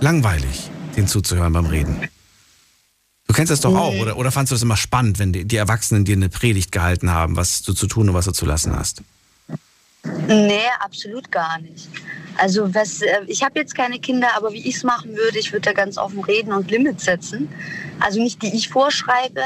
[0.00, 2.08] langweilig, denen zuzuhören beim Reden.
[3.26, 5.56] Du kennst das doch auch, oder, oder fandst du das immer spannend, wenn die, die
[5.56, 8.74] Erwachsenen dir eine Predigt gehalten haben, was du zu tun und was du zu lassen
[8.74, 9.02] hast?
[10.28, 11.88] Nee, absolut gar nicht.
[12.36, 15.52] Also was, äh, ich habe jetzt keine Kinder, aber wie ich es machen würde, ich
[15.52, 17.48] würde da ganz offen reden und Limits setzen.
[18.00, 19.40] Also nicht die ich vorschreibe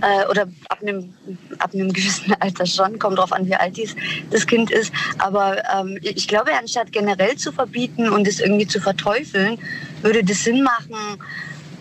[0.00, 1.14] äh, oder ab einem,
[1.58, 3.94] ab einem gewissen Alter schon, kommt drauf an, wie alt dies,
[4.30, 4.92] das Kind ist.
[5.18, 9.58] Aber ähm, ich glaube, anstatt generell zu verbieten und es irgendwie zu verteufeln,
[10.02, 10.96] würde das Sinn machen,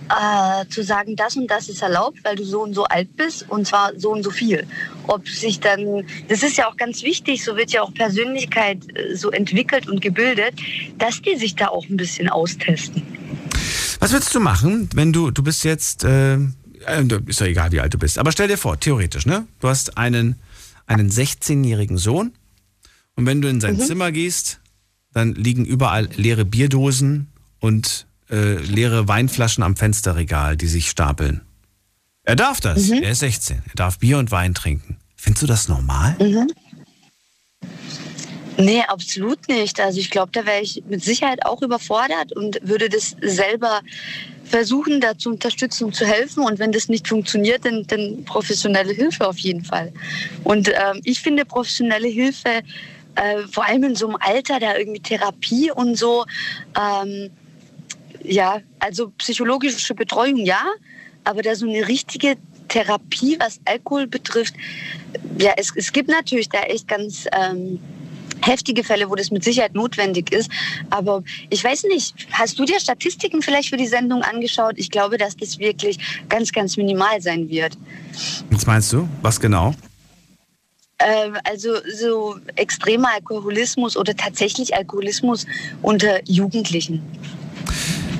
[0.09, 3.45] äh, zu sagen, das und das ist erlaubt, weil du so und so alt bist
[3.49, 4.65] und zwar so und so viel.
[5.07, 9.15] Ob sich dann, das ist ja auch ganz wichtig, so wird ja auch Persönlichkeit äh,
[9.15, 10.53] so entwickelt und gebildet,
[10.97, 13.03] dass die sich da auch ein bisschen austesten.
[13.99, 16.39] Was würdest du machen, wenn du, du bist jetzt, äh, äh,
[17.25, 19.47] ist ja egal, wie alt du bist, aber stell dir vor, theoretisch, ne?
[19.59, 20.35] Du hast einen,
[20.85, 22.31] einen 16-jährigen Sohn
[23.15, 23.81] und wenn du in sein Mhm.
[23.81, 24.59] Zimmer gehst,
[25.13, 27.27] dann liegen überall leere Bierdosen
[27.59, 31.41] und äh, leere Weinflaschen am Fensterregal, die sich stapeln.
[32.24, 33.04] Er darf das, Mhm.
[33.04, 34.98] er ist 16, er darf Bier und Wein trinken.
[35.16, 36.16] Findest du das normal?
[36.20, 36.48] Mhm.
[38.60, 39.80] Nee, absolut nicht.
[39.80, 43.82] Also ich glaube, da wäre ich mit Sicherheit auch überfordert und würde das selber
[44.45, 46.44] versuchen, da zu unterstützen und zu helfen.
[46.44, 49.94] Und wenn das nicht funktioniert, dann, dann professionelle Hilfe auf jeden Fall.
[50.44, 52.62] Und ähm, ich finde professionelle Hilfe,
[53.16, 56.26] äh, vor allem in so einem Alter, da irgendwie Therapie und so,
[56.76, 57.30] ähm,
[58.23, 60.64] ja, also psychologische Betreuung ja,
[61.23, 62.35] aber da so eine richtige
[62.68, 64.53] Therapie, was Alkohol betrifft,
[65.38, 67.80] ja, es, es gibt natürlich da echt ganz ähm,
[68.41, 70.49] heftige Fälle, wo das mit Sicherheit notwendig ist.
[70.89, 74.76] Aber ich weiß nicht, hast du dir Statistiken vielleicht für die Sendung angeschaut?
[74.77, 75.98] Ich glaube, dass das wirklich
[76.30, 77.77] ganz, ganz minimal sein wird.
[78.49, 79.07] Was meinst du?
[79.22, 79.73] Was genau?
[80.99, 85.45] Ähm, also so extremer Alkoholismus oder tatsächlich Alkoholismus
[85.81, 87.03] unter Jugendlichen.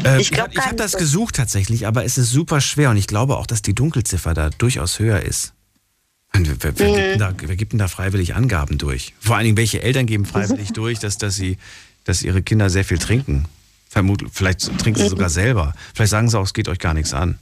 [0.08, 2.98] Äh, Ich ich glaub ich habe das gesucht tatsächlich, aber es ist super schwer und
[2.98, 5.54] ich glaube auch, dass die Dunkelziffer da durchaus höher ist.
[6.34, 6.96] Wer, wer, wer, Mhm.
[6.96, 9.14] gibt denn da, wer gibt denn da freiwillig Angaben durch?
[9.20, 11.58] Vor allen Dingen, welche Eltern geben freiwillig durch, dass, dass, sie,
[12.04, 13.46] dass ihre Kinder sehr viel trinken?
[13.90, 15.04] Vermutlich, vielleicht trinken Mhm.
[15.06, 15.74] sie sogar selber.
[15.96, 17.40] Vielleicht sagen sie auch, es geht euch gar nichts an.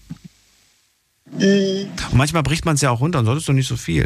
[1.32, 1.88] Mhm.
[2.12, 4.06] Und manchmal bricht man es ja auch runter und solltest doch nicht so viel.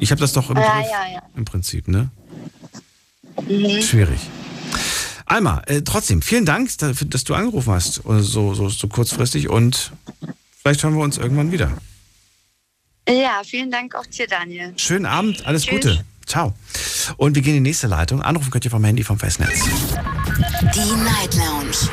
[0.00, 1.22] Ich habe das doch im Ja, Griff, ja, ja.
[1.36, 2.10] im Prinzip, ne?
[3.48, 3.80] Mhm.
[3.82, 4.20] Schwierig.
[5.30, 9.48] Alma, äh, trotzdem, vielen Dank, dafür, dass du angerufen hast, äh, so, so, so kurzfristig
[9.48, 9.92] und
[10.60, 11.70] vielleicht hören wir uns irgendwann wieder.
[13.08, 14.72] Ja, vielen Dank auch dir, Daniel.
[14.76, 15.82] Schönen Abend, alles Tschüss.
[15.82, 16.04] Gute.
[16.26, 16.52] Ciao.
[17.16, 18.22] Und wir gehen in die nächste Leitung.
[18.22, 19.64] Anrufen könnt ihr vom Handy vom Festnetz.
[20.74, 21.90] Die Night Lounge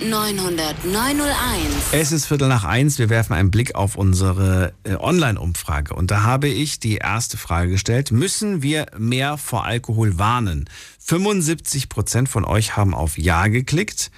[0.00, 1.92] 0890901.
[1.92, 2.98] Es ist Viertel nach eins.
[2.98, 5.94] Wir werfen einen Blick auf unsere äh, Online-Umfrage.
[5.94, 8.10] Und da habe ich die erste Frage gestellt.
[8.12, 10.68] Müssen wir mehr vor Alkohol warnen?
[11.06, 14.10] 75 Prozent von euch haben auf Ja geklickt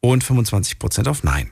[0.00, 1.50] und 25 Prozent auf Nein.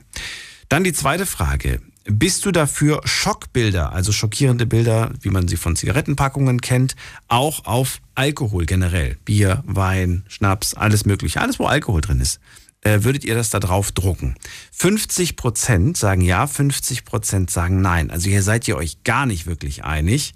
[0.67, 1.81] Dann die zweite Frage.
[2.05, 6.95] Bist du dafür, Schockbilder, also schockierende Bilder, wie man sie von Zigarettenpackungen kennt,
[7.27, 12.39] auch auf Alkohol generell, Bier, Wein, Schnaps, alles mögliche, alles wo Alkohol drin ist,
[12.81, 14.35] äh, würdet ihr das da drauf drucken?
[14.71, 18.09] 50 Prozent sagen ja, 50 Prozent sagen nein.
[18.09, 20.33] Also hier seid ihr euch gar nicht wirklich einig.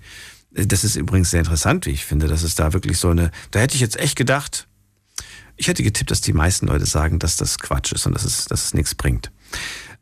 [0.54, 2.28] Das ist übrigens sehr interessant, wie ich finde.
[2.28, 4.68] Das ist da wirklich so eine, da hätte ich jetzt echt gedacht,
[5.56, 8.46] ich hätte getippt, dass die meisten Leute sagen, dass das Quatsch ist und dass es,
[8.46, 9.32] dass es nichts bringt.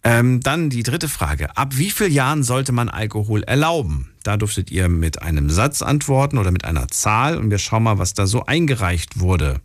[0.04, 1.56] Ähm, dann die dritte Frage.
[1.58, 4.12] Ab wie vielen Jahren sollte man Alkohol erlauben?
[4.24, 7.98] Da dürftet ihr mit einem Satz antworten oder mit einer Zahl und wir schauen mal,
[7.98, 9.62] was da so eingereicht wurde.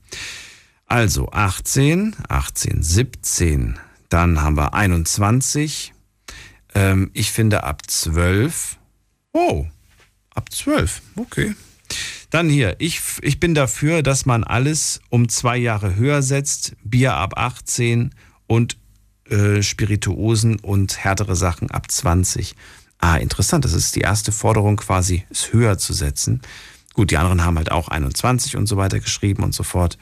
[0.86, 5.94] Also 18, 18, 17, dann haben wir 21.
[6.74, 8.78] Ähm, ich finde ab 12.
[9.32, 9.66] Oh,
[10.36, 11.54] ab 12, okay.
[12.30, 16.74] Dann hier, ich, ich bin dafür, dass man alles um zwei Jahre höher setzt.
[16.82, 18.14] Bier ab 18
[18.46, 18.76] und
[19.30, 22.54] äh, Spirituosen und härtere Sachen ab 20.
[22.98, 23.64] Ah, interessant.
[23.64, 26.42] Das ist die erste Forderung quasi, es höher zu setzen.
[26.94, 29.98] Gut, die anderen haben halt auch 21 und so weiter geschrieben und so fort.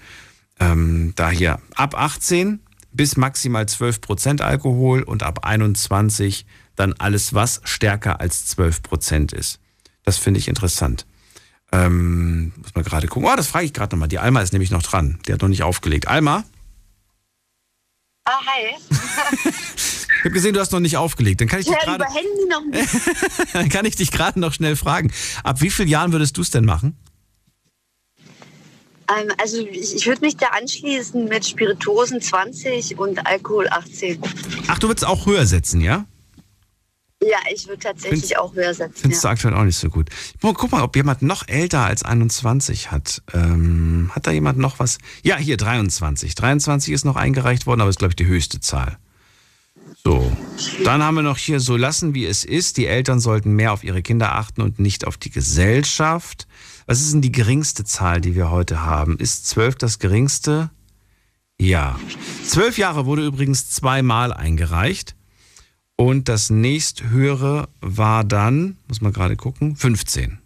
[0.61, 2.61] Ähm, da hier ab 18
[2.93, 6.47] bis maximal 12 Prozent Alkohol und ab 21
[6.77, 9.59] dann alles, was stärker als 12 Prozent ist.
[10.05, 11.07] Das finde ich interessant.
[11.73, 13.29] Ähm, muss man gerade gucken.
[13.29, 14.09] Oh, das frage ich gerade nochmal.
[14.09, 15.19] Die Alma ist nämlich noch dran.
[15.27, 16.07] Die hat noch nicht aufgelegt.
[16.09, 16.45] Alma,
[18.27, 18.75] Ah, hi.
[19.77, 21.43] ich habe gesehen, du hast noch nicht aufgelegt.
[21.43, 22.89] Dann kann ich dich Ja, gerade über Handy noch nicht.
[23.53, 25.13] dann kann ich dich gerade noch schnell fragen.
[25.43, 26.97] Ab wie vielen Jahren würdest du es denn machen?
[29.11, 34.23] Ähm, also ich, ich würde mich da anschließen mit Spirituosen 20 und Alkohol 18.
[34.69, 36.07] Ach, du würdest auch höher setzen, ja?
[37.31, 38.95] Ja, ich würde tatsächlich Findest- auch höher setzen.
[39.03, 39.31] Findest Ja.
[39.31, 40.11] du aktuell auch nicht so gut.
[40.41, 43.23] Guck mal, ob jemand noch älter als 21 hat.
[43.33, 44.99] Ähm, hat da jemand noch was?
[45.23, 46.35] Ja, hier 23.
[46.35, 48.99] 23 ist noch eingereicht worden, aber ist, glaube ich, die höchste Zahl.
[50.03, 50.31] So.
[50.85, 52.77] Dann haben wir noch hier so lassen, wie es ist.
[52.77, 56.47] Die Eltern sollten mehr auf ihre Kinder achten und nicht auf die Gesellschaft.
[56.87, 59.19] Was ist denn die geringste Zahl, die wir heute haben?
[59.19, 60.71] Ist 12 das geringste?
[61.59, 61.99] Ja.
[62.47, 65.15] Zwölf Jahre wurde übrigens zweimal eingereicht.
[65.97, 70.39] Und das nächsthöhere war dann, muss man gerade gucken, 15.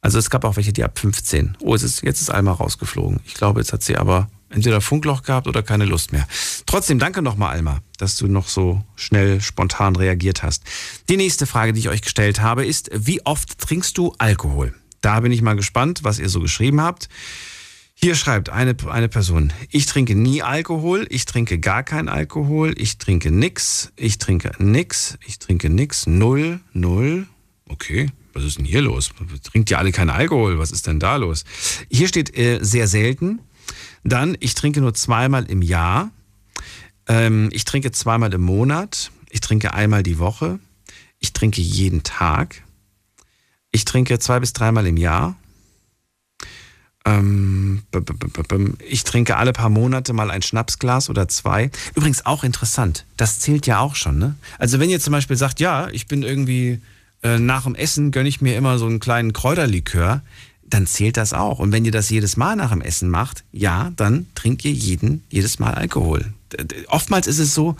[0.00, 1.56] Also es gab auch welche, die ab 15.
[1.60, 3.20] Oh, es ist, jetzt ist Alma rausgeflogen.
[3.24, 6.26] Ich glaube, jetzt hat sie aber entweder Funkloch gehabt oder keine Lust mehr.
[6.66, 10.64] Trotzdem, danke nochmal, Alma, dass du noch so schnell, spontan reagiert hast.
[11.08, 14.74] Die nächste Frage, die ich euch gestellt habe, ist, wie oft trinkst du Alkohol?
[15.00, 17.08] Da bin ich mal gespannt, was ihr so geschrieben habt.
[17.96, 22.98] Hier schreibt eine, eine Person, ich trinke nie Alkohol, ich trinke gar kein Alkohol, ich
[22.98, 27.26] trinke nix, ich trinke nix, ich trinke nix, null, null.
[27.68, 29.10] Okay, was ist denn hier los?
[29.44, 30.58] Trinkt ihr alle keinen Alkohol?
[30.58, 31.44] Was ist denn da los?
[31.90, 33.40] Hier steht äh, sehr selten.
[34.02, 36.10] Dann, ich trinke nur zweimal im Jahr.
[37.06, 39.12] Ähm, ich trinke zweimal im Monat.
[39.30, 40.58] Ich trinke einmal die Woche.
[41.20, 42.62] Ich trinke jeden Tag.
[43.70, 45.36] Ich trinke zwei bis dreimal im Jahr.
[47.06, 47.82] Ähm,
[48.88, 51.70] ich trinke alle paar Monate mal ein Schnapsglas oder zwei.
[51.94, 54.18] Übrigens auch interessant, das zählt ja auch schon.
[54.18, 54.36] Ne?
[54.58, 56.80] Also wenn ihr zum Beispiel sagt, ja, ich bin irgendwie
[57.22, 60.22] äh, nach dem Essen gönne ich mir immer so einen kleinen Kräuterlikör,
[60.66, 61.58] dann zählt das auch.
[61.58, 65.24] Und wenn ihr das jedes Mal nach dem Essen macht, ja, dann trinkt ihr jeden,
[65.30, 66.32] jedes Mal Alkohol.
[66.88, 67.76] Oftmals ist es so,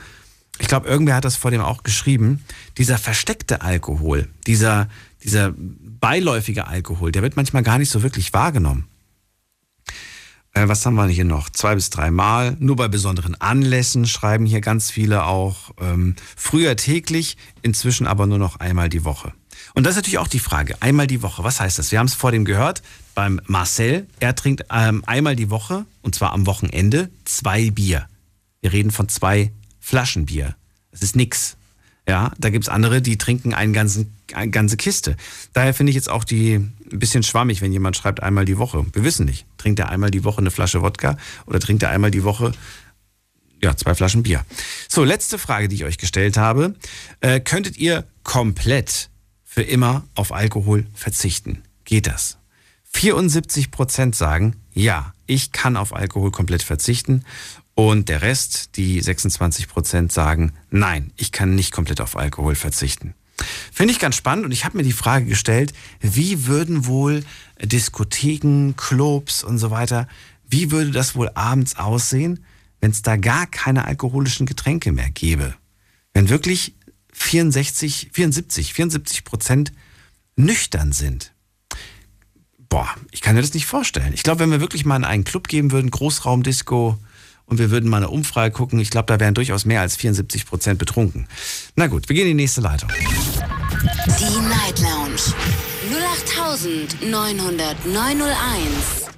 [0.58, 2.44] ich glaube, irgendwer hat das vor dem auch geschrieben,
[2.78, 4.88] dieser versteckte Alkohol, dieser,
[5.24, 8.84] dieser beiläufige Alkohol, der wird manchmal gar nicht so wirklich wahrgenommen.
[10.54, 11.50] Äh, was haben wir hier noch?
[11.50, 12.56] Zwei bis drei Mal.
[12.60, 15.72] Nur bei besonderen Anlässen schreiben hier ganz viele auch.
[15.80, 19.32] Ähm, früher täglich, inzwischen aber nur noch einmal die Woche.
[19.74, 20.76] Und das ist natürlich auch die Frage.
[20.80, 21.42] Einmal die Woche.
[21.42, 21.90] Was heißt das?
[21.90, 22.82] Wir haben es vor dem gehört
[23.14, 24.06] beim Marcel.
[24.20, 28.08] Er trinkt ähm, einmal die Woche, und zwar am Wochenende, zwei Bier.
[28.60, 30.54] Wir reden von zwei Flaschen Bier.
[30.92, 31.56] Das ist nix.
[32.06, 35.16] Ja, da gibt's andere, die trinken einen ganzen, eine ganze Kiste.
[35.54, 38.84] Daher finde ich jetzt auch die ein bisschen schwammig, wenn jemand schreibt einmal die Woche.
[38.92, 39.46] Wir wissen nicht.
[39.56, 41.16] Trinkt er einmal die Woche eine Flasche Wodka
[41.46, 42.52] oder trinkt er einmal die Woche
[43.62, 44.44] ja, zwei Flaschen Bier.
[44.88, 46.74] So, letzte Frage, die ich euch gestellt habe.
[47.20, 49.08] Äh, könntet ihr komplett
[49.42, 51.62] für immer auf Alkohol verzichten?
[51.84, 52.36] Geht das?
[52.92, 57.24] 74 Prozent sagen, ja, ich kann auf Alkohol komplett verzichten.
[57.74, 63.14] Und der Rest, die 26 Prozent, sagen, nein, ich kann nicht komplett auf Alkohol verzichten.
[63.72, 67.24] Finde ich ganz spannend und ich habe mir die Frage gestellt, wie würden wohl
[67.60, 70.06] Diskotheken, Clubs und so weiter,
[70.48, 72.44] wie würde das wohl abends aussehen,
[72.80, 75.54] wenn es da gar keine alkoholischen Getränke mehr gäbe?
[76.12, 76.76] Wenn wirklich
[77.12, 79.72] 64, 74, 74 Prozent
[80.36, 81.32] nüchtern sind.
[82.68, 84.12] Boah, ich kann mir das nicht vorstellen.
[84.14, 86.98] Ich glaube, wenn wir wirklich mal in einen Club gehen würden, Großraumdisco
[87.46, 88.78] und wir würden mal eine Umfrage gucken.
[88.78, 91.26] Ich glaube, da wären durchaus mehr als 74 Prozent betrunken.
[91.76, 92.88] Na gut, wir gehen in die nächste Leitung.
[92.90, 95.20] Die Night Lounge
[97.02, 97.04] 0890901.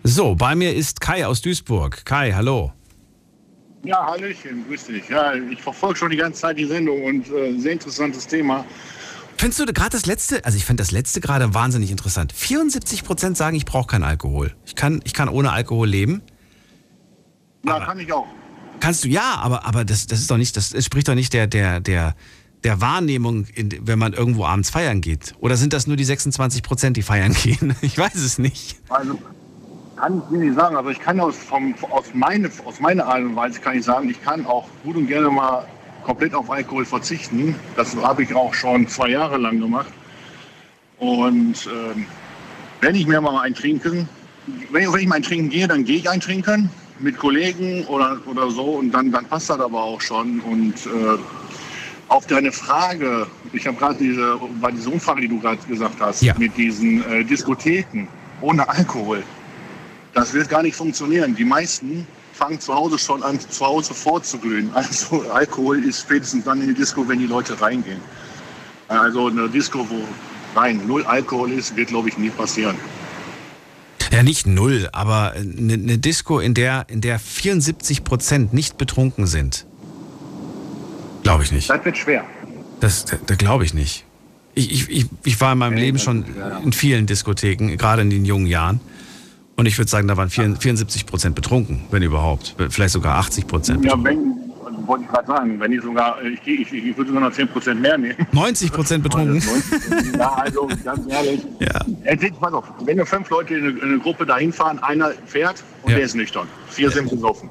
[0.02, 2.04] So, bei mir ist Kai aus Duisburg.
[2.04, 2.72] Kai, hallo.
[3.84, 5.08] Ja, Hallöchen, grüß dich.
[5.08, 8.64] Ja, ich verfolge schon die ganze Zeit die Sendung und äh, sehr interessantes Thema.
[9.36, 12.32] Findest du gerade das letzte, also ich finde das letzte gerade wahnsinnig interessant.
[12.32, 14.54] 74 Prozent sagen, ich brauche keinen Alkohol.
[14.64, 16.22] Ich kann, ich kann ohne Alkohol leben.
[17.66, 18.26] Ja, kann ich auch.
[18.80, 21.46] Kannst du, ja, aber, aber das, das ist doch nicht, das entspricht doch nicht der,
[21.46, 22.14] der, der,
[22.62, 25.34] der Wahrnehmung, wenn man irgendwo abends feiern geht.
[25.40, 27.74] Oder sind das nur die 26 Prozent, die feiern gehen?
[27.80, 28.76] Ich weiß es nicht.
[28.88, 29.18] Also
[29.96, 33.22] kann ich dir nicht sagen, aber ich kann aus, vom, aus, meine, aus meiner Art
[33.22, 35.66] und Weise kann ich sagen, ich kann auch gut und gerne mal
[36.04, 37.54] komplett auf Alkohol verzichten.
[37.76, 39.92] Das habe ich auch schon zwei Jahre lang gemacht.
[40.98, 42.06] Und ähm,
[42.80, 44.08] wenn ich mir mal ein trinken,
[44.70, 47.84] wenn ich, wenn ich mal ein Trinken gehe, dann gehe ich ein Trinken mit Kollegen
[47.86, 50.40] oder, oder so und dann, dann passt das aber auch schon.
[50.40, 51.18] Und äh,
[52.08, 56.22] auf deine Frage, ich habe gerade diese, bei dieser Umfrage, die du gerade gesagt hast,
[56.22, 56.34] Ja.
[56.38, 58.06] mit diesen äh, Diskotheken
[58.40, 59.22] ohne Alkohol,
[60.14, 61.34] das wird gar nicht funktionieren.
[61.34, 64.70] Die meisten fangen zu Hause schon an, zu Hause vorzuglühen.
[64.74, 68.00] Also Alkohol ist spätestens dann in die Disco, wenn die Leute reingehen.
[68.88, 70.04] Also eine Disco, wo
[70.58, 72.76] rein null Alkohol ist, wird, glaube ich, nie passieren.
[74.12, 79.26] Ja, nicht null, aber eine, eine Disco, in der, in der 74 Prozent nicht betrunken
[79.26, 79.66] sind.
[81.22, 81.68] Glaube ich nicht.
[81.68, 82.24] Das wird schwer.
[82.80, 84.04] Das, da, da glaube ich nicht.
[84.54, 86.24] Ich, ich, ich, ich war in meinem Leben schon
[86.64, 88.80] in vielen Diskotheken, gerade in den jungen Jahren.
[89.56, 92.54] Und ich würde sagen, da waren 74 Prozent betrunken, wenn überhaupt.
[92.70, 93.84] Vielleicht sogar 80 Prozent.
[93.84, 94.45] Ja, wenn,
[94.86, 97.48] wollte ich gerade sagen, wenn ich sogar, ich, gehe- ich, ich würde sogar noch 10
[97.48, 98.16] Prozent mehr nehmen.
[98.32, 99.42] 90 Prozent betrunken.
[100.18, 101.42] Ja, also ganz ehrlich.
[101.60, 101.80] Ja.
[102.04, 105.10] Jetzt, pass auf, wenn wir fünf Leute in eine, in eine Gruppe dahin fahren, einer
[105.26, 105.96] fährt und Ja.
[105.96, 106.46] der ist nüchtern.
[106.68, 107.48] Vier sind besoffen.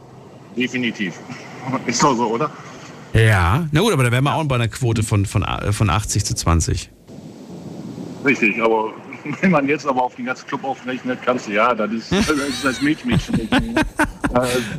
[0.57, 1.13] Definitiv.
[1.85, 2.49] Ist doch so, oder?
[3.13, 5.89] Ja, na gut, aber da wären wir auch bei einer Quote von, von, äh, von
[5.89, 6.89] 80 zu 20.
[8.25, 8.93] Richtig, aber
[9.41, 12.29] wenn man jetzt aber auf den ganzen Club aufrechnet, kannst du, ja, das ist das,
[12.29, 13.49] ist das Milchmädchen.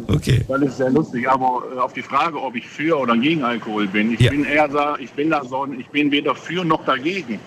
[0.08, 0.44] Okay.
[0.48, 3.86] Das ist sehr lustig, aber äh, auf die Frage, ob ich für oder gegen Alkohol
[3.86, 4.30] bin, ich Ja.
[4.30, 7.40] bin eher da, ich bin da so, ich bin weder für noch dagegen.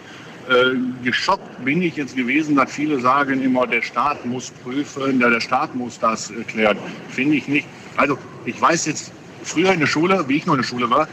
[0.49, 5.29] Äh, geschockt bin ich jetzt gewesen, dass viele sagen immer, der Staat muss prüfen, der,
[5.29, 6.77] der Staat muss das erklären.
[7.09, 7.67] Finde ich nicht.
[7.97, 9.11] Also ich weiß jetzt,
[9.43, 11.07] früher in der Schule, wie ich noch in der Schule war,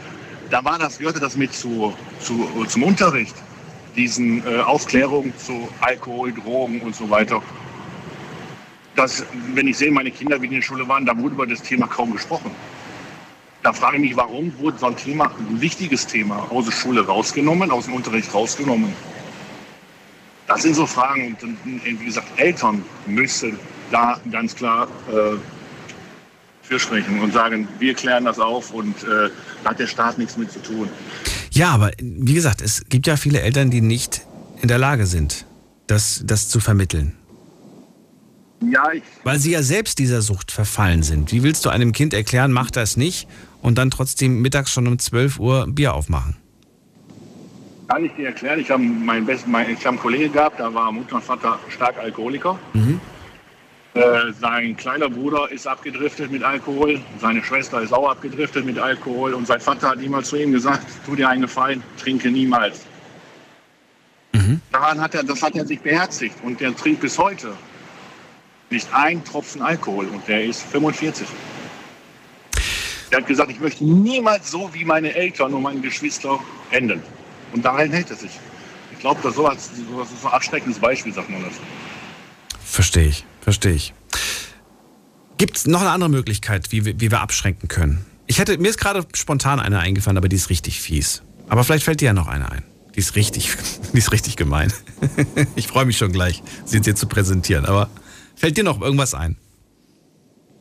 [0.49, 3.35] da war das, gehörte das mit zu, zu, zum Unterricht,
[3.97, 7.41] diesen äh, Aufklärung zu Alkohol, Drogen und so weiter.
[8.95, 11.47] Das, wenn ich sehe, meine Kinder, wie die in der Schule waren, da wurde über
[11.47, 12.51] das Thema kaum gesprochen.
[13.63, 17.05] Da frage ich mich, warum wurde so ein Thema, ein wichtiges Thema, aus der Schule
[17.05, 18.93] rausgenommen, aus dem Unterricht rausgenommen?
[20.47, 21.35] Das sind so Fragen.
[21.41, 23.59] Und, und wie gesagt, Eltern müssen
[23.91, 25.37] da ganz klar äh,
[26.61, 29.29] für sprechen und sagen, wir klären das auf und äh,
[29.63, 30.89] da hat der Staat nichts mit zu tun.
[31.57, 34.21] Ja, aber wie gesagt, es gibt ja viele Eltern, die nicht
[34.61, 35.45] in der Lage sind,
[35.87, 37.13] das, das zu vermitteln.
[38.61, 41.31] Ja, ich, Weil sie ja selbst dieser Sucht verfallen sind.
[41.31, 43.27] Wie willst du einem Kind erklären, mach das nicht
[43.63, 46.35] und dann trotzdem mittags schon um 12 Uhr Bier aufmachen?
[47.87, 50.71] kann ich dir erklären, ich habe meinen besten, mein, ich habe einen Kollegen gehabt, da
[50.73, 52.59] war Mutter und Vater stark Alkoholiker.
[53.93, 59.33] Äh, sein kleiner Bruder ist abgedriftet mit Alkohol, seine Schwester ist auch abgedriftet mit Alkohol
[59.33, 62.85] und sein Vater hat niemals zu ihm gesagt, tu dir einen Gefallen, trinke niemals.
[64.71, 67.53] Daran hat er, das hat er sich beherzigt und der trinkt bis heute
[68.69, 71.27] nicht ein Tropfen Alkohol und der ist 45.
[73.09, 76.39] Er hat gesagt, ich möchte niemals so wie meine Eltern und meine Geschwister
[76.71, 77.01] enden.
[77.53, 78.31] Und daran hält er sich.
[78.91, 81.53] Ich glaube, das, sowas ist so ein abschreckendes Beispiel, sagt man das.
[82.69, 83.93] Verstehe ich, verstehe ich.
[85.37, 88.05] Gibt es noch eine andere Möglichkeit, wie, wir- wie wir abschränken können?
[88.27, 91.23] Ich hätte, mir ist gerade spontan eine eingefallen, aber die ist richtig fies.
[91.47, 92.63] Aber vielleicht fällt dir ja noch eine ein.
[92.95, 93.55] Die ist richtig,
[93.93, 94.71] die ist richtig gemein.
[95.55, 97.65] Ich freue mich schon gleich, sie dir zu präsentieren.
[97.65, 97.89] Aber
[98.35, 99.37] fällt dir noch irgendwas ein?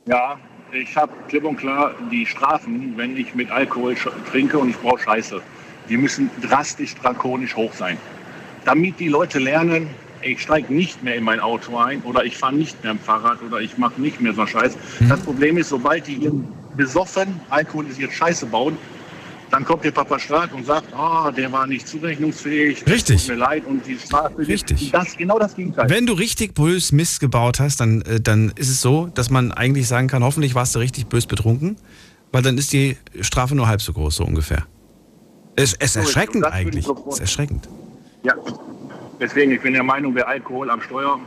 [0.07, 0.39] Ja,
[0.73, 3.97] ich habe klipp und klar die Strafen, wenn ich mit Alkohol
[4.31, 5.41] trinke und ich brauche Scheiße.
[5.89, 7.97] Die müssen drastisch drakonisch hoch sein.
[8.65, 9.89] Damit die Leute lernen,
[10.23, 13.43] ich steige nicht mehr in mein Auto ein oder ich fahre nicht mehr am Fahrrad
[13.43, 14.77] oder ich mache nicht mehr so einen Scheiß.
[15.09, 18.77] Das Problem ist, sobald die ihren besoffen, alkoholisiert Scheiße bauen,
[19.51, 22.85] dann kommt der Papa Staat und sagt, ah, der war nicht zurechnungsfähig.
[22.87, 23.27] Richtig.
[23.27, 24.39] Tut mir leid und die Strafe.
[24.39, 24.91] Richtig.
[24.91, 25.89] Das genau das Gegenteil.
[25.89, 29.53] Wenn du richtig bös Mist gebaut hast, dann, äh, dann ist es so, dass man
[29.53, 31.77] eigentlich sagen kann, hoffentlich warst du richtig bös betrunken,
[32.33, 34.67] weil dann ist die Strafe nur halb so groß, so ungefähr.
[35.55, 36.87] Es es ist erschreckend eigentlich.
[36.87, 37.69] Es ist erschreckend.
[38.25, 38.35] Ja,
[39.21, 41.19] deswegen, ich bin der Meinung, wer Alkohol am Steuer,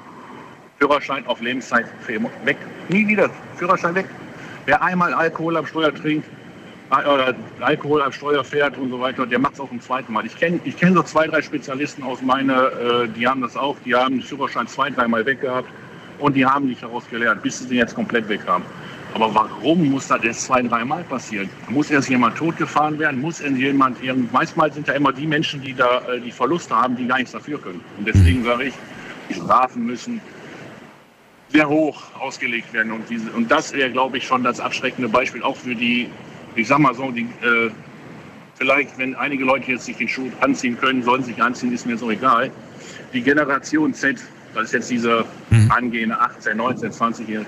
[0.79, 2.57] Führerschein auf Lebenszeit für immer weg.
[2.87, 4.05] Nie wieder, Führerschein weg.
[4.65, 6.27] Wer einmal Alkohol am Steuer trinkt,
[6.91, 10.09] äh, oder Alkohol am Steuer fährt und so weiter, der macht es auch ein zweites
[10.09, 10.25] Mal.
[10.25, 13.75] Ich kenne ich kenn so zwei, drei Spezialisten aus meiner, äh, die haben das auch,
[13.85, 15.69] die haben den Führerschein zwei, dreimal weg gehabt
[16.19, 18.63] und die haben nicht daraus gelernt, bis sie den jetzt komplett weg haben.
[19.13, 21.49] Aber warum muss das erst zwei, dreimal passieren?
[21.69, 23.19] Muss erst jemand totgefahren werden?
[23.19, 23.97] Muss erst jemand,
[24.31, 27.31] manchmal sind ja immer die Menschen, die da äh, die Verluste haben, die gar nichts
[27.31, 27.81] dafür können.
[27.97, 28.73] Und deswegen sage ich,
[29.29, 30.21] die Strafen müssen
[31.49, 32.91] sehr hoch ausgelegt werden.
[32.91, 36.09] Und, diese, und das wäre, glaube ich, schon das abschreckende Beispiel auch für die,
[36.55, 37.71] ich sag mal so, die, äh,
[38.55, 41.97] vielleicht, wenn einige Leute jetzt sich den Schuh anziehen können, sollen sich anziehen, ist mir
[41.97, 42.51] so egal.
[43.13, 44.17] Die Generation Z,
[44.53, 45.25] das ist jetzt diese
[45.69, 47.45] angehende 18, 19, 20-Jährige,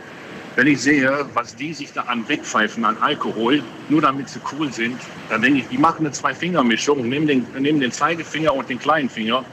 [0.55, 4.71] wenn ich sehe, was die sich da an wegpfeifen an Alkohol, nur damit sie cool
[4.71, 4.99] sind,
[5.29, 9.09] dann denke ich, die machen eine Zwei-Finger-Mischung, nehmen den, nehmen den Zeigefinger und den kleinen
[9.09, 9.45] Finger.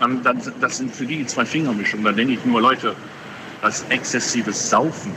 [0.00, 2.02] Dann, dann, das sind für die die Zwei-Finger-Mischung.
[2.02, 2.96] Da denke ich nur, Leute,
[3.62, 5.12] das exzessives Saufen,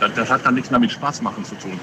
[0.00, 1.78] das, das hat dann nichts mehr mit Spaß machen zu tun.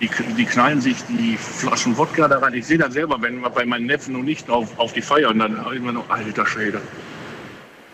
[0.00, 2.54] Die, die knallen sich die Flaschen Wodka da rein.
[2.54, 5.40] Ich sehe das selber, wenn bei meinen Neffen und nicht auf, auf die Feier und
[5.40, 6.80] dann immer noch, alter Schwede.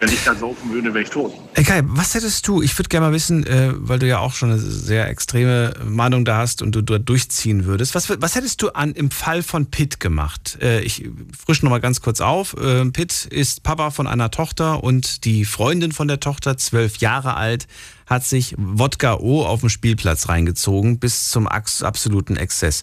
[0.01, 1.33] Wenn ich da saufen würde, wäre ich tot.
[1.55, 4.51] Kai, was hättest du, ich würde gerne mal wissen, äh, weil du ja auch schon
[4.51, 8.71] eine sehr extreme Meinung da hast und du dort durchziehen würdest, was, was hättest du
[8.71, 10.59] an im Fall von Pitt gemacht?
[10.61, 11.09] Äh, ich
[11.47, 12.55] frische noch mal ganz kurz auf.
[12.55, 17.35] Äh, Pitt ist Papa von einer Tochter und die Freundin von der Tochter, zwölf Jahre
[17.35, 17.67] alt,
[18.07, 22.83] hat sich Wodka O auf dem Spielplatz reingezogen bis zum absoluten Exzess.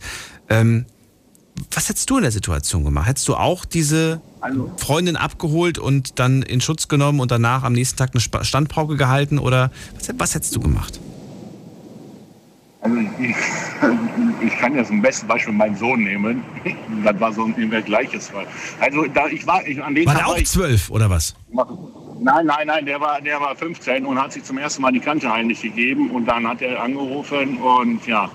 [0.49, 0.85] Ähm,
[1.71, 3.07] was hättest du in der Situation gemacht?
[3.07, 4.21] Hättest du auch diese
[4.77, 9.39] Freundin abgeholt und dann in Schutz genommen und danach am nächsten Tag eine Standpauke gehalten?
[9.39, 10.99] Oder was, was hättest du gemacht?
[12.81, 13.35] Also ich,
[14.41, 16.43] ich kann jetzt ein bestes Beispiel meinen Sohn nehmen.
[17.03, 18.45] Das war so ein gleiches Fall.
[18.79, 21.33] Also da ich war, ich, an dem War Tag der auch zwölf oder was?
[22.19, 24.99] Nein, nein, nein, der war, der war 15 und hat sich zum ersten Mal die
[24.99, 28.29] Kante heimlich gegeben und dann hat er angerufen und ja,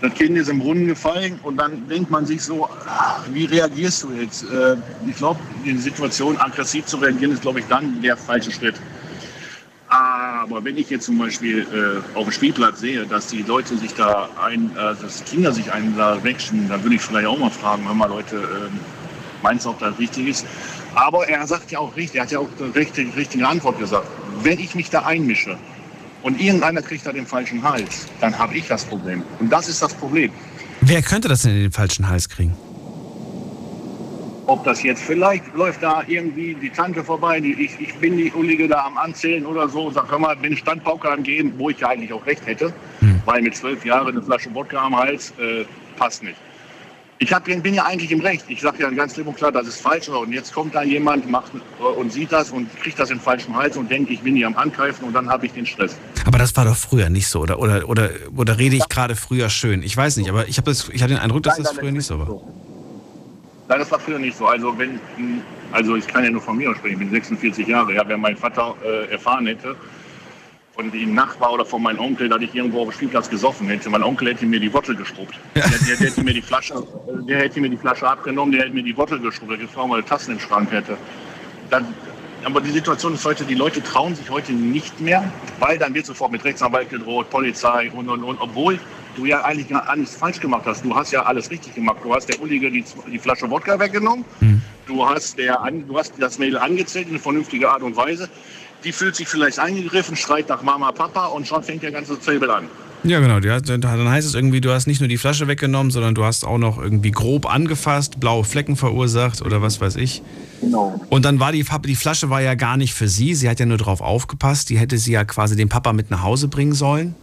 [0.00, 2.68] das Kind ist im Brunnen gefallen und dann denkt man sich so,
[3.32, 4.44] wie reagierst du jetzt?
[4.44, 8.76] Äh, Ich glaube, in Situationen aggressiv zu reagieren ist, glaube ich, dann der falsche Schritt.
[9.88, 11.66] Aber wenn ich jetzt zum Beispiel
[12.14, 15.70] äh, auf dem Spielplatz sehe, dass die Leute sich da ein, äh, dass Kinder sich
[15.72, 18.78] einen da wegschen, dann würde ich vielleicht auch mal fragen, hör mal Leute, ähm,
[19.42, 20.46] meinst du, ob das richtig ist?
[20.94, 24.06] Aber er sagt ja auch richtig, er hat ja auch die richtige, richtige Antwort gesagt.
[24.42, 25.58] Wenn ich mich da einmische
[26.22, 29.22] und irgendeiner kriegt da den falschen Hals, dann habe ich das Problem.
[29.38, 30.30] Und das ist das Problem.
[30.82, 32.56] Wer könnte das denn in den falschen Hals kriegen?
[34.46, 38.32] Ob das jetzt vielleicht läuft da irgendwie die Tante vorbei, die, ich, ich bin die
[38.32, 41.78] Ullige da am Anzählen oder so, sag hör mal, bin Standpauke am Gehen, wo ich
[41.78, 42.72] ja eigentlich auch recht hätte,
[43.26, 45.64] weil mit zwölf Jahren eine Flasche Wodka am Hals äh,
[45.96, 46.36] passt nicht.
[47.22, 48.46] Ich hab, bin ja eigentlich im Recht.
[48.48, 50.08] Ich sage ja ganz klipp und klar, das ist falsch.
[50.08, 53.22] Und jetzt kommt da jemand macht, äh, und sieht das und kriegt das in den
[53.22, 55.98] falschen Hals und denkt, ich bin hier am Angreifen und dann habe ich den Stress.
[56.24, 57.58] Aber das war doch früher nicht so, oder?
[57.58, 59.82] Oder, oder, oder rede ich gerade früher schön?
[59.82, 61.92] Ich weiß nicht, aber ich, hab das, ich hatte den Eindruck, dass Nein, das früher
[61.92, 62.40] nicht so war.
[63.68, 64.46] Nein, das war früher nicht so.
[64.46, 64.98] Also wenn,
[65.72, 67.92] also ich kann ja nur von mir sprechen, ich bin 46 Jahre.
[67.92, 69.76] Ja, wenn mein Vater äh, erfahren hätte,
[70.80, 73.90] von dem Nachbar oder von meinem Onkel, dass ich irgendwo auf dem Spielplatz gesoffen hätte,
[73.90, 75.38] mein Onkel hätte mir die Wottel gestruppt.
[75.54, 76.74] Der, der, der, hätte mir die Flasche,
[77.28, 80.02] der hätte mir die Flasche abgenommen, der hätte mir die Wottel gestruppt, der gefragt, mal
[80.02, 80.96] Tassen im Schrank hätte.
[81.68, 81.86] Dann,
[82.44, 86.06] aber die Situation ist heute, die Leute trauen sich heute nicht mehr, weil dann wird
[86.06, 88.40] sofort mit Rechtsanwalt gedroht, Polizei und, und, und.
[88.40, 88.78] Obwohl
[89.16, 90.82] du ja eigentlich gar alles falsch gemacht hast.
[90.82, 91.98] Du hast ja alles richtig gemacht.
[92.02, 94.24] Du hast der Ullige die, die Flasche Wodka weggenommen.
[94.86, 98.30] Du hast, der, du hast das Mädel angezählt in eine vernünftige Art und Weise.
[98.84, 102.50] Die fühlt sich vielleicht eingegriffen, schreit nach Mama, Papa und schon fängt der ganze Zwiebel
[102.50, 102.66] an.
[103.02, 103.40] Ja, genau.
[103.40, 106.58] Dann heißt es irgendwie, du hast nicht nur die Flasche weggenommen, sondern du hast auch
[106.58, 110.22] noch irgendwie grob angefasst, blaue Flecken verursacht oder was weiß ich.
[110.60, 111.00] Genau.
[111.08, 113.34] Und dann war die, die Flasche war ja gar nicht für sie.
[113.34, 114.68] Sie hat ja nur drauf aufgepasst.
[114.68, 117.14] Die hätte sie ja quasi den Papa mit nach Hause bringen sollen.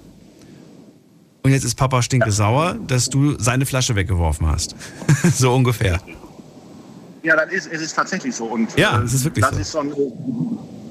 [1.43, 4.75] Und jetzt ist Papa stinke sauer, dass du seine Flasche weggeworfen hast.
[5.33, 6.01] so ungefähr.
[7.23, 8.45] Ja, das ist, es ist tatsächlich so.
[8.45, 9.61] Und, Ja, äh, es ist wirklich das so.
[9.61, 9.93] Ist so ein,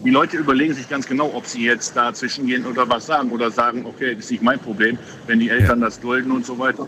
[0.07, 3.51] die Leute überlegen sich ganz genau, ob sie jetzt dazwischen gehen oder was sagen oder
[3.51, 4.97] sagen, okay, das ist nicht mein Problem,
[5.27, 6.87] wenn die Eltern das dulden und so weiter.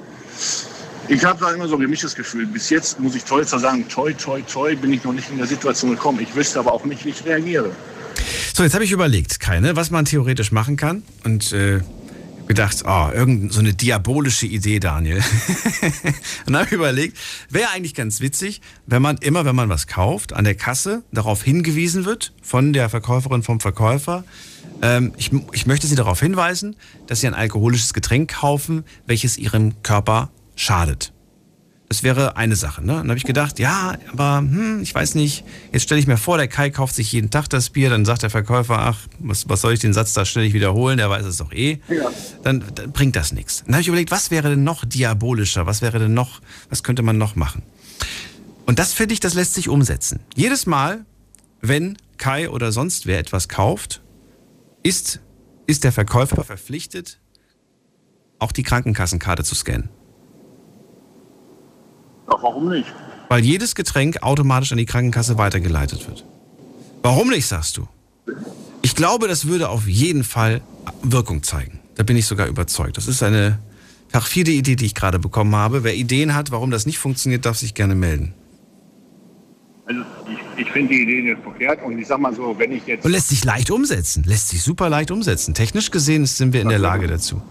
[1.09, 2.47] Ich habe da immer so ein gemischtes Gefühl.
[2.47, 5.49] Bis jetzt muss ich toll sagen, toi, toi, toi, bin ich noch nicht in der
[5.49, 6.20] Situation gekommen.
[6.20, 7.73] Ich wüsste aber auch nicht, wie ich reagiere.
[8.55, 11.03] So, jetzt habe ich überlegt, keine, was man theoretisch machen kann.
[11.24, 11.81] Und äh,
[12.49, 15.23] gedacht, oh, irgend so eine diabolische Idee, Daniel.
[16.47, 17.16] und habe überlegt,
[17.51, 21.43] wäre eigentlich ganz witzig, wenn man immer, wenn man was kauft, an der Kasse darauf
[21.43, 24.25] hingewiesen wird von der Verkäuferin, vom Verkäufer,
[24.83, 26.77] ähm, ich, ich möchte Sie darauf hinweisen,
[27.07, 31.12] dass Sie ein alkoholisches Getränk kaufen, welches Ihrem Körper schadet.
[31.89, 32.85] Das wäre eine Sache.
[32.85, 32.93] Ne?
[32.93, 35.44] Dann habe ich gedacht, ja, aber hm, ich weiß nicht.
[35.73, 37.89] Jetzt stelle ich mir vor, der Kai kauft sich jeden Tag das Bier.
[37.89, 40.98] Dann sagt der Verkäufer, ach, was, was soll ich den Satz da ständig wiederholen?
[40.98, 41.81] Der weiß es doch eh.
[41.89, 42.10] Ja.
[42.43, 43.62] Dann, dann bringt das nichts.
[43.65, 45.65] Dann habe ich überlegt, was wäre denn noch diabolischer?
[45.65, 47.62] Was wäre denn noch, was könnte man noch machen?
[48.66, 50.20] Und das finde ich, das lässt sich umsetzen.
[50.36, 51.06] Jedes Mal,
[51.62, 54.02] wenn Kai oder sonst wer etwas kauft,
[54.82, 55.20] ist,
[55.66, 57.19] ist der Verkäufer verpflichtet,
[58.39, 59.89] auch die Krankenkassenkarte zu scannen.
[62.29, 62.93] Doch, warum nicht?
[63.29, 66.25] Weil jedes Getränk automatisch an die Krankenkasse weitergeleitet wird.
[67.03, 67.89] Warum nicht, sagst du?
[68.83, 70.61] Ich glaube, das würde auf jeden Fall
[71.03, 71.81] Wirkung zeigen.
[71.97, 72.97] Da bin ich sogar überzeugt.
[72.97, 73.59] Das ist eine
[74.09, 75.85] perfide Idee, die ich gerade bekommen habe.
[75.85, 78.35] Wer Ideen hat, warum das nicht funktioniert, darf sich gerne melden.
[79.87, 82.87] Also ich, ich finde die Idee nicht verkehrt und ich sag mal so, wenn ich
[82.87, 83.05] jetzt.
[83.05, 84.23] Und lässt sich leicht umsetzen.
[84.25, 85.55] Lässt sich super leicht umsetzen.
[85.55, 87.43] Technisch gesehen sind wir in der Lage dazu.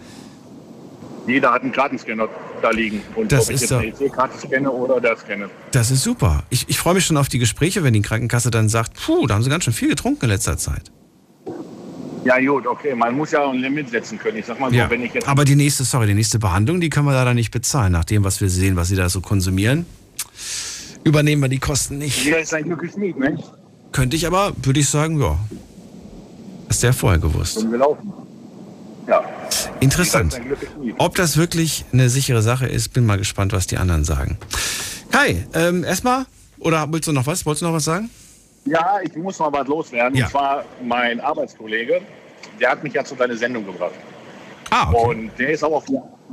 [1.25, 2.29] Jeder hat einen Kartenscanner
[2.61, 3.01] da liegen.
[3.15, 5.49] Und Das ob ist ich jetzt eine EC-Karte scanne oder das scanne.
[5.71, 6.43] Das ist super.
[6.49, 9.35] Ich, ich freue mich schon auf die Gespräche, wenn die Krankenkasse dann sagt, puh, da
[9.35, 10.91] haben sie ganz schön viel getrunken in letzter Zeit.
[12.25, 14.37] Ja gut, okay, man muss ja ein Limit setzen können.
[14.37, 14.89] Ich sag mal so, Ja.
[14.89, 15.27] wenn ich jetzt.
[15.27, 17.93] Aber die nächste, sorry, die nächste Behandlung, die können wir leider nicht bezahlen.
[17.93, 19.85] Nach dem, was wir sehen, was sie da so konsumieren,
[21.05, 22.25] übernehmen wir die Kosten nicht.
[22.25, 23.37] Jeder ist ein glückliches Lied, ne?
[23.93, 25.37] Könnte ich aber, würde ich sagen, ja.
[26.69, 27.59] Hast du ja vorher gewusst.
[27.59, 28.11] Und wir laufen.
[29.79, 30.39] Interessant.
[30.97, 34.37] Ob das wirklich eine sichere Sache ist, bin mal gespannt, was die anderen sagen.
[35.11, 36.25] Kai, ähm, erstmal,
[36.59, 37.45] oder willst du noch was?
[37.45, 38.09] Wolltest du noch was sagen?
[38.65, 40.17] Ja, ich muss noch was loswerden.
[40.17, 40.25] Ja.
[40.25, 42.01] Und zwar mein Arbeitskollege,
[42.59, 43.93] der hat mich ja zu deiner Sendung gebracht.
[44.69, 45.85] Ah, Und der ist auch auf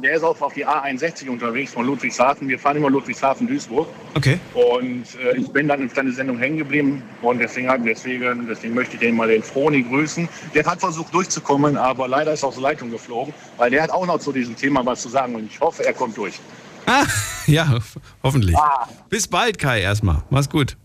[0.02, 2.48] der ist auch auf die A61 unterwegs von Ludwigshafen.
[2.48, 3.86] Wir fahren immer Ludwigshafen-Duisburg.
[4.14, 4.38] Okay.
[4.52, 8.94] Und äh, ich bin dann auf deine Sendung hängen geblieben und deswegen, deswegen, deswegen möchte
[8.94, 10.28] ich den mal den Froni grüßen.
[10.54, 14.06] Der hat versucht durchzukommen, aber leider ist aus der Leitung geflogen, weil der hat auch
[14.06, 16.38] noch zu diesem Thema was zu sagen und ich hoffe, er kommt durch.
[16.86, 17.04] Ah,
[17.46, 18.56] ja, ho- hoffentlich.
[18.56, 18.88] Ah.
[19.08, 20.22] Bis bald, Kai, erstmal.
[20.30, 20.76] Mach's gut.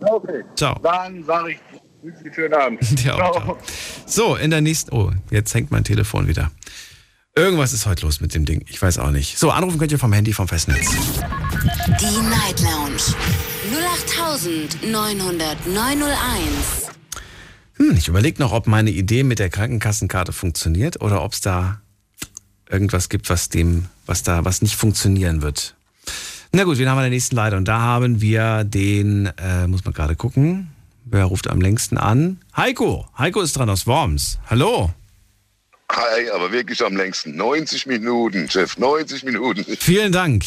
[0.00, 0.42] Okay.
[0.56, 0.78] Ciao.
[0.82, 2.80] Dann sage ich, schönen Abend.
[3.10, 3.58] Auch, ciao.
[4.06, 4.94] So, in der nächsten.
[4.94, 6.50] Oh, jetzt hängt mein Telefon wieder.
[7.36, 8.64] Irgendwas ist heute los mit dem Ding.
[8.68, 9.38] Ich weiß auch nicht.
[9.38, 10.90] So, anrufen könnt ihr vom Handy vom Festnetz.
[12.00, 13.14] Die Night Lounge
[14.82, 16.90] 0890901.
[17.74, 21.80] Hm, ich überlege noch, ob meine Idee mit der Krankenkassenkarte funktioniert oder ob es da
[22.68, 25.76] irgendwas gibt, was dem, was da, was nicht funktionieren wird.
[26.50, 27.64] Na gut, wen haben wir in der nächsten Leitung?
[27.64, 30.70] Da haben wir den, äh, muss man gerade gucken.
[31.04, 32.40] Wer ruft am längsten an?
[32.56, 33.06] Heiko.
[33.16, 34.40] Heiko ist dran aus Worms.
[34.50, 34.90] Hallo.
[35.90, 37.34] Hi, aber wirklich am längsten.
[37.36, 39.64] 90 Minuten, Chef, 90 Minuten.
[39.80, 40.44] Vielen Dank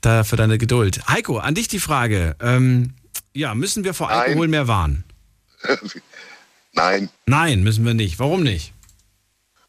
[0.00, 1.00] da für deine Geduld.
[1.08, 2.36] Heiko, an dich die Frage.
[2.40, 2.94] Ähm,
[3.34, 5.04] ja, müssen wir vor Alkohol mehr warnen?
[6.72, 8.18] Nein, Nein, müssen wir nicht.
[8.18, 8.72] Warum nicht?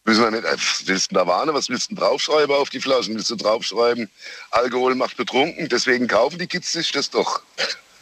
[0.05, 0.43] müssen wir nicht.
[0.43, 1.53] Äh, Was willst du da warnen?
[1.53, 3.15] Was willst du draufschreiben auf die Flaschen?
[3.15, 4.09] Willst du draufschreiben,
[4.51, 7.41] Alkohol macht betrunken, deswegen kaufen die Kids sich das doch.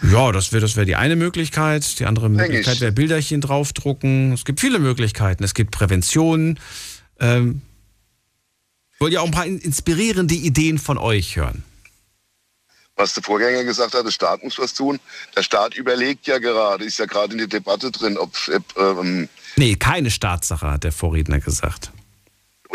[0.02, 2.00] Ja, das wäre das wär die eine Möglichkeit.
[2.00, 2.82] Die andere Möglichkeit ich.
[2.82, 4.34] wäre Bilderchen draufdrucken.
[4.34, 5.44] Es gibt viele Möglichkeiten.
[5.44, 6.60] Es gibt Prävention.
[7.20, 7.62] Ähm,
[8.94, 11.64] ich wollte ja auch ein paar in- inspirierende Ideen von euch hören.
[12.96, 15.00] Was der Vorgänger gesagt hat, der Staat muss was tun.
[15.36, 19.30] Der Staat überlegt ja gerade, ist ja gerade in der Debatte drin, ob, ob ähm,
[19.56, 21.92] Nee, keine Staatssache, hat der Vorredner gesagt.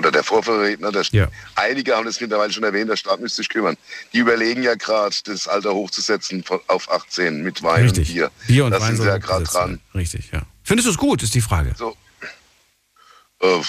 [0.02, 1.28] Oder der Vorverredner, der Ja.
[1.54, 3.76] einige haben das mittlerweile schon erwähnt, der Staat müsste sich kümmern.
[4.12, 8.08] Die überlegen ja gerade, das Alter hochzusetzen auf 18 mit Wein Richtig.
[8.08, 8.30] und Bier.
[8.48, 9.80] Bier und da Wein sind sie ja gerade dran.
[9.94, 10.42] Richtig, ja.
[10.64, 11.72] Findest du es gut, ist die Frage.
[11.78, 11.96] So.
[13.40, 13.60] Äh,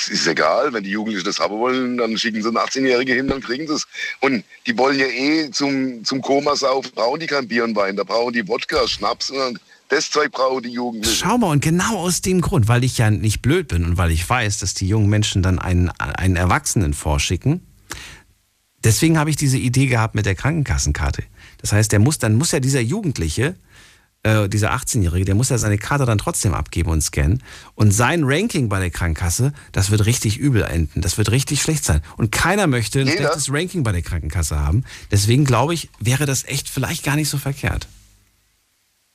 [0.00, 3.28] es ist egal, wenn die Jugendlichen das haben wollen, dann schicken sie einen 18-Jährige hin,
[3.28, 3.86] dann kriegen sie es.
[4.20, 7.96] Und die wollen ja eh zum, zum Koma saufen, brauchen die kein Bier und Wein,
[7.96, 9.58] da brauchen die Wodka, Schnaps und
[9.88, 11.16] das Zeug brauchen die Jugendlichen.
[11.16, 14.10] Schau mal, und genau aus dem Grund, weil ich ja nicht blöd bin und weil
[14.10, 17.60] ich weiß, dass die jungen Menschen dann einen, einen Erwachsenen vorschicken,
[18.84, 21.24] deswegen habe ich diese Idee gehabt mit der Krankenkassenkarte.
[21.58, 23.56] Das heißt, der muss, dann muss ja dieser Jugendliche,
[24.24, 27.42] äh, dieser 18-Jährige, der muss ja seine Karte dann trotzdem abgeben und scannen.
[27.74, 31.00] Und sein Ranking bei der Krankenkasse, das wird richtig übel enden.
[31.00, 32.02] Das wird richtig schlecht sein.
[32.16, 33.18] Und keiner möchte ein Jeder.
[33.18, 34.84] schlechtes Ranking bei der Krankenkasse haben.
[35.10, 37.88] Deswegen glaube ich, wäre das echt vielleicht gar nicht so verkehrt.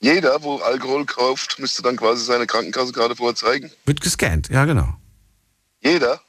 [0.03, 3.71] Jeder, wo Alkohol kauft, müsste dann quasi seine Krankenkasse gerade vorzeigen.
[3.85, 4.93] Wird gescannt, ja genau.
[5.81, 6.21] Jeder,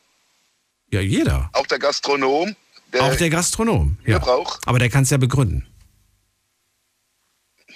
[0.92, 1.50] Ja, jeder.
[1.52, 2.54] auch der Gastronom,
[2.92, 3.96] der, Auch der Gastronom.
[4.06, 4.20] Ja.
[4.20, 4.60] braucht.
[4.66, 5.66] Aber der kann es ja begründen.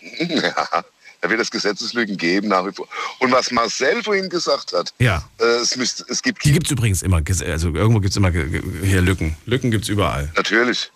[0.21, 0.85] ja,
[1.21, 2.87] da wird es Gesetzeslücken geben nach wie vor.
[3.19, 5.29] Und was Marcel vorhin gesagt hat, Ja.
[5.41, 7.21] äh, es, müsste, es gibt Die gibt es übrigens immer.
[7.45, 9.37] Also irgendwo gibt es immer hier Lücken.
[9.47, 10.33] Lücken gibt es überall.
[10.37, 10.93] Natürlich.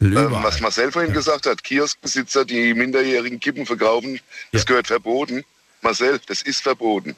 [0.00, 0.26] Überall.
[0.26, 4.18] Ähm, was Marcel vorhin gesagt hat, Kioskbesitzer, die minderjährigen Kippen verkaufen,
[4.50, 5.44] das gehört verboten.
[5.82, 7.14] Marcel, das ist verboten.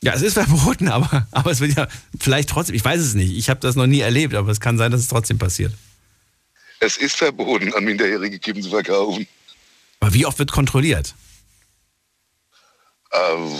[0.00, 1.88] Ja, es ist verboten, aber, aber es wird ja
[2.18, 4.78] vielleicht trotzdem, ich weiß es nicht, ich habe das noch nie erlebt, aber es kann
[4.78, 5.74] sein, dass es trotzdem passiert.
[6.78, 9.26] Es ist verboten, an minderjährige Kippen zu verkaufen.
[10.00, 11.14] Aber wie oft wird kontrolliert?
[13.12, 13.58] Ähm,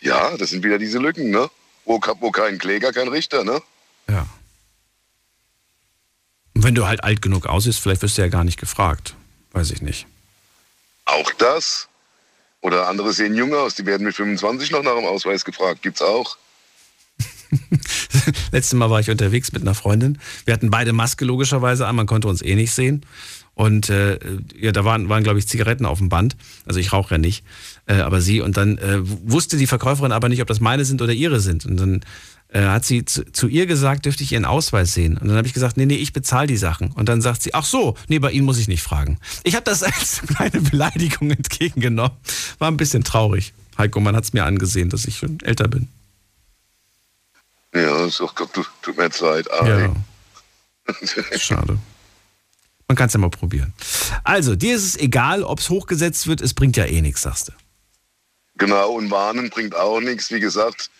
[0.00, 1.50] ja, das sind wieder diese Lücken, ne?
[1.84, 3.60] Wo, wo kein Kläger, kein Richter, ne?
[6.56, 9.14] Und wenn du halt alt genug aussiehst, vielleicht wirst du ja gar nicht gefragt.
[9.52, 10.06] Weiß ich nicht.
[11.04, 11.86] Auch das.
[12.62, 15.82] Oder andere sehen jung aus, die werden mit 25 noch nach dem Ausweis gefragt.
[15.82, 16.38] Gibt's auch.
[18.52, 20.18] Letztes Mal war ich unterwegs mit einer Freundin.
[20.46, 23.04] Wir hatten beide Maske logischerweise an, man konnte uns eh nicht sehen.
[23.52, 24.18] Und äh,
[24.58, 26.36] ja, da waren, waren glaube ich, Zigaretten auf dem Band.
[26.64, 27.44] Also ich rauche ja nicht,
[27.84, 28.40] äh, aber sie.
[28.40, 31.66] Und dann äh, wusste die Verkäuferin aber nicht, ob das meine sind oder ihre sind.
[31.66, 32.00] Und dann
[32.48, 35.18] äh, hat sie zu, zu ihr gesagt, dürfte ich ihren Ausweis sehen.
[35.18, 36.92] Und dann habe ich gesagt, nee, nee, ich bezahle die Sachen.
[36.92, 39.18] Und dann sagt sie, ach so, nee, bei Ihnen muss ich nicht fragen.
[39.42, 42.16] Ich habe das als kleine Beleidigung entgegengenommen.
[42.58, 43.52] War ein bisschen traurig.
[43.78, 45.88] Heiko, man hat es mir angesehen, dass ich schon älter bin.
[47.74, 49.48] Ja, ist auch, tut, tut mir leid.
[49.50, 49.94] Ja.
[51.38, 51.78] Schade.
[52.88, 53.74] Man kann es ja mal probieren.
[54.22, 57.48] Also, dir ist es egal, ob es hochgesetzt wird, es bringt ja eh nichts, sagst
[57.48, 57.52] du.
[58.58, 60.30] Genau, und warnen bringt auch nichts.
[60.30, 60.90] Wie gesagt,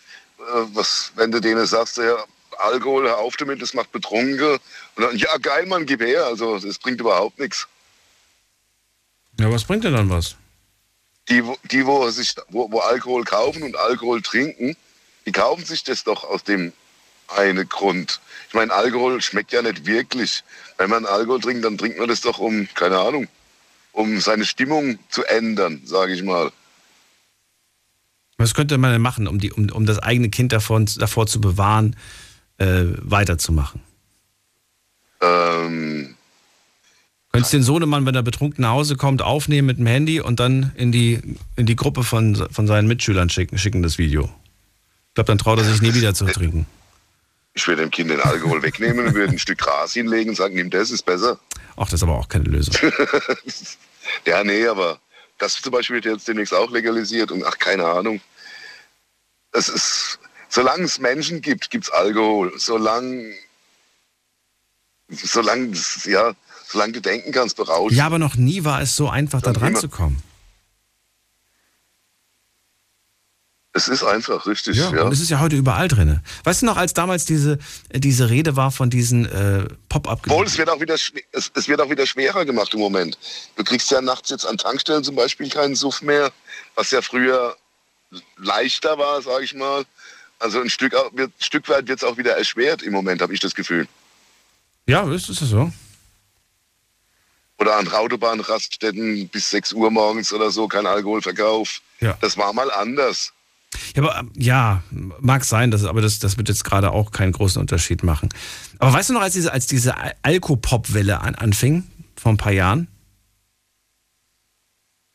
[0.73, 2.23] was, wenn du denen sagst, ja,
[2.59, 4.59] Alkohol, hör auf damit, das macht betrunken.
[4.95, 6.25] Und dann, ja, geil, Mann, gib her.
[6.25, 7.67] Also, das bringt überhaupt nichts.
[9.39, 10.35] Ja, was bringt denn dann was?
[11.29, 14.75] Die, wo- die wo, sich, wo, wo Alkohol kaufen und Alkohol trinken,
[15.25, 16.73] die kaufen sich das doch aus dem
[17.27, 18.21] einen Grund.
[18.47, 20.43] Ich meine, Alkohol schmeckt ja nicht wirklich.
[20.77, 23.27] Wenn man Alkohol trinkt, dann trinkt man das doch um, keine Ahnung,
[23.91, 26.51] um seine Stimmung zu ändern, sage ich mal.
[28.37, 31.41] Was könnte man denn machen, um, die, um, um das eigene Kind davon, davor zu
[31.41, 31.95] bewahren,
[32.57, 33.81] äh, weiterzumachen?
[35.21, 36.15] Ähm,
[37.31, 40.71] Könntest den Sohnemann, wenn er betrunken nach Hause kommt, aufnehmen mit dem Handy und dann
[40.75, 41.19] in die,
[41.55, 44.29] in die Gruppe von, von seinen Mitschülern schicken, schicken das Video?
[45.09, 46.67] Ich glaube, dann traut er sich nie wieder zu trinken.
[47.53, 50.55] ich würde dem Kind den Alkohol wegnehmen und würde ein Stück Gras hinlegen und sagen,
[50.55, 51.39] nimm das, ist besser.
[51.75, 52.75] Ach, das ist aber auch keine Lösung.
[54.25, 54.99] ja, nee, aber
[55.37, 58.21] das zum Beispiel wird jetzt demnächst auch legalisiert und ach, keine Ahnung.
[59.51, 60.19] Es ist,
[60.49, 62.53] solange es Menschen gibt, gibt es Alkohol.
[62.57, 63.33] Solange,
[65.09, 65.73] solange,
[66.05, 66.33] ja,
[66.67, 67.95] solange du denken kannst, berauschen.
[67.95, 70.21] Ja, aber noch nie war es so einfach, da dran zu kommen.
[73.77, 74.89] Es ist einfach, richtig, ja.
[74.89, 76.19] Und es ist ja heute überall drin.
[76.43, 77.59] Weißt du noch, als damals diese,
[77.91, 81.11] diese Rede war von diesen äh, Pop-up Obwohl, es wird, auch wieder, es,
[81.53, 83.19] es wird auch wieder schwerer gemacht im Moment.
[83.55, 86.31] Du kriegst ja nachts jetzt an Tankstellen zum Beispiel keinen Suff mehr,
[86.73, 87.55] was ja früher
[88.37, 89.85] leichter war, sage ich mal.
[90.39, 93.39] Also ein Stück, wird, Stück weit wird es auch wieder erschwert im Moment, habe ich
[93.39, 93.87] das Gefühl.
[94.87, 95.71] Ja, ist es so?
[97.59, 101.81] Oder an Autobahnraststätten bis 6 Uhr morgens oder so, kein Alkoholverkauf.
[101.99, 102.17] Ja.
[102.21, 103.33] Das war mal anders.
[103.95, 104.83] Ja, aber, ähm, ja
[105.19, 108.29] mag sein, das, aber das, das wird jetzt gerade auch keinen großen Unterschied machen.
[108.79, 111.83] Aber weißt du noch, als diese, als diese Al- Alkopop-Welle an, anfing,
[112.15, 112.87] vor ein paar Jahren?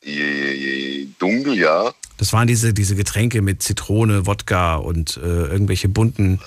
[0.05, 1.93] Je, je, je, dunkel, ja.
[2.16, 6.40] Das waren diese, diese Getränke mit Zitrone, Wodka und äh, irgendwelche bunten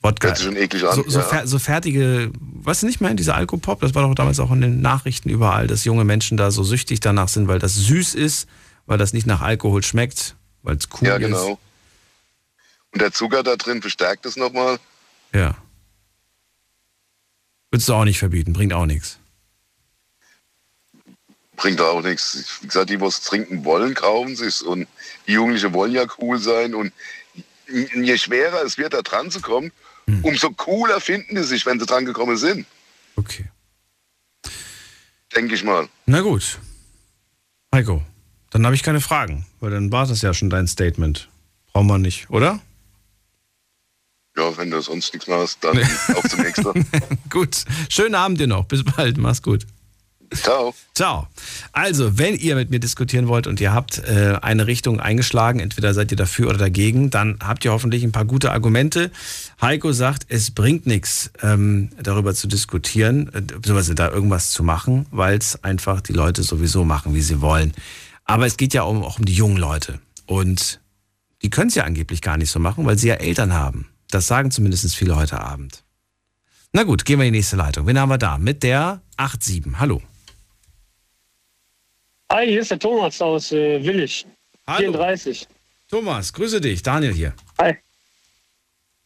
[0.00, 0.28] Wodka.
[0.28, 1.24] Hört schon eklig an, So, so, ja.
[1.24, 4.60] fer so fertige, weißt du nicht mehr, diese Alkopop, das war doch damals auch in
[4.60, 8.48] den Nachrichten überall, dass junge Menschen da so süchtig danach sind, weil das süß ist,
[8.88, 11.20] weil das nicht nach Alkohol schmeckt, weil es cool Ja, ist.
[11.22, 11.58] genau.
[12.92, 14.78] Und der Zucker da drin verstärkt es nochmal.
[15.32, 15.56] Ja.
[17.70, 19.18] Würdest du auch nicht verbieten, bringt auch nichts.
[21.56, 22.58] bringt auch nichts.
[22.62, 24.62] Wie gesagt, die, es trinken wollen, kaufen es.
[24.62, 24.86] Und
[25.26, 26.74] die Jugendlichen wollen ja cool sein.
[26.74, 26.92] Und
[27.68, 29.70] je schwerer es wird, da dran zu kommen,
[30.22, 32.64] umso cooler finden die sich, wenn sie dran gekommen sind.
[33.16, 33.50] Okay.
[35.36, 35.88] Denke ich mal.
[36.06, 36.58] Na gut.
[37.74, 38.02] Heiko,
[38.50, 41.28] dann habe ich keine Fragen, weil dann war das ja schon dein Statement.
[41.72, 42.60] Brauchen wir nicht, oder?
[44.36, 46.86] Ja, wenn du sonst nichts mehr hast, dann auf zum nächsten.
[47.30, 47.64] gut.
[47.88, 48.64] Schönen Abend dir noch.
[48.64, 49.18] Bis bald.
[49.18, 49.66] Mach's gut.
[50.32, 50.74] Ciao.
[50.94, 51.26] Ciao.
[51.72, 55.94] Also, wenn ihr mit mir diskutieren wollt und ihr habt äh, eine Richtung eingeschlagen, entweder
[55.94, 59.10] seid ihr dafür oder dagegen, dann habt ihr hoffentlich ein paar gute Argumente.
[59.60, 65.06] Heiko sagt, es bringt nichts, ähm, darüber zu diskutieren, äh, beziehungsweise da irgendwas zu machen,
[65.10, 67.72] weil es einfach die Leute sowieso machen, wie sie wollen.
[68.28, 70.00] Aber es geht ja um, auch um die jungen Leute.
[70.26, 70.80] Und
[71.42, 73.90] die können es ja angeblich gar nicht so machen, weil sie ja Eltern haben.
[74.10, 75.82] Das sagen zumindest viele heute Abend.
[76.72, 77.86] Na gut, gehen wir in die nächste Leitung.
[77.86, 78.36] Wen haben wir da?
[78.36, 79.78] Mit der 87.
[79.78, 80.02] Hallo.
[82.30, 84.26] Hi, hier ist der Thomas aus äh, Willig.
[84.66, 84.92] Hallo.
[84.92, 85.48] 34.
[85.88, 86.82] Thomas, grüße dich.
[86.82, 87.32] Daniel hier.
[87.58, 87.78] Hi.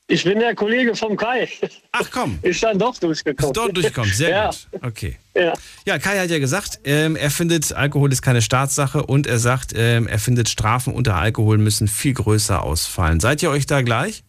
[0.08, 1.48] Ich bin der Kollege vom Kai.
[1.92, 2.38] Ach komm.
[2.42, 3.50] Ist dann doch durchgekommen.
[3.50, 4.50] Ist dort durchgekommen, sehr ja.
[4.50, 4.82] gut.
[4.82, 5.16] Okay.
[5.34, 5.54] Ja.
[5.86, 9.72] Ja, Kai hat ja gesagt, ähm, er findet, Alkohol ist keine Staatssache und er sagt,
[9.74, 13.20] ähm, er findet, Strafen unter Alkohol müssen viel größer ausfallen.
[13.20, 14.24] Seid ihr euch da gleich?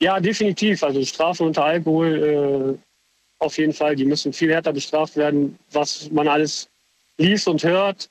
[0.00, 0.82] Ja, definitiv.
[0.82, 6.10] Also Strafen unter Alkohol äh, auf jeden Fall, die müssen viel härter bestraft werden, was
[6.10, 6.70] man alles
[7.18, 8.08] liest und hört.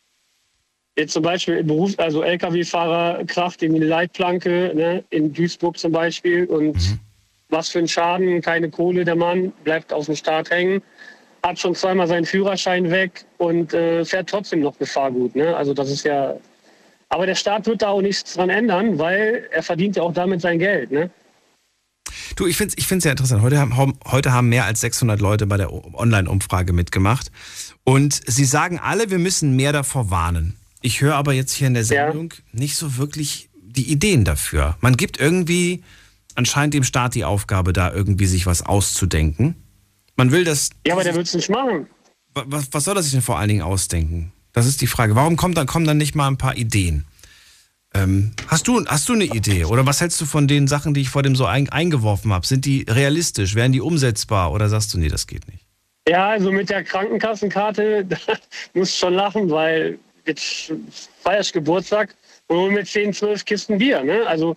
[0.99, 5.93] Jetzt zum Beispiel im Beruf, also Lkw-Fahrer kracht in die Leitplanke, ne, in Duisburg zum
[5.93, 6.43] Beispiel.
[6.45, 6.99] Und
[7.47, 10.81] was für ein Schaden, keine Kohle, der Mann bleibt auf dem Start hängen,
[11.41, 15.37] hat schon zweimal seinen Führerschein weg und äh, fährt trotzdem noch Gefahrgut.
[15.37, 15.55] Ne?
[15.55, 16.35] Also das ist ja.
[17.07, 20.41] Aber der Staat wird da auch nichts dran ändern, weil er verdient ja auch damit
[20.41, 20.91] sein Geld.
[20.91, 21.09] Ne?
[22.35, 23.41] Du, ich finde es ich find's sehr interessant.
[23.41, 27.31] Heute haben, heute haben mehr als 600 Leute bei der Online-Umfrage mitgemacht.
[27.85, 30.58] Und sie sagen alle, wir müssen mehr davor warnen.
[30.81, 34.77] Ich höre aber jetzt hier in der Sendung nicht so wirklich die Ideen dafür.
[34.81, 35.83] Man gibt irgendwie
[36.35, 39.55] anscheinend dem Staat die Aufgabe, da irgendwie sich was auszudenken.
[40.15, 40.69] Man will das.
[40.85, 41.87] Ja, aber der wird es nicht machen.
[42.33, 44.31] Was, was soll er sich denn vor allen Dingen ausdenken?
[44.53, 45.15] Das ist die Frage.
[45.15, 47.05] Warum kommt dann, kommen dann nicht mal ein paar Ideen?
[47.93, 49.65] Ähm, hast, du, hast du eine Idee?
[49.65, 52.45] Oder was hältst du von den Sachen, die ich vor dem so ein, eingeworfen habe?
[52.45, 53.55] Sind die realistisch?
[53.55, 54.51] Wären die umsetzbar?
[54.51, 55.65] Oder sagst du, nee, das geht nicht?
[56.07, 58.17] Ja, also mit der Krankenkassenkarte, da
[58.73, 59.99] musst du schon lachen, weil
[60.29, 60.71] jetzt
[61.21, 62.15] feier ich Geburtstag
[62.47, 64.03] und hol mir 10, 12 Kisten Bier.
[64.03, 64.25] Ne?
[64.25, 64.55] Also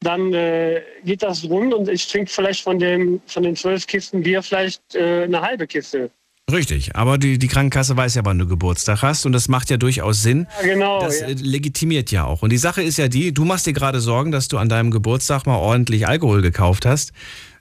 [0.00, 4.22] dann äh, geht das rund und ich trinke vielleicht von, dem, von den 12 Kisten
[4.22, 6.10] Bier vielleicht äh, eine halbe Kiste.
[6.52, 9.78] Richtig, aber die, die Krankenkasse weiß ja, wann du Geburtstag hast und das macht ja
[9.78, 10.46] durchaus Sinn.
[10.60, 11.00] Ja, genau.
[11.00, 11.28] Das ja.
[11.28, 12.42] äh, legitimiert ja auch.
[12.42, 14.90] Und die Sache ist ja die, du machst dir gerade Sorgen, dass du an deinem
[14.90, 17.12] Geburtstag mal ordentlich Alkohol gekauft hast.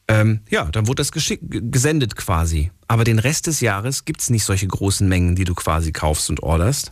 [0.10, 2.72] Ähm, ja, dann wurde das gesendet quasi.
[2.88, 6.30] Aber den Rest des Jahres gibt es nicht solche großen Mengen, die du quasi kaufst
[6.30, 6.92] und orderst.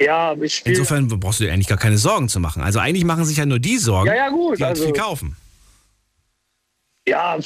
[0.00, 2.62] Ja, ich spiel, Insofern brauchst du dir eigentlich gar keine Sorgen zu machen.
[2.62, 5.36] Also eigentlich machen sich ja nur die Sorgen, Ja, ja, gut, die also- viel kaufen.
[7.06, 7.38] Ja,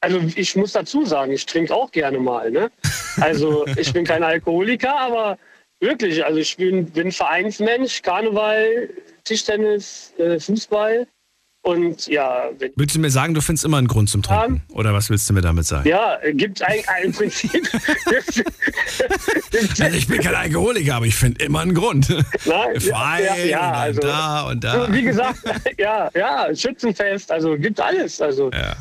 [0.00, 2.50] also ich muss dazu sagen, ich trinke auch gerne mal.
[2.50, 2.70] Ne?
[3.20, 5.38] Also ich bin kein Alkoholiker, aber
[5.80, 8.88] wirklich, also ich bin, bin Vereinsmensch, Karneval,
[9.24, 11.06] Tischtennis, äh, Fußball
[11.64, 14.62] und ja, Willst du mir sagen, du findest immer einen Grund zum Trinken?
[14.74, 15.88] Oder was willst du mir damit sagen?
[15.88, 17.50] ja, gibt ein, ein Prinzip.
[19.80, 22.08] Also ich bin kein Alkoholiker, aber ich finde immer einen Grund.
[22.44, 24.92] Nein, Verein, ja, ja, also, da und da.
[24.92, 25.38] Wie gesagt,
[25.78, 28.20] ja, ja, Schützenfest, also gibt alles.
[28.20, 28.76] Also Ja.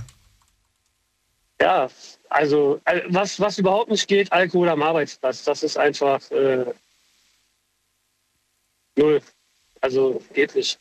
[1.62, 1.90] ja,
[2.30, 6.66] also äh, was, was überhaupt nicht geht, Alkohol am Arbeitsplatz, das ist einfach äh,
[8.96, 9.22] null.
[9.80, 10.80] Also geht nicht.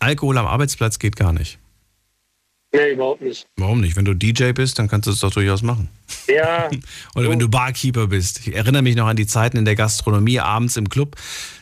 [0.00, 1.58] Alkohol am Arbeitsplatz geht gar nicht.
[2.72, 3.46] Nee, überhaupt nicht.
[3.56, 3.96] Warum nicht?
[3.96, 5.88] Wenn du DJ bist, dann kannst du es doch durchaus machen.
[6.28, 6.70] Ja,
[7.16, 8.46] Oder wenn du Barkeeper bist.
[8.46, 11.16] Ich erinnere mich noch an die Zeiten in der Gastronomie abends im Club.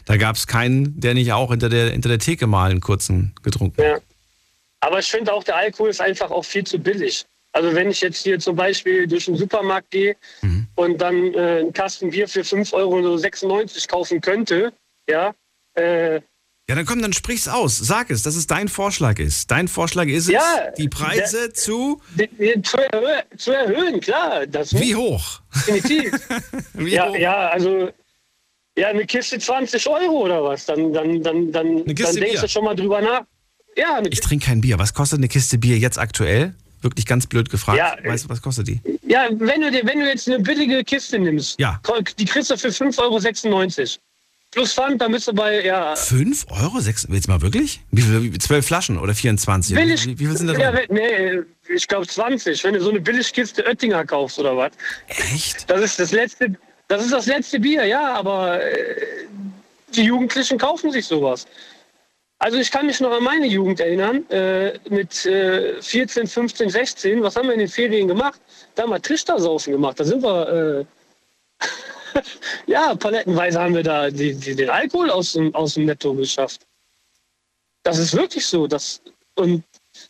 [0.04, 3.34] Da gab es keinen, der nicht auch hinter der, hinter der Theke mal einen kurzen
[3.42, 3.88] getrunken hat.
[3.88, 3.98] ja.
[4.80, 7.26] Aber ich finde auch, der Alkohol ist einfach auch viel zu billig.
[7.52, 10.14] Also wenn ich jetzt hier zum Beispiel durch den Supermarkt gehe
[10.76, 14.72] und dann äh, einen Kasten Bier für 5,96 Euro kaufen könnte,
[15.08, 15.34] ja,
[15.74, 16.20] äh,
[16.68, 17.78] Ja, dann komm, dann sprich's aus.
[17.78, 19.50] Sag es, dass es dein Vorschlag ist.
[19.50, 22.02] Dein Vorschlag ist es, Ja, die Preise der- zu.
[22.14, 24.42] die zu, erhö zu erhöhen, klar.
[24.72, 25.40] Wie hoch?
[25.66, 26.12] Definitiv.
[26.74, 27.16] Wie ja, hoch?
[27.16, 27.88] ja, also
[28.76, 32.40] ja, eine Kiste 20 Euro oder was, dann, dann, dann, dann, dann denkst Bier.
[32.40, 33.22] du schon mal drüber nach.
[33.76, 34.78] Ja, Ich trinke kein Bier.
[34.78, 36.54] Was kostet eine Kiste Bier jetzt aktuell?
[36.82, 37.78] Wirklich ganz blöd gefragt.
[37.78, 38.80] Ja, weißt du, was kostet die?
[39.06, 41.80] Ja, wenn du, dir, wenn du jetzt eine billige Kiste nimmst, Ja.
[42.18, 43.18] die kriegst du für 5,96 Euro.
[44.50, 46.80] Plus Pfand, bist du bei, ja, 5 Euro?
[46.80, 47.80] Sechs, jetzt mal wirklich?
[47.90, 48.22] Wie viel?
[48.32, 49.76] wie- Zwölf Flaschen oder 24?
[49.76, 50.06] billig.
[50.06, 50.86] Wie, wie viel sind da ja, drin?
[50.88, 51.40] nee,
[51.74, 52.64] ich glaube 20.
[52.64, 54.72] Wenn du so eine Billigkiste Oettinger kaufst oder was.
[55.08, 55.68] Echt?
[55.70, 56.54] Das ist das letzte,
[56.88, 58.96] das ist das letzte Bier, ja, aber äh,
[59.94, 61.46] die Jugendlichen kaufen sich sowas.
[62.40, 67.22] Also ich kann mich noch an meine Jugend erinnern, äh, mit äh, 14, 15, 16,
[67.22, 68.40] was haben wir in den Ferien gemacht?
[68.76, 70.86] Da haben wir Tristersaufen gemacht, da sind wir,
[71.60, 71.64] äh,
[72.66, 76.66] ja, palettenweise haben wir da die, die, den Alkohol aus dem, aus dem Netto geschafft.
[77.82, 78.66] Das ist wirklich so.
[78.66, 79.00] Das,
[79.36, 79.64] und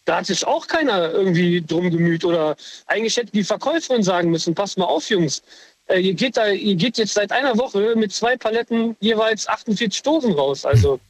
[0.05, 2.25] da hat sich auch keiner irgendwie drum gemüht.
[2.25, 2.57] Oder
[2.87, 5.43] eigentlich hätte die Verkäuferin sagen müssen, passt mal auf, Jungs.
[5.87, 10.03] Äh, ihr, geht da, ihr geht jetzt seit einer Woche mit zwei Paletten jeweils 48
[10.03, 10.65] Dosen raus.
[10.65, 11.01] Also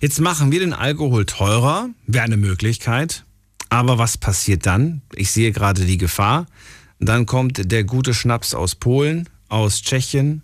[0.00, 1.88] Jetzt machen wir den Alkohol teurer.
[2.06, 3.24] Wäre eine Möglichkeit.
[3.68, 5.00] Aber was passiert dann?
[5.14, 6.46] Ich sehe gerade die Gefahr.
[6.98, 10.42] Dann kommt der gute Schnaps aus Polen, aus Tschechien,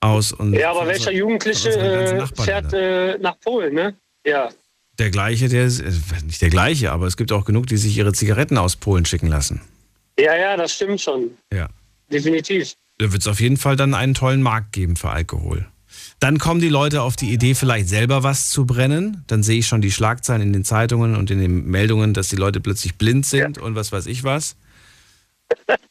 [0.00, 3.94] aus und ja, aber welcher Jugendliche äh, fährt äh, nach Polen, ne?
[4.26, 4.50] Ja.
[4.98, 5.90] der gleiche, der ist, äh,
[6.24, 9.28] nicht der gleiche, aber es gibt auch genug, die sich ihre Zigaretten aus Polen schicken
[9.28, 9.60] lassen.
[10.18, 11.30] Ja, ja, das stimmt schon.
[11.52, 11.68] Ja.
[12.12, 12.74] Definitiv.
[12.98, 15.66] Da wird es auf jeden Fall dann einen tollen Markt geben für Alkohol.
[16.20, 19.24] Dann kommen die Leute auf die Idee, vielleicht selber was zu brennen.
[19.26, 22.36] Dann sehe ich schon die Schlagzeilen in den Zeitungen und in den Meldungen, dass die
[22.36, 24.56] Leute plötzlich blind sind und was weiß ich was.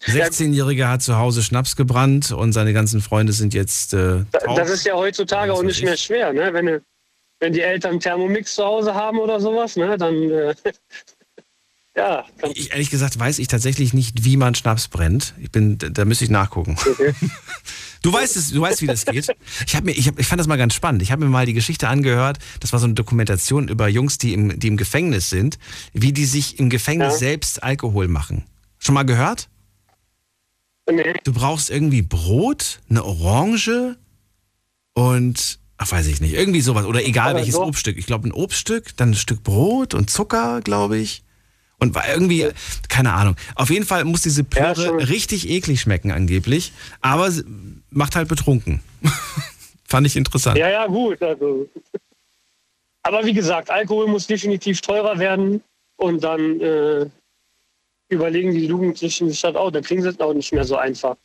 [0.06, 4.26] 16-Jähriger hat zu Hause Schnaps gebrannt und seine ganzen Freunde sind jetzt äh.
[4.56, 6.54] Das ist ja heutzutage auch nicht mehr schwer, ne?
[6.54, 6.82] Wenn,
[7.40, 9.98] wenn die Eltern Thermomix zu Hause haben oder sowas, ne?
[9.98, 10.56] Dann äh,
[11.96, 12.26] Ja.
[12.56, 15.36] Ich, ehrlich gesagt weiß ich tatsächlich nicht, wie man Schnaps brennt.
[15.40, 16.78] Ich bin, da, da müsste ich nachgucken.
[18.02, 19.30] Du weißt es, du weißt, wie das geht.
[19.66, 21.02] Ich habe mir, ich, hab, ich fand das mal ganz spannend.
[21.02, 22.38] Ich habe mir mal die Geschichte angehört.
[22.60, 25.58] Das war so eine Dokumentation über Jungs, die im, die im Gefängnis sind,
[25.94, 27.20] wie die sich im Gefängnis Ja.
[27.20, 28.44] selbst Alkohol machen.
[28.84, 29.48] Schon mal gehört?
[30.92, 31.14] Nee.
[31.24, 33.96] Du brauchst irgendwie Brot, eine Orange
[34.94, 37.98] und ach weiß ich nicht, irgendwie sowas oder egal Aber welches so- Obststück.
[37.98, 41.24] Ich glaube ein Obststück, dann ein Stück Brot und Zucker, glaube ich.
[41.80, 42.50] Und war irgendwie,
[42.90, 43.36] keine Ahnung.
[43.56, 47.32] Auf jeden Fall muss diese Plörre richtig eklig schmecken angeblich, aber
[47.90, 48.82] macht halt betrunken.
[49.88, 50.58] Fand ich interessant.
[50.58, 51.22] Ja, ja, gut.
[51.22, 51.70] Also.
[53.04, 55.62] Aber wie gesagt, Alkohol muss definitiv teurer werden
[55.98, 57.10] und dann äh,
[58.14, 59.72] überlegen die Jugendlichen sich das auch.
[59.72, 61.16] Da kriegen sie es auch nicht mehr so einfach.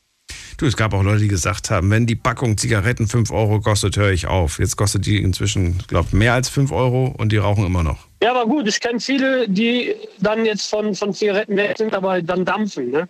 [0.59, 3.97] Du, es gab auch Leute, die gesagt haben, wenn die Packung Zigaretten 5 Euro kostet,
[3.97, 4.59] höre ich auf.
[4.59, 8.09] Jetzt kostet die inzwischen, glaube mehr als 5 Euro und die rauchen immer noch.
[8.21, 12.21] Ja, aber gut, ich kenne viele, die dann jetzt von, von Zigaretten weg sind, aber
[12.23, 12.91] dann dampfen.
[12.91, 13.09] Ne?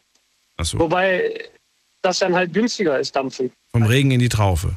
[0.58, 0.78] Ach so.
[0.78, 1.42] Wobei
[2.02, 3.50] das dann halt günstiger ist, dampfen.
[3.72, 4.76] Vom Regen in die Traufe.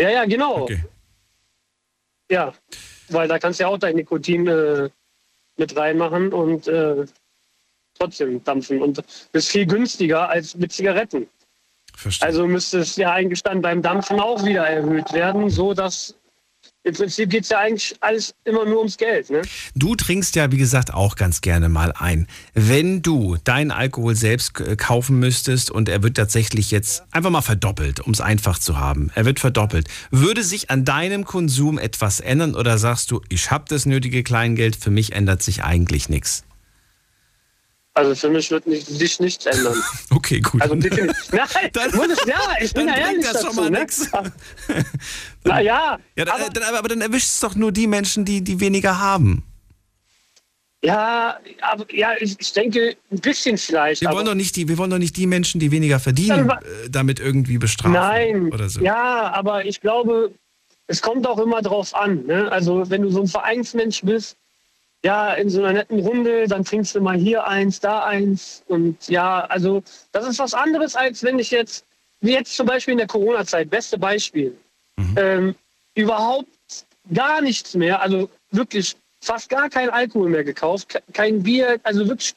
[0.00, 0.62] Ja, ja, genau.
[0.62, 0.84] Okay.
[2.30, 2.52] Ja,
[3.10, 4.90] weil da kannst du ja auch dein Nikotin äh,
[5.56, 7.04] mit reinmachen und äh,
[7.98, 8.82] trotzdem dampfen.
[8.82, 9.02] Und
[9.32, 11.26] ist viel günstiger als mit Zigaretten.
[12.20, 16.14] Also müsste es ja eigentlich dann beim Dampfen auch wieder erhöht werden, so dass
[16.86, 19.30] im Prinzip geht es ja eigentlich alles immer nur ums Geld.
[19.30, 19.40] Ne?
[19.74, 22.26] Du trinkst ja, wie gesagt, auch ganz gerne mal ein.
[22.52, 27.40] Wenn du deinen Alkohol selbst äh, kaufen müsstest und er wird tatsächlich jetzt einfach mal
[27.40, 32.20] verdoppelt, um es einfach zu haben, er wird verdoppelt, würde sich an deinem Konsum etwas
[32.20, 36.44] ändern oder sagst du, ich habe das nötige Kleingeld, für mich ändert sich eigentlich nichts?
[37.96, 39.80] Also für mich wird nicht, sich nichts ändern.
[40.10, 40.60] Okay, gut.
[40.62, 41.28] Also definitiv.
[41.32, 43.46] Nein, muss ich, ja, ich bin dann ja ehrlich das dazu.
[43.46, 43.80] schon mal ne?
[43.80, 44.10] nix.
[45.44, 48.42] Na ja, Ja, dann, dann, aber, aber dann erwischt es doch nur die Menschen, die,
[48.42, 49.44] die weniger haben.
[50.84, 54.00] ja, aber ja, ich, ich denke ein bisschen vielleicht.
[54.00, 56.28] Wir aber wollen, doch nicht die, wir wollen doch nicht die Menschen, die weniger verdienen,
[56.28, 58.80] Dann wa- äh, damit irgendwie bestrafen Nein, oder so.
[58.80, 60.32] ja, aber ich glaube,
[60.88, 62.26] es kommt auch immer drauf an.
[62.26, 62.50] Ne?
[62.50, 64.36] Also wenn du so ein Vereinsmensch bist,
[65.04, 68.64] ja, in so einer netten Runde, dann trinkst du mal hier eins, da eins.
[68.68, 69.82] Und ja, also
[70.12, 71.84] das ist was anderes, als wenn ich jetzt,
[72.20, 74.56] wie jetzt zum Beispiel in der Corona-Zeit, beste Beispiel,
[75.16, 75.54] ähm,
[75.94, 76.48] überhaupt
[77.12, 82.08] gar nichts mehr, also wirklich fast gar kein Alkohol mehr gekauft, ke- kein Bier, also
[82.08, 82.34] wirklich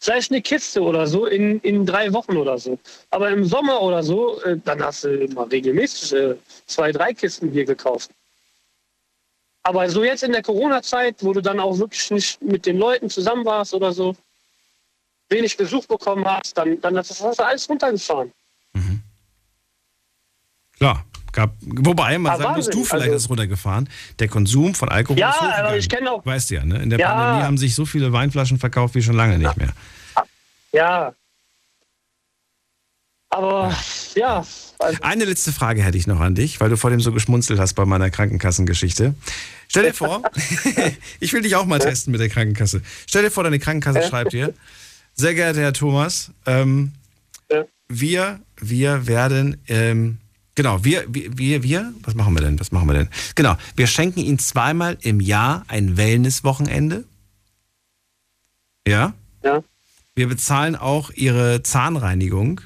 [0.00, 2.78] vielleicht eine Kiste oder so in, in drei Wochen oder so.
[3.10, 6.34] Aber im Sommer oder so, äh, dann hast du immer regelmäßig äh,
[6.66, 8.10] zwei, drei Kisten Bier gekauft.
[9.68, 13.10] Aber so jetzt in der Corona-Zeit, wo du dann auch wirklich nicht mit den Leuten
[13.10, 14.16] zusammen warst oder so,
[15.28, 18.32] wenig Besuch bekommen hast, dann, dann hast du hast alles runtergefahren.
[20.78, 21.04] Klar.
[21.32, 22.72] Gab, wobei, man Ah, sagen muss, Wahnsinn.
[22.80, 23.90] du vielleicht Also- ist runtergefahren.
[24.20, 25.66] Der Konsum von Alkohol Ja, ist hochgegangen.
[25.66, 26.82] aber ich kenne auch- Weißt du ja, ne?
[26.82, 27.12] In der Ja.
[27.12, 29.74] Pandemie haben sich so viele Weinflaschen verkauft wie schon lange nicht mehr.
[30.72, 31.12] Ja.
[33.30, 33.76] Aber
[34.14, 34.46] ja.
[34.78, 37.60] also Eine letzte Frage hätte ich noch an dich, weil du vor dem so geschmunzelt
[37.60, 39.14] hast bei meiner Krankenkassengeschichte.
[39.68, 40.22] Stell dir vor,
[41.20, 42.82] ich will dich auch mal testen mit der Krankenkasse.
[43.06, 44.08] Stell dir vor, deine Krankenkasse Ja.
[44.08, 44.54] schreibt dir,
[45.14, 46.92] sehr geehrter Herr Thomas, ähm,
[47.88, 50.18] wir, wir werden, ähm,
[50.54, 53.08] genau, wir, wir, wir, wir, was machen wir denn, was machen wir denn?
[53.34, 57.04] Genau, wir schenken Ihnen zweimal im Jahr ein Wellnesswochenende.
[58.86, 59.14] Ja?
[59.42, 59.62] Ja.
[60.14, 62.60] Wir bezahlen auch Ihre Zahnreinigung.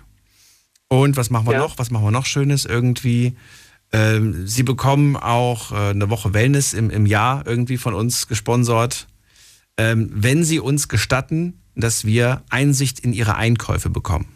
[0.89, 1.79] Und was machen wir noch?
[1.79, 2.65] Was machen wir noch Schönes?
[2.65, 3.37] Irgendwie,
[3.93, 9.07] ähm, Sie bekommen auch äh, eine Woche Wellness im, im Jahr irgendwie von uns gesponsert.
[9.77, 14.29] Ähm, wenn Sie uns gestatten, dass wir Einsicht in Ihre Einkäufe bekommen.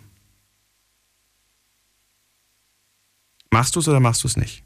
[3.51, 4.63] Machst du es oder machst du es nicht?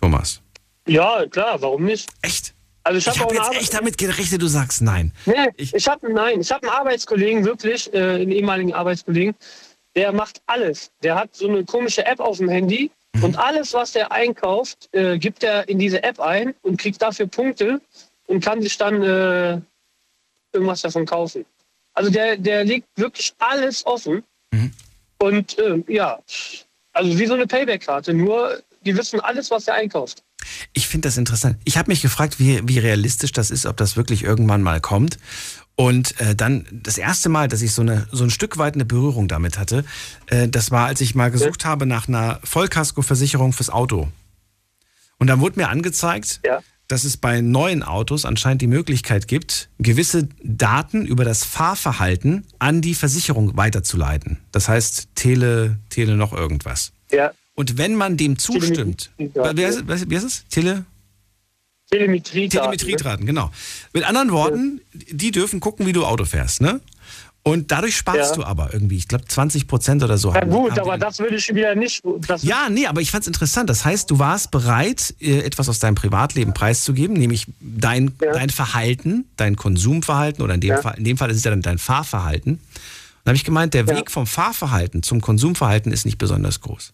[0.00, 0.40] Thomas.
[0.86, 2.10] Ja, klar, warum nicht?
[2.22, 2.54] Echt?
[2.84, 5.12] Also ich habe auch jetzt echt damit gerechnet, du sagst nein.
[5.26, 9.36] Nee, ich, habe nein, ich habe einen Arbeitskollegen wirklich, äh, einen ehemaligen Arbeitskollegen,
[9.96, 10.90] der macht alles.
[11.02, 13.24] Der hat so eine komische App auf dem Handy Mhm.
[13.24, 17.26] und alles, was der einkauft, äh, gibt er in diese App ein und kriegt dafür
[17.26, 17.80] Punkte
[18.26, 19.60] und kann sich dann äh,
[20.52, 21.44] irgendwas davon kaufen.
[21.94, 24.72] Also der, der legt wirklich alles offen Mhm.
[25.18, 26.20] und äh, ja,
[26.94, 30.22] also wie so eine Payback-Karte, nur die wissen alles, was er einkauft.
[30.72, 31.56] Ich finde das interessant.
[31.64, 35.18] Ich habe mich gefragt, wie, wie realistisch das ist, ob das wirklich irgendwann mal kommt.
[35.74, 38.84] Und äh, dann das erste Mal, dass ich so, eine, so ein Stück weit eine
[38.84, 39.84] Berührung damit hatte,
[40.26, 44.08] äh, das war, als ich mal gesucht habe nach einer Vollkaskoversicherung fürs Auto.
[45.18, 46.40] Und dann wurde mir angezeigt,
[46.88, 52.82] dass es bei neuen Autos anscheinend die Möglichkeit gibt, gewisse Daten über das Fahrverhalten an
[52.82, 54.38] die Versicherung weiterzuleiten.
[54.50, 56.92] Das heißt, Tele, Tele noch irgendwas.
[57.10, 57.32] Ja.
[57.54, 59.56] Und wenn man dem zustimmt, Ja.
[59.56, 60.44] wie, heißt, wie heißt es?
[60.48, 60.84] Tele?
[61.92, 62.76] Telemetriedaten.
[62.78, 63.50] Telemetriedaten, genau.
[63.92, 66.80] Mit anderen Worten, die dürfen gucken, wie du Auto fährst, ne?
[67.44, 68.36] Und dadurch sparst Ja.
[68.36, 70.28] du aber irgendwie, ich glaube 20 Prozent oder so.
[70.32, 72.00] Ja haben- gut, aber das würde ich wieder nicht.
[72.42, 73.68] Ja, nee, aber ich fand's interessant.
[73.68, 79.24] Das heißt, du warst bereit, äh, etwas aus deinem Privatleben preiszugeben, nämlich dein, dein Verhalten,
[79.36, 80.82] dein Konsumverhalten oder in dem, Ja.
[80.82, 82.52] Fall, in dem Fall ist es ja dann dein Fahrverhalten.
[82.54, 82.60] Und
[83.24, 86.92] da habe ich gemeint, der Weg vom Fahrverhalten zum Konsumverhalten ist nicht besonders groß.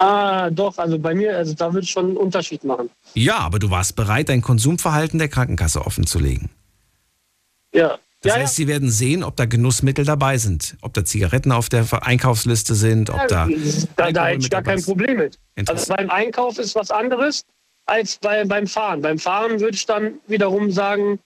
[0.00, 2.88] Ah, doch, also bei mir, also da würde ich schon einen Unterschied machen.
[3.12, 6.48] Ja, aber du warst bereit, dein Konsumverhalten der Krankenkasse offenzulegen.
[7.74, 7.98] Ja.
[8.22, 11.68] Das ja, heißt, sie werden sehen, ob da Genussmittel dabei sind, ob da Zigaretten auf
[11.68, 13.46] der Einkaufsliste sind, ob da.
[13.96, 14.82] da, da hätte ich gar kein.
[14.82, 15.38] Problem mit.
[15.66, 17.44] Also beim Einkauf ist was anderes
[17.84, 19.02] als bei, beim Fahren.
[19.02, 21.18] Beim Fahren würde ich dann wiederum sagen,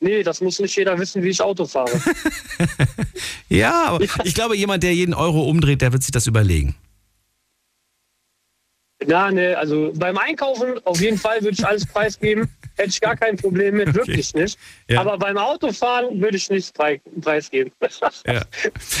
[0.00, 1.90] nee, das muss nicht jeder wissen, wie ich Auto fahre.
[3.48, 6.74] Ja, aber ich glaube, jemand, der jeden Euro umdreht, der wird sich das überlegen.
[9.06, 12.48] Ja, ne, also beim Einkaufen auf jeden Fall würde ich alles preisgeben.
[12.76, 14.58] Hätte ich gar kein Problem mit, wirklich nicht.
[14.88, 15.00] Ja.
[15.02, 17.70] Aber beim Autofahren würde ich nichts prei- preisgeben.
[18.26, 18.42] Ja.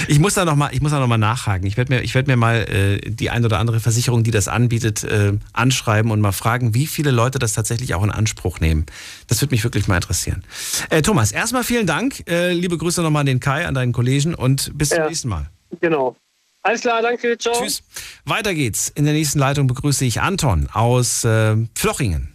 [0.08, 1.66] Ich muss da nochmal noch mal nachhaken.
[1.66, 4.48] Ich werde mir, ich werd mir mal äh, die ein oder andere Versicherung, die das
[4.48, 8.84] anbietet, äh, anschreiben und mal fragen, wie viele Leute das tatsächlich auch in Anspruch nehmen.
[9.28, 10.44] Das würde mich wirklich mal interessieren.
[10.90, 12.28] Äh, Thomas, erstmal vielen Dank.
[12.28, 15.08] Äh, liebe Grüße nochmal an den Kai, an deinen Kollegen und bis zum Ja.
[15.08, 15.48] nächsten Mal.
[15.80, 16.16] Genau.
[16.62, 17.60] Alles klar, danke, ciao.
[17.60, 17.82] Tschüss.
[18.24, 18.88] Weiter geht's.
[18.88, 22.32] In der nächsten Leitung begrüße ich Anton aus äh, Plochingen.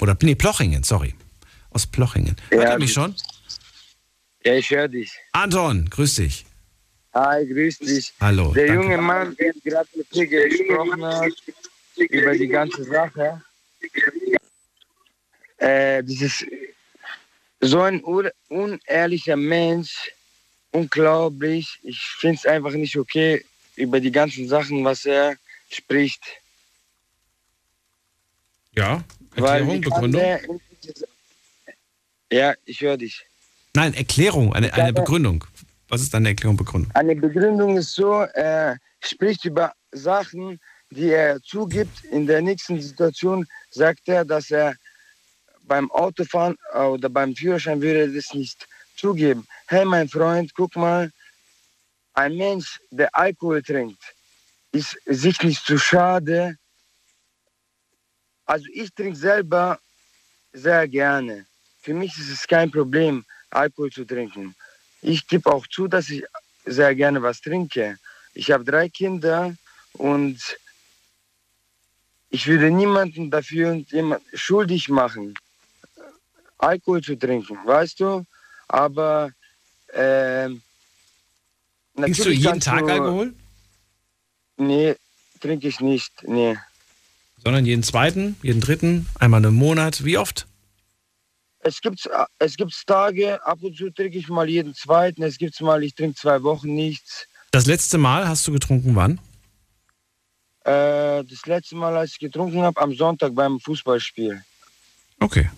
[0.00, 1.14] Oder, nee, Plochingen, sorry.
[1.70, 2.36] Aus Plochingen.
[2.50, 3.14] Hört ihr mich schon?
[4.44, 5.12] Ja, ich höre dich.
[5.32, 6.46] Anton, grüß dich.
[7.12, 8.14] Hi, grüß dich.
[8.20, 8.82] Hallo, Der danke.
[8.82, 11.32] junge Mann, der gerade mit dir gesprochen hat,
[11.96, 13.42] über die ganze Sache.
[15.58, 16.46] Äh, das ist
[17.60, 18.02] so ein
[18.48, 20.10] unehrlicher Mensch.
[20.72, 21.78] Unglaublich.
[21.82, 23.44] Ich finde es einfach nicht okay
[23.76, 25.36] über die ganzen Sachen, was er
[25.70, 26.22] spricht.
[28.74, 29.02] Ja,
[29.34, 30.60] Erklärung, Begründung?
[30.82, 31.06] diese-
[32.30, 33.24] Ja, ich höre dich.
[33.74, 35.44] Nein, Erklärung, eine, eine Begründung.
[35.88, 36.90] Was ist deine Erklärung, Begründung?
[36.94, 40.58] Eine Begründung ist so, er spricht über Sachen,
[40.90, 42.04] die er zugibt.
[42.04, 44.74] In der nächsten Situation sagt er, dass er
[45.62, 48.66] beim Autofahren oder beim Führerschein würde das nicht
[48.96, 49.46] zugeben.
[49.68, 51.10] Hey, mein Freund, guck mal,
[52.16, 54.02] ein Mensch, der Alkohol trinkt,
[54.72, 56.56] ist sich nicht zu schade.
[58.46, 59.78] Also ich trinke selber
[60.52, 61.46] sehr gerne.
[61.82, 64.54] Für mich ist es kein Problem, Alkohol zu trinken.
[65.02, 66.24] Ich gebe auch zu, dass ich
[66.64, 67.98] sehr gerne was trinke.
[68.34, 69.54] Ich habe drei Kinder
[69.92, 70.38] und
[72.30, 75.34] ich würde niemanden dafür jemand schuldig machen,
[76.58, 78.24] Alkohol zu trinken, weißt du?
[78.68, 79.30] Aber
[79.92, 80.62] ähm,
[81.96, 83.34] Trinkst du jeden Tag Alkohol?
[84.58, 84.94] Nee,
[85.40, 86.12] trinke ich nicht.
[86.22, 86.56] Nee.
[87.42, 90.04] Sondern jeden zweiten, jeden dritten, einmal im Monat.
[90.04, 90.46] Wie oft?
[91.60, 92.08] Es gibt
[92.38, 95.22] es gibt's Tage, ab und zu trinke ich mal jeden zweiten.
[95.22, 97.26] Es gibt mal, ich trinke zwei Wochen nichts.
[97.50, 99.18] Das letzte Mal hast du getrunken wann?
[100.64, 104.42] Äh, das letzte Mal, als ich getrunken habe, am Sonntag beim Fußballspiel.
[105.20, 105.48] Okay.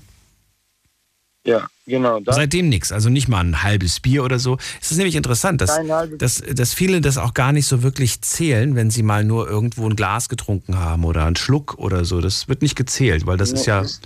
[1.44, 2.20] Ja, genau.
[2.26, 4.58] Seitdem nichts, also nicht mal ein halbes Bier oder so.
[4.82, 5.78] Es ist nämlich interessant, dass,
[6.18, 9.88] dass, dass viele das auch gar nicht so wirklich zählen, wenn sie mal nur irgendwo
[9.88, 12.20] ein Glas getrunken haben oder einen Schluck oder so.
[12.20, 14.02] Das wird nicht gezählt, weil das Nee, ist ja, ist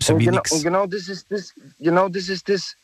[0.00, 0.52] ja und, wie genau, nix.
[0.52, 2.74] und genau das ist das, genau das ist das,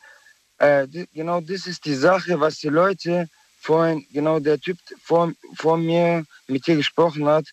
[0.59, 3.29] äh, genau das ist die Sache, was die Leute
[3.61, 7.47] vorhin, genau der Typ vor, vor mir mit dir gesprochen hat,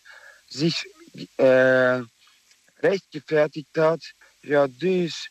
[0.48, 0.84] sich
[1.38, 2.00] äh,
[2.82, 4.00] rechtgefertigt hat,
[4.42, 5.28] ja dies,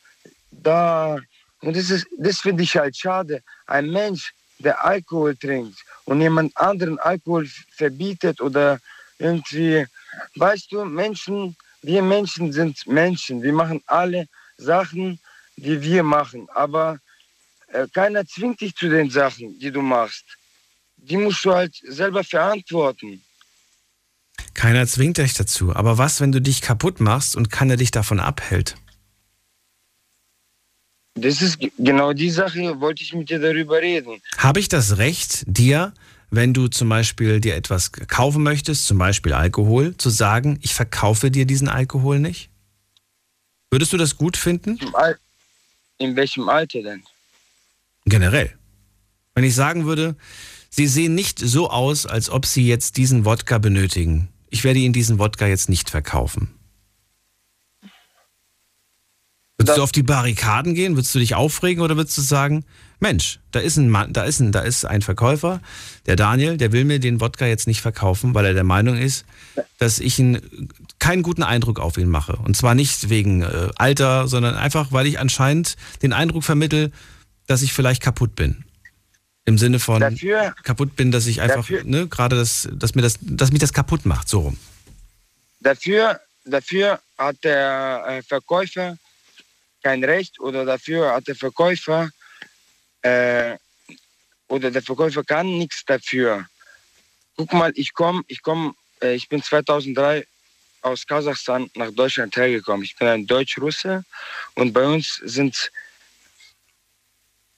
[0.52, 1.18] da.
[1.60, 3.42] Und das das finde ich halt schade.
[3.66, 8.78] Ein Mensch, der Alkohol trinkt und jemand anderen Alkohol verbietet oder
[9.18, 9.86] irgendwie,
[10.36, 13.42] weißt du, Menschen, wir Menschen sind Menschen.
[13.42, 15.18] Wir machen alle Sachen,
[15.56, 16.48] die wir machen.
[16.54, 16.98] Aber
[17.68, 20.24] äh, keiner zwingt dich zu den Sachen, die du machst.
[20.96, 23.22] Die musst du halt selber verantworten.
[24.54, 25.74] Keiner zwingt dich dazu.
[25.74, 28.76] Aber was, wenn du dich kaputt machst und keiner dich davon abhält?
[31.14, 34.20] Das ist genau die Sache, wollte ich mit dir darüber reden.
[34.38, 35.92] Habe ich das Recht, dir,
[36.30, 41.30] wenn du zum Beispiel dir etwas kaufen möchtest, zum Beispiel Alkohol, zu sagen, ich verkaufe
[41.30, 42.48] dir diesen Alkohol nicht?
[43.70, 44.78] Würdest du das gut finden?
[45.98, 47.02] In welchem Alter denn?
[48.06, 48.52] Generell.
[49.34, 50.16] Wenn ich sagen würde,
[50.70, 54.28] Sie sehen nicht so aus, als ob Sie jetzt diesen Wodka benötigen.
[54.48, 56.54] Ich werde Ihnen diesen Wodka jetzt nicht verkaufen.
[59.62, 60.96] Würdest du auf die Barrikaden gehen?
[60.96, 62.64] Würdest du dich aufregen oder würdest du sagen,
[63.00, 65.60] Mensch, da ist ein Mann, da ist ein, da ist ein Verkäufer,
[66.06, 69.24] der Daniel, der will mir den Wodka jetzt nicht verkaufen, weil er der Meinung ist,
[69.78, 70.40] dass ich ihn
[71.00, 72.36] keinen guten Eindruck auf ihn mache.
[72.36, 76.92] Und zwar nicht wegen äh, Alter, sondern einfach, weil ich anscheinend den Eindruck vermittel,
[77.48, 78.64] dass ich vielleicht kaputt bin.
[79.44, 83.02] Im Sinne von Dafür- kaputt bin, dass ich einfach, dafür- ne, gerade das, dass mir
[83.02, 84.58] das, dass mich das kaputt macht, so rum.
[85.58, 88.96] Dafür, dafür hat der äh, Verkäufer
[89.82, 92.10] kein Recht oder dafür hat der Verkäufer
[93.02, 93.56] äh,
[94.48, 96.46] oder der Verkäufer kann nichts dafür.
[97.36, 100.26] Guck mal, ich komme, ich komme, äh, ich bin 2003
[100.82, 102.84] aus Kasachstan nach Deutschland hergekommen.
[102.84, 104.04] Ich bin ein Deutsch-Russe
[104.54, 105.70] und bei uns sind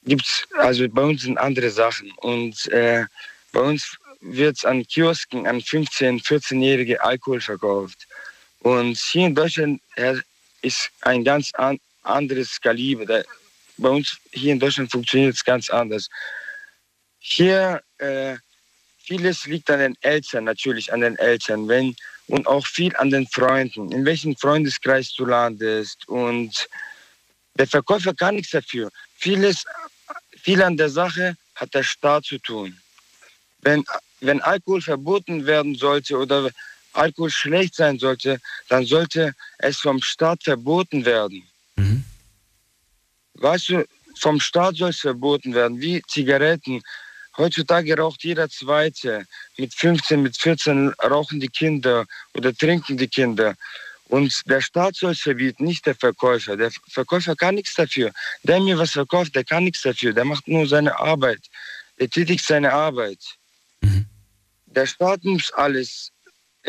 [0.03, 3.05] gibt's also bei uns sind andere Sachen und äh,
[3.51, 8.07] bei uns wird an Kiosken an 15, 14-jährige Alkohol verkauft.
[8.59, 10.15] Und hier in Deutschland äh,
[10.61, 13.05] ist ein ganz an, anderes Kaliber.
[13.05, 13.23] Da,
[13.77, 16.09] bei uns hier in Deutschland funktioniert es ganz anders.
[17.19, 18.37] Hier äh,
[18.97, 21.95] vieles liegt an den Eltern, natürlich an den Eltern, wenn
[22.27, 26.07] und auch viel an den Freunden, in welchem Freundeskreis du landest.
[26.07, 26.67] Und
[27.55, 28.89] der Verkäufer kann nichts dafür.
[29.17, 29.63] Vieles,
[30.41, 32.79] viel an der Sache hat der Staat zu tun.
[33.59, 33.83] Wenn,
[34.21, 36.49] wenn Alkohol verboten werden sollte oder
[36.93, 41.47] Alkohol schlecht sein sollte, dann sollte es vom Staat verboten werden.
[43.35, 43.85] Weißt du,
[44.19, 46.81] vom Staat soll es verboten werden, wie Zigaretten.
[47.37, 49.25] Heutzutage raucht jeder Zweite.
[49.57, 53.55] Mit 15, mit 14 rauchen die Kinder oder trinken die Kinder.
[54.07, 56.55] Und der Staat soll es verbieten, nicht der Verkäufer.
[56.55, 58.11] Der Verkäufer kann nichts dafür.
[58.43, 60.13] Der mir was verkauft, der kann nichts dafür.
[60.13, 61.41] Der macht nur seine Arbeit.
[61.99, 63.19] Der tätigt seine Arbeit.
[64.65, 66.11] Der Staat muss alles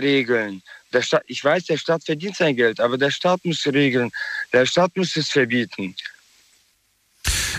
[0.01, 0.63] regeln.
[0.93, 4.11] Der Staat, ich weiß, der Staat verdient sein Geld, aber der Staat muss regeln.
[4.53, 5.95] Der Staat muss es verbieten.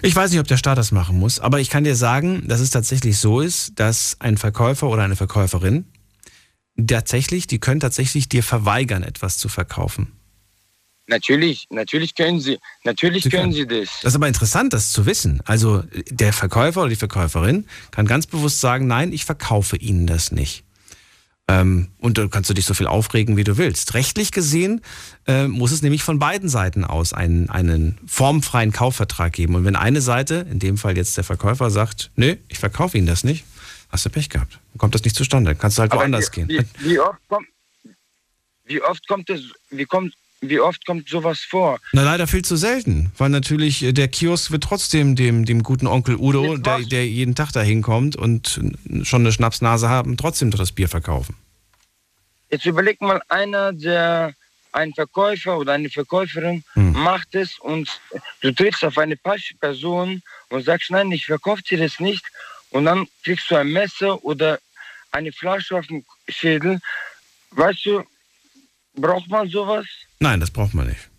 [0.01, 2.59] Ich weiß nicht, ob der Staat das machen muss, aber ich kann dir sagen, dass
[2.59, 5.85] es tatsächlich so ist, dass ein Verkäufer oder eine Verkäuferin
[6.85, 10.13] tatsächlich, die können tatsächlich dir verweigern, etwas zu verkaufen.
[11.07, 13.53] Natürlich, natürlich können sie, natürlich Sie können können.
[13.53, 13.89] sie das.
[14.01, 15.41] Das ist aber interessant, das zu wissen.
[15.45, 20.33] Also der Verkäufer oder die Verkäuferin kann ganz bewusst sagen, nein, ich verkaufe Ihnen das
[20.33, 20.65] nicht.
[21.49, 23.93] Ähm, und da kannst du dich so viel aufregen, wie du willst.
[23.93, 24.81] Rechtlich gesehen
[25.27, 29.55] äh, muss es nämlich von beiden Seiten aus einen, einen formfreien Kaufvertrag geben.
[29.55, 33.07] Und wenn eine Seite, in dem Fall jetzt der Verkäufer, sagt, nö, ich verkaufe Ihnen
[33.07, 33.45] das nicht,
[33.89, 34.59] hast du Pech gehabt.
[34.73, 35.51] Dann kommt das nicht zustande.
[35.51, 36.49] Dann kannst du halt Aber woanders wie, gehen.
[36.49, 37.47] Wie, wie, oft kommt,
[38.65, 41.79] wie oft kommt es, wie kommt, wie oft kommt sowas vor?
[41.93, 45.87] Na leider viel zu selten, weil natürlich äh, der Kiosk wird trotzdem dem, dem guten
[45.87, 48.59] Onkel Udo, der, der jeden Tag da hinkommt und
[49.03, 51.35] schon eine Schnapsnase haben, trotzdem das Bier verkaufen.
[52.49, 54.33] Jetzt überleg mal, einer, der
[54.71, 56.91] ein Verkäufer oder eine Verkäuferin Hm.
[56.93, 57.99] macht es und
[58.41, 62.23] du triffst auf eine falsche Person und sagst, nein, ich verkaufe dir das nicht.
[62.69, 64.59] Und dann kriegst du ein Messer oder
[65.11, 66.79] eine Flasche auf den Schädel.
[67.51, 68.03] Weißt du,
[68.93, 69.85] braucht man sowas?
[70.19, 71.09] Nein, das braucht man nicht.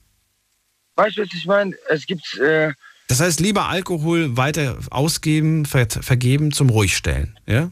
[0.97, 1.77] Weißt du, was ich meine?
[1.89, 2.73] Es gibt, äh,
[3.09, 7.71] Das heißt, lieber Alkohol weiter ausgeben, ver vergeben zum Ruhigstellen, ja?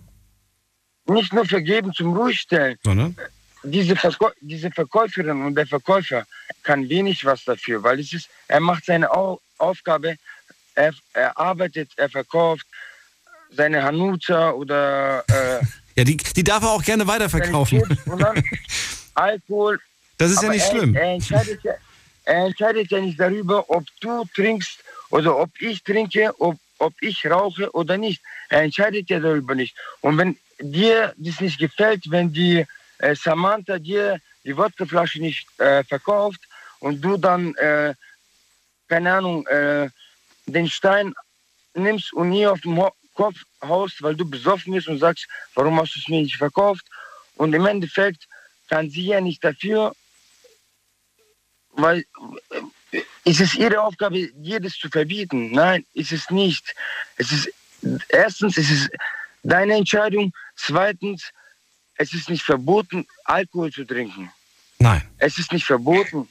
[1.09, 2.78] nicht nur vergeben zum Ruhigstellen.
[2.82, 3.16] Sondern?
[3.62, 6.24] Diese, Verkäu diese Verkäuferin und der Verkäufer
[6.62, 10.16] kann wenig was dafür, weil es ist, er macht seine Au Aufgabe,
[10.74, 12.66] er, er arbeitet, er verkauft
[13.51, 15.65] seine Hanuta oder äh,
[15.97, 17.82] Ja, die, die darf er auch gerne weiterverkaufen.
[18.05, 18.43] und dann
[19.15, 19.81] Alkohol.
[20.19, 20.95] Das ist ja Aber nicht er, schlimm.
[20.95, 21.75] Er entscheidet, ja,
[22.25, 27.27] er entscheidet ja nicht darüber, ob du trinkst oder ob ich trinke, ob, ob ich
[27.27, 28.23] rauche oder nicht.
[28.49, 29.77] Er entscheidet ja darüber nicht.
[30.01, 32.67] Und wenn dir das nicht gefällt, wenn die
[32.99, 36.41] äh, Samantha dir die Wodkaflasche nicht äh, verkauft
[36.81, 37.95] und du dann, äh,
[38.89, 39.89] keine Ahnung, äh,
[40.47, 41.13] den Stein
[41.75, 45.81] nimmst und nie auf den Ho Kopf haust, weil du besoffen bist und sagst, warum
[45.81, 46.85] hast du es mir nicht verkauft?
[47.37, 48.29] Und im Endeffekt
[48.69, 49.95] kann sie ja nicht dafür,
[51.77, 52.05] weil
[52.90, 55.53] äh, ist es ihre Aufgabe, jedes zu verbieten?
[55.53, 56.74] Nein, ist es nicht.
[57.16, 57.51] Es ist
[58.09, 58.89] erstens ist es
[59.43, 60.32] deine Entscheidung.
[60.57, 61.31] Zweitens,
[61.97, 64.31] es ist nicht verboten, Alkohol zu trinken.
[64.78, 65.03] Nein.
[65.19, 66.28] Es ist nicht verboten.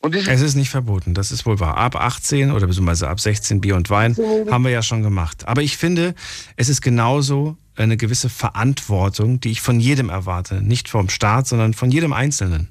[0.00, 1.76] Und es Es ist nicht verboten, das ist wohl wahr.
[1.76, 4.16] Ab 18 oder beziehungsweise ab 16 Bier und Wein
[4.50, 5.46] haben wir ja schon gemacht.
[5.46, 6.14] Aber ich finde,
[6.56, 10.60] es ist genauso eine gewisse Verantwortung, die ich von jedem erwarte.
[10.60, 12.68] Nicht vom Staat, sondern von jedem Einzelnen.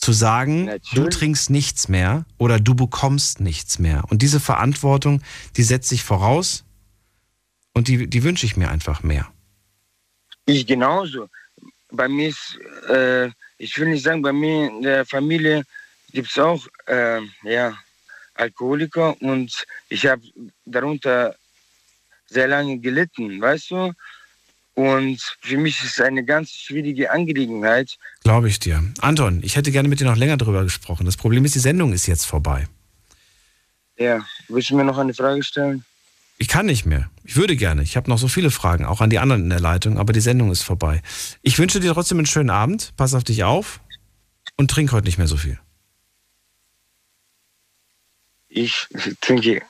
[0.00, 4.02] Zu sagen, du trinkst nichts mehr oder du bekommst nichts mehr.
[4.08, 5.22] Und diese Verantwortung,
[5.56, 6.64] die setze ich voraus
[7.74, 9.30] und die, die wünsche ich mir einfach mehr.
[10.46, 11.28] Ich genauso.
[11.92, 12.58] Bei mir ist,
[12.88, 13.28] äh,
[13.58, 15.64] ich will nicht sagen, bei mir in der Familie
[16.12, 17.76] gibt es auch äh, ja,
[18.34, 20.22] Alkoholiker und ich habe
[20.64, 21.34] darunter
[22.26, 23.92] sehr lange gelitten, weißt du?
[24.80, 27.98] Und für mich ist es eine ganz schwierige Angelegenheit.
[28.24, 28.82] Glaube ich dir.
[29.02, 31.04] Anton, ich hätte gerne mit dir noch länger darüber gesprochen.
[31.04, 32.66] Das Problem ist, die Sendung ist jetzt vorbei.
[33.98, 35.84] Ja, willst du mir noch eine Frage stellen?
[36.38, 37.10] Ich kann nicht mehr.
[37.24, 37.82] Ich würde gerne.
[37.82, 40.22] Ich habe noch so viele Fragen, auch an die anderen in der Leitung, aber die
[40.22, 41.02] Sendung ist vorbei.
[41.42, 42.94] Ich wünsche dir trotzdem einen schönen Abend.
[42.96, 43.80] Pass auf dich auf
[44.56, 45.60] und trink heute nicht mehr so viel.
[48.48, 48.86] Ich
[49.20, 49.60] trinke.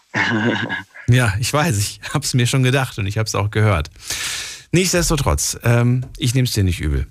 [1.09, 1.79] ja, ich weiß.
[1.79, 3.91] Ich habe es mir schon gedacht und ich habe es auch gehört.
[4.73, 7.07] Nichtsdestotrotz, ähm, ich nehme es dir nicht übel.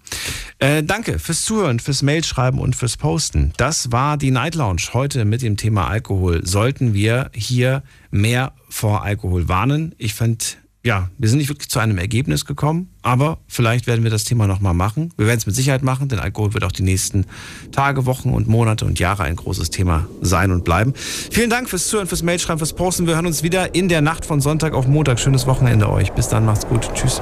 [0.60, 3.52] Äh, danke fürs Zuhören, fürs Mailschreiben und fürs Posten.
[3.58, 6.46] Das war die Night Lounge heute mit dem Thema Alkohol.
[6.46, 9.94] Sollten wir hier mehr vor Alkohol warnen?
[9.98, 10.46] Ich finde,
[10.86, 14.48] ja, wir sind nicht wirklich zu einem Ergebnis gekommen, aber vielleicht werden wir das Thema
[14.48, 15.14] nochmal machen.
[15.18, 17.26] Wir werden es mit Sicherheit machen, denn Alkohol wird auch die nächsten
[17.74, 20.94] Tage, Wochen und Monate und Jahre ein großes Thema sein und bleiben.
[20.96, 23.08] Vielen Dank fürs Zuhören, fürs Mailschreiben, fürs Posten.
[23.08, 25.20] Wir hören uns wieder in der Nacht von Sonntag auf Montag.
[25.20, 26.14] Schönes Wochenende euch.
[26.14, 26.90] Bis dann, macht's gut.
[26.94, 27.22] Tschüss.